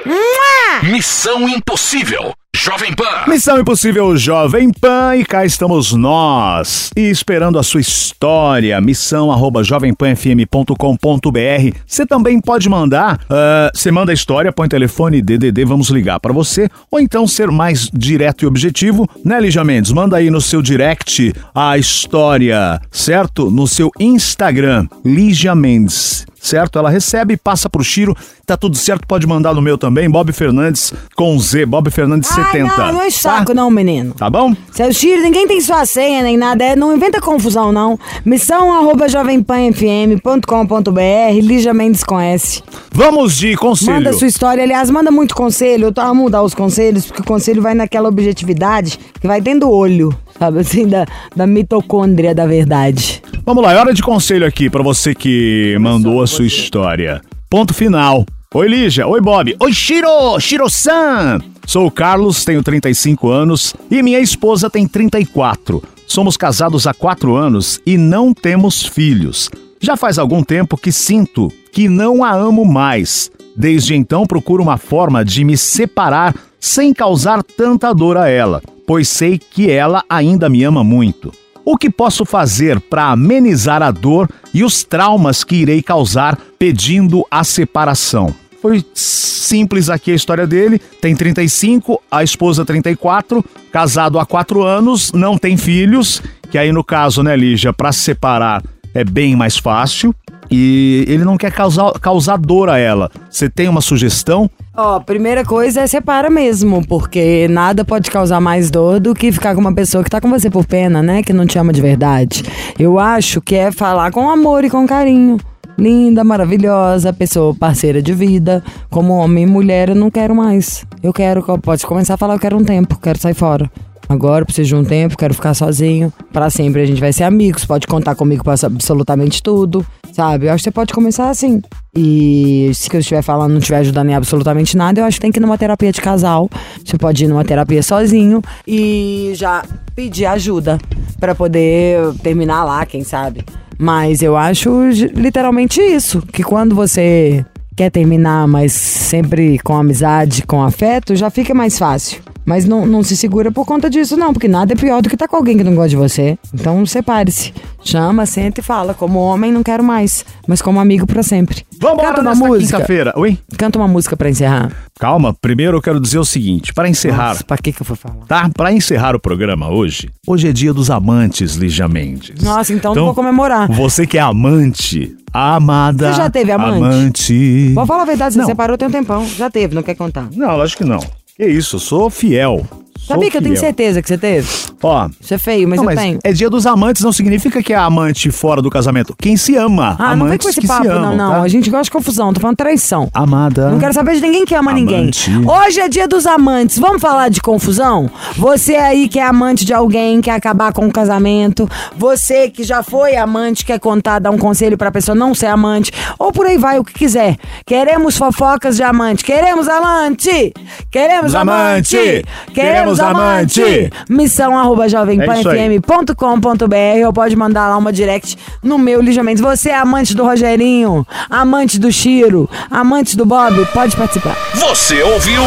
Missão 0.85 1.49
Impossível. 1.49 2.33
Jovem 2.65 2.95
Pan. 2.95 3.29
Missão 3.29 3.61
Impossível 3.61 4.17
Jovem 4.17 4.73
Pan 4.73 5.17
e 5.17 5.23
cá 5.23 5.45
estamos 5.45 5.93
nós. 5.93 6.91
E 6.97 7.11
esperando 7.11 7.59
a 7.59 7.63
sua 7.63 7.83
história, 7.83 8.81
missão 8.81 9.31
arroba 9.31 9.63
jovempanfm.com.br. 9.63 11.79
Você 11.87 12.07
também 12.07 12.41
pode 12.41 12.67
mandar, 12.71 13.21
ah, 13.29 13.71
você 13.75 13.91
manda 13.91 14.13
a 14.13 14.15
história, 14.15 14.51
põe 14.51 14.67
telefone 14.67 15.21
DDD, 15.21 15.63
vamos 15.67 15.91
ligar 15.91 16.19
para 16.21 16.33
você. 16.33 16.67
Ou 16.91 16.99
então 16.99 17.27
ser 17.27 17.51
mais 17.51 17.91
direto 17.93 18.45
e 18.45 18.47
objetivo, 18.47 19.07
né, 19.23 19.39
Lígia 19.39 19.63
Mendes? 19.63 19.93
Manda 19.93 20.17
aí 20.17 20.31
no 20.31 20.41
seu 20.41 20.63
direct 20.63 21.35
a 21.55 21.77
história, 21.77 22.81
certo? 22.91 23.51
No 23.51 23.67
seu 23.67 23.91
Instagram, 24.01 24.89
Lígia 25.05 25.55
Mendes. 25.55 26.25
Certo? 26.45 26.79
Ela 26.79 26.91
recebe, 26.91 27.39
passa 27.39 27.71
pro 27.71 27.83
Chiro, 27.83 28.15
tá 28.45 28.55
tudo 28.55 28.77
certo, 28.77 29.07
pode 29.07 29.27
mandar 29.27 29.55
no 29.55 29.63
meu 29.63 29.79
também, 29.79 30.11
Bob 30.11 30.31
Fernandes 30.31 30.93
com 31.17 31.39
Z, 31.39 31.65
Bob 31.65 31.91
Fernandes 31.91 32.29
70. 32.29 32.71
Ai, 32.71 32.79
não, 32.79 32.93
não 32.93 33.03
é 33.03 33.09
saco, 33.09 33.47
tá? 33.47 33.55
não, 33.55 33.71
menino. 33.71 34.13
Tá 34.13 34.29
bom? 34.29 34.55
Seu 34.71 34.93
Chiro, 34.93 35.23
ninguém 35.23 35.49
tem 35.49 35.59
sua 35.63 35.87
senha 35.87 36.23
nem 36.23 36.37
nada, 36.37 36.63
é, 36.63 36.77
não 36.77 36.95
inventa 36.95 37.19
confusão, 37.19 37.73
não. 37.73 37.99
Missão 38.27 38.75
arroba 38.75 39.09
jovempanfm.com.br, 39.09 41.41
Lígia 41.41 41.73
Mendes 41.73 42.05
com 42.05 42.21
S. 42.21 42.63
Vamos 42.93 43.39
de 43.39 43.57
conselho. 43.57 43.93
Manda 43.93 44.13
sua 44.13 44.27
história, 44.27 44.63
aliás, 44.63 44.91
manda 44.91 45.11
muito 45.11 45.35
conselho. 45.35 45.87
Eu 45.87 45.93
tô 45.93 46.03
a 46.03 46.13
mudar 46.13 46.43
os 46.43 46.53
conselhos, 46.53 47.07
porque 47.07 47.23
o 47.23 47.25
conselho 47.25 47.63
vai 47.63 47.73
naquela 47.73 48.11
objetividade 48.11 49.01
que 49.19 49.27
vai 49.27 49.41
dentro 49.41 49.61
do 49.61 49.71
olho, 49.71 50.15
sabe 50.39 50.61
assim, 50.61 50.87
da, 50.87 51.07
da 51.35 51.47
mitocôndria 51.47 52.35
da 52.35 52.47
verdade. 52.47 53.23
Vamos 53.45 53.63
lá, 53.63 53.73
é 53.73 53.77
hora 53.77 53.95
de 53.95 54.03
conselho 54.03 54.47
aqui 54.47 54.71
pra 54.71 54.83
você 54.83 55.15
que 55.15 55.77
mandou 55.81 56.23
a 56.23 56.27
sua 56.27 56.47
história. 56.47 57.21
Ponto 57.51 57.75
final. 57.75 58.25
Oi, 58.55 58.69
Lígia. 58.69 59.07
Oi, 59.07 59.21
Bob. 59.21 59.57
Oi, 59.59 59.73
Shiro. 59.73 60.39
Shiro-san. 60.39 61.41
Sou 61.67 61.87
o 61.87 61.91
Carlos, 61.91 62.45
tenho 62.45 62.63
35 62.63 63.29
anos 63.29 63.75
e 63.91 64.03
minha 64.03 64.21
esposa 64.21 64.71
tem 64.71 64.87
34. 64.87 65.83
Somos 66.07 66.37
casados 66.37 66.87
há 66.87 66.95
4 66.95 67.35
anos 67.35 67.81
e 67.85 67.97
não 67.97 68.33
temos 68.33 68.87
filhos. 68.87 69.51
Já 69.81 69.97
faz 69.97 70.19
algum 70.19 70.43
tempo 70.43 70.77
que 70.77 70.93
sinto 70.93 71.53
que 71.73 71.89
não 71.89 72.23
a 72.23 72.33
amo 72.33 72.65
mais. 72.65 73.31
Desde 73.57 73.95
então 73.95 74.27
procuro 74.27 74.63
uma 74.63 74.77
forma 74.77 75.25
de 75.25 75.45
me 75.45 75.57
separar 75.57 76.35
sem 76.61 76.95
causar 76.95 77.43
tanta 77.43 77.93
dor 77.93 78.17
a 78.17 78.29
ela, 78.29 78.63
pois 78.87 79.09
sei 79.09 79.39
que 79.39 79.71
ela 79.71 80.05
ainda 80.09 80.49
me 80.49 80.65
ama 80.65 80.85
muito. 80.85 81.33
O 81.65 81.79
que 81.79 81.89
posso 81.89 82.27
fazer 82.27 82.79
para 82.79 83.11
amenizar 83.11 83.83
a 83.83 83.91
dor 83.91 84.29
e 84.53 84.63
os 84.63 84.85
traumas 84.85 85.43
que 85.43 85.57
irei 85.57 85.83
causar 85.83 86.39
pedindo 86.59 87.25
a 87.31 87.43
separação? 87.43 88.35
Foi 88.61 88.85
simples 88.93 89.89
aqui 89.89 90.13
a 90.13 90.15
história 90.15 90.47
dele. 90.47 90.79
Tem 91.01 91.15
35, 91.15 92.03
a 92.11 92.23
esposa 92.23 92.65
34, 92.65 93.45
casado 93.73 94.19
há 94.19 94.27
4 94.27 94.63
anos, 94.63 95.13
não 95.13 95.39
tem 95.39 95.57
filhos, 95.57 96.23
que 96.51 96.59
aí 96.59 96.71
no 96.73 96.85
caso, 96.85 97.23
né, 97.23 97.35
Lígia, 97.37 97.73
para 97.73 97.93
se 97.93 98.01
separar 98.01 98.63
é 98.95 99.03
bem 99.03 99.35
mais 99.35 99.57
fácil. 99.57 100.15
E 100.51 101.05
ele 101.09 101.25
não 101.25 101.37
quer 101.37 101.53
causar, 101.53 101.93
causar 102.01 102.37
dor 102.37 102.69
a 102.69 102.79
ela. 102.79 103.11
Você 103.31 103.49
tem 103.49 103.69
uma 103.69 103.81
sugestão? 103.81 104.51
Ó, 104.77 105.01
primeira 105.01 105.45
coisa 105.45 105.83
é 105.83 105.87
separa 105.87 106.29
mesmo, 106.29 106.87
porque 106.87 107.47
nada 107.49 107.85
pode 107.85 108.11
causar 108.11 108.41
mais 108.41 108.71
dor 108.71 108.99
do 108.99 109.15
que 109.15 109.31
ficar 109.31 109.55
com 109.55 109.61
uma 109.61 109.75
pessoa 109.75 110.03
que 110.03 110.11
tá 110.11 110.21
com 110.21 110.29
você 110.29 110.51
por 110.51 110.67
pena, 110.67 111.03
né? 111.03 111.23
Que 111.23 111.33
não 111.33 111.47
te 111.47 111.59
ama 111.59 111.73
de 111.73 111.81
verdade. 111.81 112.43
Eu 112.79 112.99
acho 112.99 113.41
que 113.41 113.55
é 113.55 113.71
falar 113.71 114.11
com 114.11 114.29
amor 114.29 114.65
e 114.65 114.71
com 114.71 114.87
carinho. 114.87 115.39
Linda, 115.77 116.23
maravilhosa, 116.23 117.13
pessoa 117.13 117.55
parceira 117.55 118.01
de 118.01 118.13
vida. 118.13 118.63
Como 118.91 119.13
homem 119.15 119.45
e 119.45 119.47
mulher, 119.47 119.89
eu 119.89 119.95
não 119.95 120.11
quero 120.11 120.35
mais. 120.35 120.85
Eu 121.03 121.13
quero, 121.13 121.43
pode 121.59 121.85
começar 121.87 122.15
a 122.15 122.17
falar, 122.17 122.35
eu 122.35 122.41
quero 122.41 122.57
um 122.57 122.65
tempo, 122.65 122.99
quero 123.01 123.19
sair 123.19 123.35
fora. 123.35 123.71
Agora 124.09 124.45
preciso 124.45 124.69
de 124.69 124.75
um 124.75 124.85
tempo, 124.85 125.17
quero 125.17 125.35
ficar 125.35 125.55
sozinho. 125.55 126.13
Pra 126.33 126.51
sempre 126.51 126.83
a 126.83 126.87
gente 126.87 127.01
vai 127.01 127.13
ser 127.13 127.25
amigos, 127.25 127.65
pode 127.65 127.87
contar 127.87 128.15
comigo 128.15 128.45
pra 128.45 128.55
absolutamente 128.63 129.43
tudo, 129.43 129.85
sabe? 130.13 130.47
Eu 130.47 130.53
acho 130.53 130.63
que 130.63 130.65
você 130.65 130.71
pode 130.71 130.93
começar 130.93 131.31
assim. 131.31 131.63
E 131.97 132.71
se 132.75 132.93
eu 132.93 133.01
estiver 133.01 133.23
falando 133.23 133.53
não 133.53 133.59
estiver 133.59 133.79
ajudando 133.79 134.11
em 134.11 134.15
absolutamente 134.15 134.77
nada, 134.77 135.01
eu 135.01 135.05
acho 135.05 135.17
que 135.17 135.21
tem 135.23 135.33
que 135.33 135.39
ir 135.39 135.43
numa 135.43 135.57
terapia 135.57 135.93
de 135.93 136.01
casal. 136.01 136.51
Você 136.85 136.99
pode 136.99 137.25
ir 137.25 137.29
numa 137.29 137.45
terapia 137.45 137.83
sozinho 137.83 138.43
e 138.67 139.33
já 139.35 139.65
pedir 139.95 140.27
ajuda 140.27 140.79
pra 141.19 141.35
poder 141.35 142.13
terminar 142.23 142.65
lá, 142.65 142.85
quem 142.85 143.05
sabe. 143.05 143.45
Mas 143.79 144.23
eu 144.23 144.37
acho 144.37 144.71
literalmente 145.15 145.81
isso, 145.81 146.23
que 146.23 146.43
quando 146.43 146.75
você 146.75 147.45
quer 147.77 147.91
terminar, 147.91 148.47
mas 148.47 148.73
sempre 148.73 149.59
com 149.59 149.77
amizade, 149.77 150.43
com 150.47 150.63
afeto, 150.63 151.17
já 151.17 151.29
fica 151.29 151.53
mais 151.55 151.79
fácil. 151.79 152.23
Mas 152.45 152.65
não, 152.67 152.85
não 152.87 153.03
se 153.03 153.17
segura 153.17 153.51
por 153.51 153.65
conta 153.65 153.89
disso, 153.89 154.17
não, 154.17 154.33
porque 154.33 154.49
nada 154.49 154.73
é 154.73 154.77
pior 154.77 155.01
do 155.01 155.09
que 155.09 155.15
estar 155.15 155.27
com 155.29 155.37
alguém 155.37 155.57
que 155.57 155.65
não 155.65 155.75
gosta 155.75 155.89
de 155.91 155.97
você. 155.97 156.39
Então 156.53 156.85
separe-se. 156.85 157.53
Chama, 157.83 158.27
senta 158.27 158.61
e 158.61 158.63
fala. 158.63 158.95
Como 158.95 159.19
homem, 159.19 159.51
não 159.53 159.63
quero 159.63 159.83
mais, 159.85 160.25
mas 160.47 160.61
como 160.63 160.79
amigo 160.81 161.07
pra 161.07 161.23
sempre. 161.23 161.65
Vambora 161.81 162.09
Canta 162.15 162.21
uma 162.23 162.35
música. 162.35 162.77
quinta-feira. 162.77 163.13
Oi? 163.17 163.39
Canta 163.59 163.79
uma 163.79 163.89
música 163.89 164.17
pra 164.17 164.29
encerrar. 164.31 164.73
Calma, 164.99 165.35
primeiro 165.35 165.77
eu 165.79 165.83
quero 165.83 166.01
dizer 166.01 166.19
o 166.19 166.25
seguinte, 166.25 166.73
para 166.73 166.89
encerrar, 166.89 167.31
Nossa, 167.31 167.45
pra 167.45 167.59
que 167.59 167.73
que 167.73 167.83
eu 167.83 167.87
fui 167.87 167.97
falar? 167.97 168.25
tá? 168.27 168.49
Para 168.55 168.73
encerrar 168.73 169.15
o 169.17 169.21
programa 169.21 169.69
hoje, 169.69 170.09
hoje 170.27 170.49
é 170.49 170.53
dia 170.53 170.73
dos 170.73 170.89
amantes, 170.91 171.57
Lígia 171.57 171.89
Mendes. 171.89 172.43
Nossa, 172.43 172.73
então 172.73 172.95
não 172.95 173.07
vou 173.07 173.15
comemorar. 173.15 173.71
Você 173.73 174.07
que 174.07 174.17
é 174.17 174.21
amante, 174.21 175.15
amada. 175.33 176.13
Você 176.13 176.17
já 176.19 176.31
teve 176.31 176.53
amante? 176.53 176.77
Amante. 176.79 177.73
Vou 177.75 177.87
falar 177.87 178.03
a 178.03 178.07
verdade, 178.07 178.35
você 178.35 178.41
Não. 178.41 178.47
separou 178.47 178.79
tem 178.79 178.89
um 178.89 178.91
tempão. 178.93 179.27
Já 179.27 179.51
teve, 179.51 179.75
não 179.75 179.83
quer 179.83 179.95
contar. 179.95 180.29
Não, 180.35 180.57
lógico 180.57 180.85
que 180.85 180.89
não. 180.89 181.01
Que 181.37 181.45
isso, 181.45 181.77
eu 181.77 181.81
sou 181.81 182.09
fiel. 182.11 182.65
Sou 183.05 183.17
Sabia 183.17 183.31
que 183.31 183.37
eu 183.37 183.43
tenho 183.43 183.57
certeza 183.57 184.01
que 184.01 184.09
você 184.09 184.17
teve? 184.17 184.49
Ó, 184.83 185.09
Isso 185.21 185.35
é 185.35 185.39
feio, 185.39 185.69
mas 185.69 185.77
não, 185.77 185.85
eu 185.85 185.95
mas 185.95 185.99
tenho. 185.99 186.19
é 186.25 186.33
dia 186.33 186.49
dos 186.49 186.65
amantes, 186.67 187.03
não 187.03 187.13
significa 187.13 187.63
que 187.63 187.73
é 187.73 187.77
amante 187.77 188.31
fora 188.31 188.63
do 188.63 188.71
casamento. 188.71 189.15
Quem 189.19 189.37
se 189.37 189.57
ama. 189.57 189.95
Ah, 189.99 190.11
não 190.17 190.25
vem 190.25 190.27
amantes 190.29 190.45
com 190.47 190.51
esse 190.51 190.61
que 190.63 190.67
papo, 190.67 190.85
se 190.85 190.89
amam, 190.89 191.11
não, 191.11 191.17
não. 191.17 191.31
tá? 191.33 191.43
A 191.43 191.49
gente 191.49 191.69
gosta 191.69 191.85
de 191.85 191.91
confusão, 191.91 192.33
tô 192.33 192.41
falando 192.41 192.57
traição. 192.57 193.09
Amada. 193.13 193.69
Não 193.71 193.79
quero 193.79 193.93
saber 193.93 194.15
de 194.15 194.23
ninguém 194.23 194.47
que 194.47 194.55
ama 194.55 194.71
Amante. 194.71 195.31
ninguém. 195.31 195.47
Hoje 195.51 195.81
é 195.81 195.89
dia 195.89 196.09
dos 196.09 196.27
amantes. 196.27 196.79
Vamos 196.79 197.03
falar 197.03 197.29
de 197.29 197.43
confusão? 197.43 198.11
Você 198.37 198.75
aí 198.77 199.07
que 199.07 199.19
é 199.19 199.27
amante 199.27 199.67
de 199.67 199.75
alguém, 199.75 200.23
quer 200.23 200.33
acabar 200.33 200.73
com 200.73 200.87
o 200.87 200.91
casamento. 200.93 201.69
Você 201.97 202.49
que 202.49 202.63
já 202.65 202.83
foi 202.83 203.17
amante, 203.17 203.67
quer 203.67 203.79
contar, 203.79 204.19
dar 204.19 204.31
um 204.31 204.39
conselho 204.39 204.79
pra 204.79 204.91
pessoa 204.91 205.15
não 205.15 205.35
ser 205.35 205.47
amante. 205.47 205.93
Ou 206.19 206.33
por 206.33 206.47
aí 206.47 206.57
vai, 206.57 206.79
o 206.79 206.85
que 206.85 206.95
quiser. 206.95 207.37
Queremos 207.67 208.17
fofocas 208.17 208.77
de 208.77 208.83
amante. 208.83 209.23
Queremos 209.25 209.69
amante! 209.69 210.53
Queremos 210.91 211.35
Amante! 211.35 211.97
amante! 211.97 212.25
Queremos 212.55 212.94
meus 212.97 213.01
amantes. 213.01 213.91
Missão 214.09 214.59
arroba 214.59 214.87
É 214.87 214.89
jovempanfm.com.br 214.89 217.07
ou 217.07 217.13
pode 217.13 217.37
mandar 217.37 217.69
lá 217.69 217.77
uma 217.77 217.93
direct 217.93 218.37
no 218.63 218.79
meu 218.79 219.01
Lijamente. 219.01 219.43
Você 219.43 219.71
é 219.71 219.77
amante 219.77 220.15
do 220.15 220.25
Rogerinho, 220.25 221.07
amante 221.29 221.79
do 221.79 221.93
Chiro, 221.93 222.49
amante 222.71 223.17
do 223.17 223.27
Bob, 223.27 223.67
pode 223.73 223.97
participar. 223.97 224.37
Você 224.55 225.03
ouviu? 225.03 225.43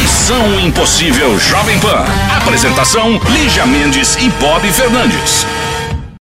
Missão 0.00 0.60
Impossível 0.60 1.38
Jovem 1.38 1.78
Pan. 1.80 2.04
Apresentação: 2.36 3.20
Lígia 3.30 3.66
Mendes 3.66 4.16
e 4.16 4.30
Bob 4.40 4.66
Fernandes. 4.72 5.44